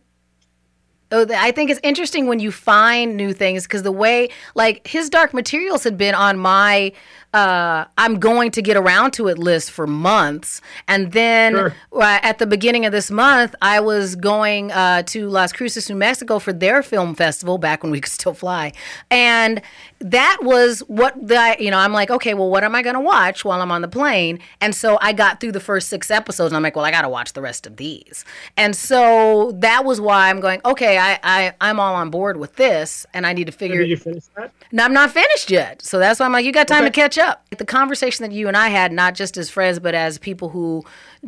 Oh, 1.11 1.23
I 1.38 1.51
think 1.51 1.69
it's 1.69 1.79
interesting 1.83 2.25
when 2.25 2.39
you 2.39 2.51
find 2.51 3.15
new 3.15 3.31
things 3.31 3.63
because 3.63 3.83
the 3.83 3.91
way, 3.91 4.29
like, 4.55 4.88
his 4.88 5.07
Dark 5.07 5.36
Materials 5.36 5.83
had 5.83 5.97
been 5.99 6.15
on 6.15 6.38
my 6.39 6.91
uh, 7.33 7.83
I'm 7.97 8.17
going 8.17 8.49
to 8.51 8.61
get 8.61 8.77
around 8.77 9.11
to 9.11 9.27
it 9.27 9.38
list 9.38 9.69
for 9.69 9.86
months. 9.86 10.61
And 10.88 11.11
then 11.11 11.51
Sure. 11.53 11.75
uh, 11.91 12.19
at 12.23 12.38
the 12.38 12.47
beginning 12.47 12.86
of 12.86 12.93
this 12.93 13.11
month, 13.11 13.53
I 13.61 13.81
was 13.81 14.15
going 14.15 14.71
uh, 14.71 15.03
to 15.07 15.27
Las 15.27 15.51
Cruces, 15.51 15.89
New 15.89 15.97
Mexico 15.97 16.39
for 16.39 16.53
their 16.53 16.81
film 16.81 17.13
festival 17.13 17.57
back 17.57 17.83
when 17.83 17.91
we 17.91 17.99
could 17.99 18.13
still 18.13 18.33
fly. 18.33 18.71
And 19.11 19.61
that 20.05 20.37
was 20.43 20.81
what 20.81 21.15
the, 21.27 21.55
you 21.59 21.71
know, 21.71 21.79
I'm 21.79 21.91
like, 21.91 22.11
okay, 22.11 22.35
well, 22.35 22.47
what 22.47 22.63
am 22.63 22.75
I 22.75 22.83
going 22.83 22.93
to 22.93 22.99
watch 22.99 23.43
while 23.43 23.59
I'm 23.59 23.71
on 23.71 23.81
the 23.81 23.87
plane? 23.87 24.37
And 24.61 24.75
so 24.75 24.99
I 25.01 25.13
got 25.13 25.39
through 25.39 25.53
the 25.53 25.59
first 25.59 25.89
six 25.89 26.11
episodes 26.11 26.51
and 26.51 26.57
I'm 26.57 26.61
like, 26.61 26.75
well, 26.75 26.85
I 26.85 26.91
got 26.91 27.01
to 27.01 27.09
watch 27.09 27.33
the 27.33 27.41
rest 27.41 27.65
of 27.65 27.77
these. 27.77 28.23
And 28.55 28.75
so 28.75 29.53
that 29.55 29.83
was 29.83 29.99
why 29.99 30.29
I'm 30.29 30.39
going, 30.41 30.61
okay, 30.63 30.99
I, 30.99 31.19
I, 31.23 31.53
I'm 31.59 31.79
all 31.79 31.95
on 31.95 32.11
board 32.11 32.37
with 32.37 32.55
this 32.55 33.07
and 33.15 33.25
I 33.25 33.33
need 33.33 33.45
to 33.45 33.51
figure 33.51 33.79
Did 33.79 33.89
you 33.89 33.97
finish 33.97 34.25
that? 34.35 34.51
no, 34.71 34.83
I'm 34.85 34.93
not 34.93 35.09
finished 35.09 35.49
yet. 35.49 35.81
So 35.81 35.97
that's 35.97 36.19
why 36.19 36.27
I'm 36.27 36.31
like, 36.31 36.45
you 36.45 36.51
got 36.51 36.67
time 36.67 36.83
to 36.83 36.91
catch 36.91 37.17
up. 37.17 37.43
The 37.57 37.65
conversation 37.65 38.21
that 38.29 38.31
you 38.31 38.47
and 38.47 38.55
I 38.55 38.67
had, 38.69 38.91
not 38.91 39.15
just 39.15 39.37
as 39.37 39.49
friends, 39.49 39.79
but 39.79 39.95
as 39.95 40.19
people 40.19 40.49
who 40.49 40.83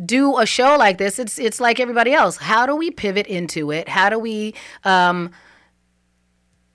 do 0.06 0.38
a 0.38 0.46
show 0.46 0.78
like 0.78 1.00
this, 1.00 1.18
it's 1.18 1.40
it's 1.40 1.60
like 1.60 1.80
everybody 1.80 2.14
else. 2.14 2.38
How 2.38 2.68
do 2.68 2.76
we 2.76 2.92
pivot 2.92 3.26
into 3.26 3.72
it? 3.72 3.90
How 3.90 4.12
do 4.12 4.20
we 4.20 4.54
um, 4.84 5.32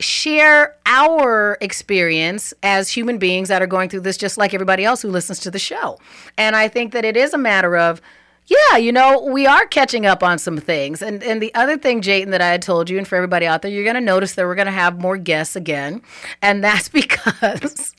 share 0.02 0.76
our 0.86 1.56
experience 1.60 2.52
as 2.62 2.90
human 2.90 3.18
beings 3.18 3.48
that 3.48 3.62
are 3.62 3.66
going 3.66 3.88
through 3.88 4.00
this, 4.00 4.16
just 4.16 4.36
like 4.36 4.52
everybody 4.52 4.84
else 4.84 5.02
who 5.02 5.08
listens 5.08 5.38
to 5.40 5.50
the 5.50 5.58
show? 5.58 5.98
And 6.36 6.54
I 6.54 6.68
think 6.68 6.92
that 6.92 7.04
it 7.04 7.16
is 7.16 7.32
a 7.32 7.38
matter 7.38 7.76
of 7.76 8.02
yeah, 8.46 8.76
you 8.76 8.92
know, 8.92 9.22
we 9.22 9.46
are 9.46 9.66
catching 9.66 10.04
up 10.04 10.22
on 10.22 10.38
some 10.38 10.58
things. 10.58 11.00
And 11.00 11.22
and 11.22 11.40
the 11.40 11.54
other 11.54 11.78
thing, 11.78 12.00
Jayden, 12.00 12.30
that 12.30 12.40
I 12.40 12.48
had 12.48 12.62
told 12.62 12.90
you, 12.90 12.98
and 12.98 13.06
for 13.06 13.16
everybody 13.16 13.46
out 13.46 13.62
there, 13.62 13.70
you're 13.70 13.84
going 13.84 13.94
to 13.94 14.00
notice 14.00 14.34
that 14.34 14.44
we're 14.44 14.56
going 14.56 14.66
to 14.66 14.72
have 14.72 15.00
more 15.00 15.16
guests 15.16 15.54
again. 15.54 16.02
And 16.40 16.62
that's 16.62 16.88
because, 16.88 17.94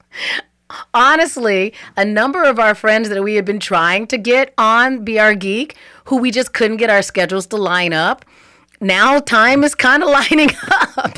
honestly, 0.93 1.73
a 1.95 2.03
number 2.03 2.43
of 2.43 2.59
our 2.59 2.75
friends 2.75 3.09
that 3.09 3.23
we 3.23 3.35
had 3.35 3.45
been 3.45 3.59
trying 3.59 4.05
to 4.07 4.17
get 4.17 4.53
on 4.57 5.07
Our 5.17 5.35
Geek, 5.35 5.77
who 6.05 6.17
we 6.17 6.29
just 6.29 6.53
couldn't 6.53 6.77
get 6.77 6.89
our 6.89 7.01
schedules 7.01 7.47
to 7.47 7.57
line 7.57 7.93
up, 7.93 8.25
now 8.83 9.19
time 9.19 9.63
is 9.63 9.73
kind 9.75 10.03
of 10.03 10.09
lining 10.19 10.49
up. 10.97 11.17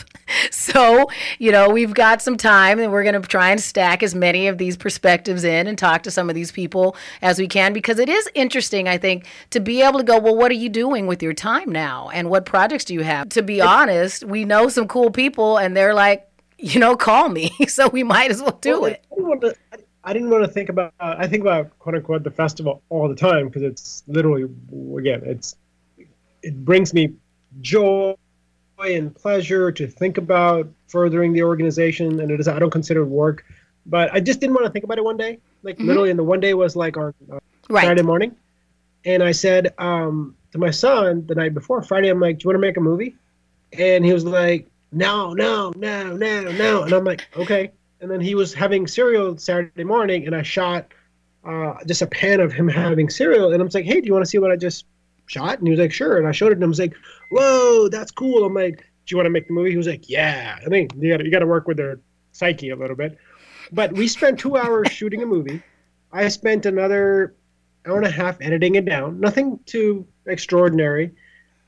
So, 0.50 1.08
you 1.38 1.52
know, 1.52 1.70
we've 1.70 1.94
got 1.94 2.20
some 2.22 2.36
time 2.36 2.80
and 2.80 2.92
we're 2.92 3.04
going 3.04 3.20
to 3.22 3.28
try 3.28 3.52
and 3.52 3.62
stack 3.62 4.02
as 4.02 4.16
many 4.16 4.48
of 4.48 4.58
these 4.58 4.76
perspectives 4.76 5.44
in 5.44 5.68
and 5.68 5.78
talk 5.78 6.02
to 6.04 6.12
some 6.12 6.30
of 6.30 6.36
these 6.36 6.52
people 6.52 6.96
as 7.22 7.38
we 7.38 7.48
can 7.48 7.74
because 7.74 8.00
it 8.00 8.10
is 8.10 8.28
interesting, 8.34 8.88
I 8.88 8.98
think, 8.98 9.28
to 9.52 9.60
be 9.60 9.84
able 9.84 10.00
to 10.00 10.04
go, 10.04 10.18
well, 10.18 10.36
what 10.36 10.52
are 10.52 10.56
you 10.56 10.68
doing 10.70 11.06
with 11.06 11.22
your 11.22 11.34
time 11.34 11.72
now? 11.72 12.10
And 12.12 12.30
what 12.32 12.46
projects 12.46 12.86
do 12.86 12.96
you 12.96 13.02
have? 13.02 13.30
To 13.30 13.44
be 13.44 13.62
honest, 13.62 14.24
we 14.24 14.46
know 14.46 14.68
some 14.68 14.88
cool 14.88 15.12
people 15.12 15.58
and 15.58 15.78
they're 15.78 15.94
like, 15.94 16.28
you 16.58 16.80
know, 16.80 16.96
call 16.96 17.30
me. 17.30 17.52
So 17.68 17.88
we 17.90 18.04
might 18.04 18.32
as 18.32 18.42
well 18.42 18.58
do 18.62 18.82
Well, 18.82 18.92
it. 18.92 19.06
I 19.12 19.16
didn't, 19.16 19.28
want 19.28 19.42
to, 19.42 19.56
I- 19.74 19.78
I 20.08 20.14
didn't 20.14 20.30
want 20.30 20.44
to 20.46 20.52
think 20.52 20.70
about. 20.70 20.94
I 21.00 21.28
think 21.28 21.42
about 21.42 21.78
quote 21.80 21.96
unquote 21.96 22.24
the 22.24 22.32
festival 22.32 22.82
all 22.90 23.08
the 23.10 23.16
time 23.16 23.48
because 23.48 23.64
it's 23.64 24.04
literally 24.08 24.44
again 25.00 25.22
it's 25.26 25.56
it 26.44 26.64
brings 26.64 26.94
me 26.94 27.14
joy 27.62 28.16
and 28.80 29.16
pleasure 29.16 29.72
to 29.72 29.88
think 29.88 30.18
about 30.18 30.68
furthering 30.88 31.34
the 31.34 31.44
organization 31.44 32.20
and 32.20 32.32
it 32.32 32.40
is 32.40 32.48
I 32.48 32.60
don't 32.60 32.72
consider 32.72 33.02
it 33.02 33.08
work, 33.08 33.46
but 33.86 34.14
I 34.14 34.20
just 34.20 34.40
didn't 34.40 34.56
want 34.56 34.66
to 34.66 34.72
think 34.72 34.86
about 34.86 34.98
it 34.98 35.04
one 35.04 35.18
day. 35.18 35.40
Like 35.64 35.80
literally, 35.80 36.12
and 36.12 36.20
the 36.20 36.24
one 36.24 36.40
day 36.40 36.54
was 36.54 36.76
like 36.76 36.96
on 36.98 37.14
uh, 37.32 37.40
Right. 37.68 37.86
Friday 37.86 38.04
morning, 38.04 38.36
and 39.06 39.24
I 39.24 39.32
said 39.32 39.74
um, 39.80 40.36
to 40.52 40.60
my 40.60 40.70
son 40.70 41.26
the 41.26 41.34
night 41.34 41.56
before 41.56 41.82
Friday, 41.82 42.10
I'm 42.10 42.20
like, 42.20 42.38
"Do 42.38 42.44
you 42.44 42.50
want 42.50 42.58
to 42.58 42.68
make 42.68 42.78
a 42.78 42.82
movie?" 42.82 43.16
And 43.74 44.06
he 44.06 44.14
was 44.14 44.24
like, 44.24 44.68
"No, 44.92 45.34
no, 45.34 45.74
no, 45.76 46.16
no, 46.16 46.52
no," 46.52 46.84
and 46.84 46.94
I'm 46.94 47.04
like, 47.04 47.28
"Okay." 47.36 47.72
And 48.02 48.12
then 48.12 48.22
he 48.22 48.36
was 48.36 48.54
having 48.54 48.86
cereal 48.86 49.38
Saturday 49.40 49.84
morning, 49.84 50.28
and 50.28 50.36
I 50.36 50.44
shot 50.44 50.94
uh, 51.44 51.74
just 51.88 52.04
a 52.04 52.08
pan 52.08 52.40
of 52.40 52.54
him 52.54 52.68
having 52.68 53.10
cereal, 53.10 53.52
and 53.52 53.62
I'm 53.62 53.70
like, 53.74 53.86
"Hey, 53.86 54.00
do 54.00 54.06
you 54.06 54.14
want 54.14 54.24
to 54.24 54.30
see 54.30 54.38
what 54.38 54.52
I 54.52 54.56
just 54.56 54.86
shot?" 55.28 55.60
And 55.60 55.68
he 55.68 55.72
was 55.72 55.80
like, 55.80 55.94
"Sure." 55.94 56.18
And 56.18 56.28
I 56.28 56.32
showed 56.32 56.52
it, 56.52 56.56
and 56.56 56.64
I 56.64 56.68
was 56.68 56.80
like, 56.80 56.96
"Whoa, 57.32 57.88
that's 57.90 58.12
cool." 58.12 58.46
I'm 58.46 58.54
like, 58.54 58.78
"Do 58.78 58.84
you 59.08 59.18
want 59.18 59.26
to 59.26 59.32
make 59.32 59.48
the 59.48 59.54
movie?" 59.54 59.72
He 59.72 59.78
was 59.78 59.88
like, 59.88 60.10
"Yeah." 60.10 60.58
I 60.64 60.70
mean, 60.70 60.88
you 60.98 61.12
got 61.12 61.24
you 61.24 61.32
got 61.32 61.40
to 61.40 61.48
work 61.48 61.68
with 61.68 61.78
their 61.78 62.00
psyche 62.32 62.70
a 62.70 62.76
little 62.76 62.96
bit, 62.96 63.18
but 63.72 63.94
we 63.94 64.08
spent 64.08 64.40
two 64.40 64.58
hours 64.58 64.88
shooting 64.92 65.22
a 65.24 65.26
movie. 65.26 65.62
I 66.12 66.28
spent 66.30 66.66
another 66.66 67.36
hour 67.86 67.98
and 67.98 68.06
a 68.06 68.12
half 68.12 68.38
editing 68.42 68.76
it 68.76 68.86
down. 68.86 69.20
Nothing 69.20 69.60
too 69.66 70.08
extraordinary, 70.26 71.12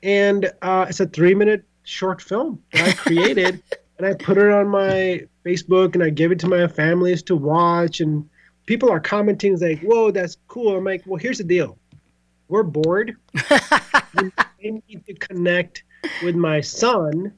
and 0.02 0.50
uh, 0.62 0.86
it's 0.88 1.00
a 1.00 1.06
three-minute 1.06 1.64
short 1.84 2.20
film 2.20 2.62
that 2.72 2.88
I 2.88 2.92
created, 2.92 3.62
and 3.98 4.06
I 4.06 4.14
put 4.14 4.38
it 4.38 4.50
on 4.50 4.68
my 4.68 5.26
Facebook, 5.44 5.94
and 5.94 6.02
I 6.02 6.10
give 6.10 6.32
it 6.32 6.38
to 6.40 6.48
my 6.48 6.66
families 6.66 7.22
to 7.24 7.36
watch, 7.36 8.00
and 8.00 8.28
people 8.66 8.90
are 8.90 9.00
commenting 9.00 9.58
like, 9.58 9.80
"Whoa, 9.80 10.10
that's 10.10 10.36
cool." 10.46 10.76
I'm 10.76 10.84
like, 10.84 11.02
"Well, 11.06 11.18
here's 11.18 11.38
the 11.38 11.44
deal. 11.44 11.78
We're 12.48 12.62
bored. 12.62 13.16
I 13.36 14.40
need 14.62 15.04
to 15.06 15.14
connect 15.14 15.84
with 16.22 16.34
my 16.34 16.60
son 16.60 17.32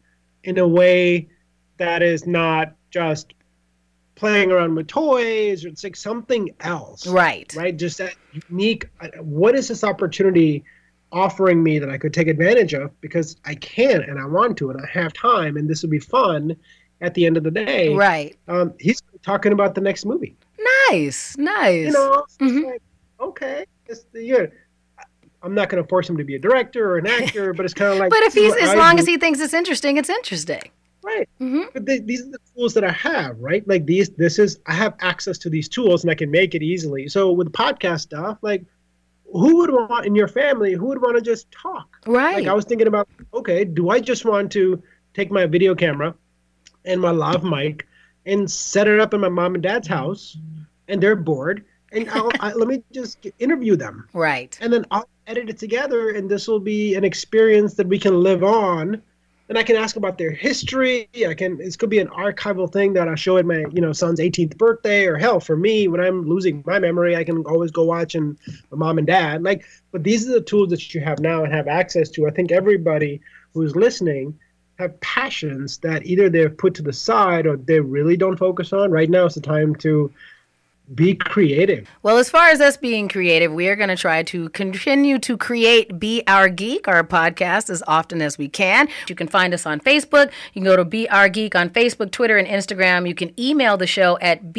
in 0.45 0.59
a 0.59 0.67
way 0.67 1.29
that 1.77 2.03
is 2.03 2.27
not 2.27 2.75
just 2.91 3.35
playing 4.15 4.53
around 4.53 4.75
with 4.75 4.87
toys 4.87 5.65
or 5.65 5.69
it's 5.69 5.83
like 5.83 5.97
something 5.97 6.51
else 6.61 7.07
Right. 7.07 7.51
right 7.57 7.75
just 7.77 7.99
that 7.99 8.15
unique 8.51 8.87
uh, 9.01 9.09
what 9.21 9.55
is 9.55 9.69
this 9.69 9.83
opportunity 9.83 10.63
offering 11.11 11.63
me 11.63 11.79
that 11.79 11.89
i 11.89 11.97
could 11.97 12.13
take 12.13 12.29
advantage 12.29 12.75
of 12.75 12.99
because 13.01 13.37
i 13.47 13.55
can 13.55 14.03
and 14.03 14.19
i 14.21 14.27
want 14.27 14.59
to 14.59 14.69
and 14.71 14.79
i 14.81 14.87
have 14.93 15.13
time 15.15 15.57
and 15.57 15.69
this 15.71 15.81
would 15.83 15.91
be 15.91 15.99
fun 15.99 16.55
at 17.01 17.15
the 17.15 17.25
end 17.25 17.39
of 17.39 17.45
the 17.45 17.51
day 17.51 17.95
Right. 17.95 18.37
um, 18.49 18.75
he's 18.79 19.01
talking 19.23 19.53
about 19.53 19.75
the 19.75 19.81
next 19.81 20.05
movie 20.05 20.37
Nice. 20.91 21.37
Nice. 21.39 21.87
you 21.87 21.93
know 21.93 22.25
Mhm. 22.41 22.65
like, 22.67 22.83
okay 23.21 23.65
it's, 23.87 24.05
yeah, 24.13 24.47
i'm 25.43 25.55
not 25.55 25.69
going 25.69 25.83
to 25.83 25.89
force 25.89 26.09
him 26.09 26.17
to 26.17 26.25
be 26.25 26.35
a 26.35 26.39
director 26.39 26.91
or 26.91 26.99
an 26.99 27.07
actor 27.07 27.53
but 27.53 27.65
it's 27.65 27.75
kind 27.75 27.93
of 27.93 27.99
like 28.03 28.11
but 28.11 28.23
if 28.23 28.35
he's 28.35 28.55
as 28.57 28.71
I 28.71 28.75
long 28.75 28.97
do. 28.97 29.01
as 29.01 29.07
he 29.07 29.17
thinks 29.17 29.41
it's 29.41 29.55
interesting, 29.55 29.97
it's 29.97 30.11
interesting. 30.11 30.63
right 31.03 31.29
hmm 31.39 31.63
but 31.73 31.87
th- 31.87 32.03
these 32.05 32.23
are 32.23 32.31
the 32.31 32.39
tools 32.55 32.75
that 32.75 32.85
I 32.85 32.93
have, 32.93 33.39
right? 33.39 33.67
Like 33.67 33.87
these, 33.87 34.11
this 34.11 34.39
is 34.39 34.59
I 34.67 34.75
have 34.75 34.95
access 35.01 35.39
to 35.39 35.51
these 35.51 35.69
tools 35.69 36.05
and 36.05 36.11
I 36.11 36.15
can 36.15 36.31
make 36.31 36.55
it 36.55 36.63
easily. 36.63 37.09
So 37.09 37.33
with 37.33 37.51
podcast 37.53 38.01
stuff, 38.01 38.39
like 38.43 38.65
who 39.33 39.57
would 39.59 39.71
want 39.71 40.07
in 40.07 40.15
your 40.15 40.29
family? 40.29 40.73
Who 40.75 40.87
would 40.87 41.01
want 41.01 41.17
to 41.17 41.23
just 41.23 41.51
talk? 41.53 41.89
Right. 42.07 42.37
Like 42.37 42.47
I 42.47 42.53
was 42.53 42.65
thinking 42.65 42.87
about, 42.87 43.09
okay, 43.33 43.65
do 43.65 43.91
I 43.91 44.01
just 44.01 44.25
want 44.25 44.51
to 44.53 44.83
take 45.15 45.31
my 45.31 45.47
video 45.47 45.75
camera 45.75 46.15
and 46.85 47.01
my 47.01 47.11
lav 47.11 47.45
mic 47.45 47.87
and 48.27 48.51
set 48.51 48.89
it 48.89 49.01
up 49.01 49.15
in 49.15 49.21
my 49.21 49.29
mom 49.29 49.55
and 49.55 49.63
dad's 49.63 49.89
house, 49.89 50.37
and 50.89 51.03
they're 51.03 51.17
bored, 51.17 51.65
and 51.93 52.09
I'll, 52.11 52.31
I, 52.41 52.53
let 52.53 52.69
me 52.69 52.83
just 52.93 53.27
interview 53.39 53.77
them, 53.77 54.09
right. 54.13 54.57
and 54.61 54.73
then 54.73 54.85
I'll 54.91 55.09
edit 55.31 55.49
it 55.49 55.59
together, 55.59 56.11
and 56.11 56.29
this 56.29 56.49
will 56.49 56.61
be 56.61 56.97
an 56.97 57.05
experience 57.05 57.75
that 57.75 57.87
we 57.87 57.99
can 57.99 58.21
live 58.21 58.43
on. 58.43 59.01
And 59.49 59.59
I 59.59 59.63
can 59.65 59.75
ask 59.75 59.97
about 59.97 60.17
their 60.17 60.31
history. 60.31 61.09
I 61.27 61.35
can. 61.35 61.59
This 61.59 61.77
could 61.77 61.91
be 61.91 61.99
an 61.99 62.07
archival 62.09 62.73
thing 62.73 62.93
that 62.93 63.09
I 63.09 63.17
show 63.17 63.37
at 63.37 63.47
my, 63.47 63.65
you 63.73 63.81
know, 63.81 63.93
son's 63.93 64.21
18th 64.21 64.57
birthday, 64.57 65.07
or 65.07 65.17
hell, 65.17 65.41
for 65.41 65.57
me, 65.57 65.89
when 65.89 66.01
I'm 66.01 66.29
losing 66.29 66.63
my 66.67 66.79
memory, 66.79 67.17
I 67.17 67.25
can 67.25 67.45
always 67.47 67.73
go 67.73 67.83
watch 67.85 68.15
and 68.15 68.39
my 68.71 68.79
mom 68.79 68.99
and 68.99 69.07
dad. 69.07 69.43
Like, 69.43 69.65
but 69.91 70.05
these 70.05 70.29
are 70.29 70.33
the 70.35 70.41
tools 70.41 70.71
that 70.71 70.95
you 70.95 71.01
have 71.01 71.19
now 71.19 71.43
and 71.43 71.53
have 71.53 71.67
access 71.67 72.11
to. 72.11 72.29
I 72.29 72.31
think 72.31 72.53
everybody 72.53 73.21
who's 73.53 73.75
listening 73.75 74.39
have 74.79 75.01
passions 75.01 75.79
that 75.79 76.07
either 76.07 76.29
they've 76.29 76.57
put 76.57 76.75
to 76.75 76.83
the 76.83 76.93
side 76.93 77.47
or 77.47 77.57
they 77.57 77.81
really 77.81 78.17
don't 78.17 78.37
focus 78.37 78.73
on. 78.73 78.93
Right 78.93 79.11
now 79.11 79.27
is 79.27 79.35
the 79.35 79.41
time 79.41 79.75
to 79.77 80.13
be 80.95 81.15
creative. 81.15 81.89
Well, 82.03 82.19
as 82.19 82.31
far 82.31 82.49
as 82.49 82.61
us 82.61 82.77
being 82.77 83.09
creative, 83.09 83.53
we 83.53 83.69
are 83.69 83.77
going 83.77 83.91
to 83.91 83.97
try 83.97 84.23
to 84.25 84.49
continue 84.51 85.19
to 85.21 85.37
create 85.37 86.01
Be 86.01 86.23
Our 86.27 86.49
Geek, 86.49 86.89
our 86.89 87.05
podcast, 87.05 87.71
as 87.71 87.83
often 87.87 88.21
as 88.21 88.39
we 88.39 88.49
can. 88.49 88.89
You 89.09 89.15
can 89.15 89.29
find 89.29 89.55
us 89.55 89.67
on 89.67 89.81
Facebook. 89.81 90.27
You 90.53 90.63
can 90.63 90.65
go 90.65 90.77
to 90.77 90.85
Be 90.85 91.09
Our 91.09 91.29
Geek 91.29 91.55
on 91.55 91.71
Facebook, 91.71 92.11
Twitter, 92.11 92.37
and 92.37 92.49
Instagram. 92.49 93.07
You 93.07 93.15
can 93.15 93.39
email 93.39 93.77
the 93.77 93.87
show 93.87 94.19
at 94.21 94.53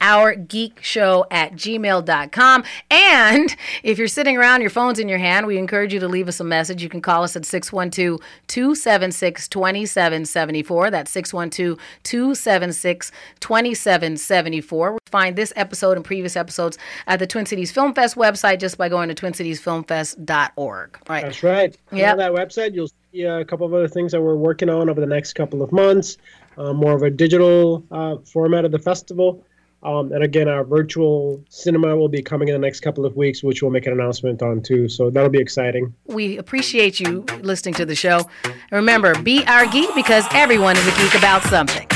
ourgeekshow 0.00 1.24
at 1.30 1.52
gmail.com. 1.52 2.64
And 2.90 3.56
if 3.82 3.98
you're 3.98 4.08
sitting 4.08 4.36
around, 4.36 4.60
your 4.60 4.70
phone's 4.70 4.98
in 4.98 5.08
your 5.08 5.18
hand, 5.18 5.46
we 5.46 5.58
encourage 5.58 5.92
you 5.92 6.00
to 6.00 6.08
leave 6.08 6.28
us 6.28 6.40
a 6.40 6.44
message. 6.44 6.82
You 6.82 6.88
can 6.88 7.00
call 7.00 7.22
us 7.22 7.36
at 7.36 7.44
612 7.44 8.20
276 8.46 9.48
2774. 9.48 10.90
That's 10.90 11.10
612 11.10 11.78
276 12.02 13.12
2774. 13.40 14.98
Find 15.06 15.36
this 15.36 15.52
episode 15.56 15.96
and 15.96 16.04
previous 16.04 16.36
episodes 16.36 16.78
at 17.06 17.18
the 17.18 17.26
Twin 17.26 17.46
Cities 17.46 17.72
Film 17.72 17.94
Fest 17.94 18.16
website 18.16 18.60
just 18.60 18.78
by 18.78 18.88
going 18.88 19.08
to 19.08 19.14
twincitiesfilmfest.org. 19.14 20.98
Right. 21.08 21.22
That's 21.22 21.42
right. 21.42 21.76
Yeah. 21.92 22.14
That 22.14 22.32
website, 22.32 22.74
you'll 22.74 22.90
see 23.12 23.22
a 23.22 23.44
couple 23.44 23.66
of 23.66 23.74
other 23.74 23.88
things 23.88 24.12
that 24.12 24.20
we're 24.20 24.36
working 24.36 24.68
on 24.68 24.88
over 24.88 25.00
the 25.00 25.06
next 25.06 25.32
couple 25.34 25.62
of 25.62 25.72
months. 25.72 26.18
Uh, 26.56 26.72
more 26.72 26.92
of 26.92 27.02
a 27.02 27.10
digital 27.10 27.84
uh, 27.90 28.16
format 28.24 28.64
of 28.64 28.72
the 28.72 28.78
festival. 28.78 29.44
Um, 29.82 30.12
and 30.12 30.24
again, 30.24 30.48
our 30.48 30.64
virtual 30.64 31.44
cinema 31.48 31.96
will 31.96 32.08
be 32.08 32.22
coming 32.22 32.48
in 32.48 32.54
the 32.54 32.58
next 32.58 32.80
couple 32.80 33.06
of 33.06 33.16
weeks, 33.16 33.42
which 33.42 33.62
we'll 33.62 33.70
make 33.70 33.86
an 33.86 33.92
announcement 33.92 34.42
on 34.42 34.60
too. 34.60 34.88
So 34.88 35.08
that'll 35.08 35.30
be 35.30 35.40
exciting. 35.40 35.94
We 36.06 36.36
appreciate 36.36 36.98
you 36.98 37.24
listening 37.40 37.74
to 37.74 37.86
the 37.86 37.94
show. 37.94 38.28
remember, 38.72 39.20
be 39.22 39.44
our 39.46 39.66
geek 39.66 39.94
because 39.94 40.26
everyone 40.32 40.76
is 40.76 40.86
a 40.86 40.90
geek 40.96 41.14
about 41.14 41.42
something. 41.44 41.86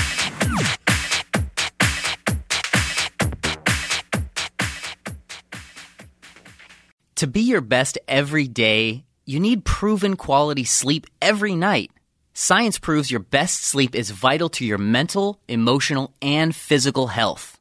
To 7.16 7.26
be 7.28 7.40
your 7.42 7.60
best 7.60 7.98
every 8.08 8.48
day, 8.48 9.04
you 9.24 9.38
need 9.38 9.64
proven 9.64 10.16
quality 10.16 10.64
sleep 10.64 11.06
every 11.20 11.54
night. 11.54 11.92
Science 12.34 12.78
proves 12.80 13.12
your 13.12 13.20
best 13.20 13.62
sleep 13.62 13.94
is 13.94 14.10
vital 14.10 14.48
to 14.48 14.64
your 14.64 14.78
mental, 14.78 15.38
emotional, 15.46 16.14
and 16.20 16.52
physical 16.52 17.08
health. 17.08 17.60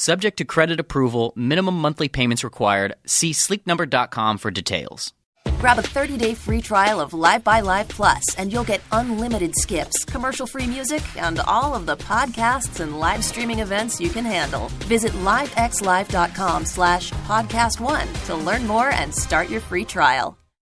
Subject 0.00 0.38
to 0.38 0.46
credit 0.46 0.80
approval, 0.80 1.34
minimum 1.36 1.76
monthly 1.78 2.08
payments 2.08 2.42
required. 2.42 2.94
See 3.04 3.32
sleepnumber.com 3.32 4.38
for 4.38 4.50
details. 4.50 5.12
Grab 5.58 5.78
a 5.78 5.82
30-day 5.82 6.32
free 6.36 6.62
trial 6.62 7.00
of 7.00 7.10
LiveXLive 7.10 7.88
Plus, 7.90 8.34
and 8.36 8.50
you'll 8.50 8.64
get 8.64 8.80
unlimited 8.92 9.54
skips, 9.54 10.06
commercial-free 10.06 10.68
music, 10.68 11.02
and 11.18 11.40
all 11.40 11.74
of 11.74 11.84
the 11.84 11.98
podcasts 11.98 12.80
and 12.80 12.98
live 12.98 13.22
streaming 13.22 13.58
events 13.58 14.00
you 14.00 14.08
can 14.08 14.24
handle. 14.24 14.68
Visit 14.88 15.12
livexlive.com 15.12 16.64
slash 16.64 17.10
podcast 17.28 17.78
one 17.78 18.08
to 18.24 18.34
learn 18.34 18.66
more 18.66 18.88
and 18.88 19.14
start 19.14 19.50
your 19.50 19.60
free 19.60 19.84
trial. 19.84 20.39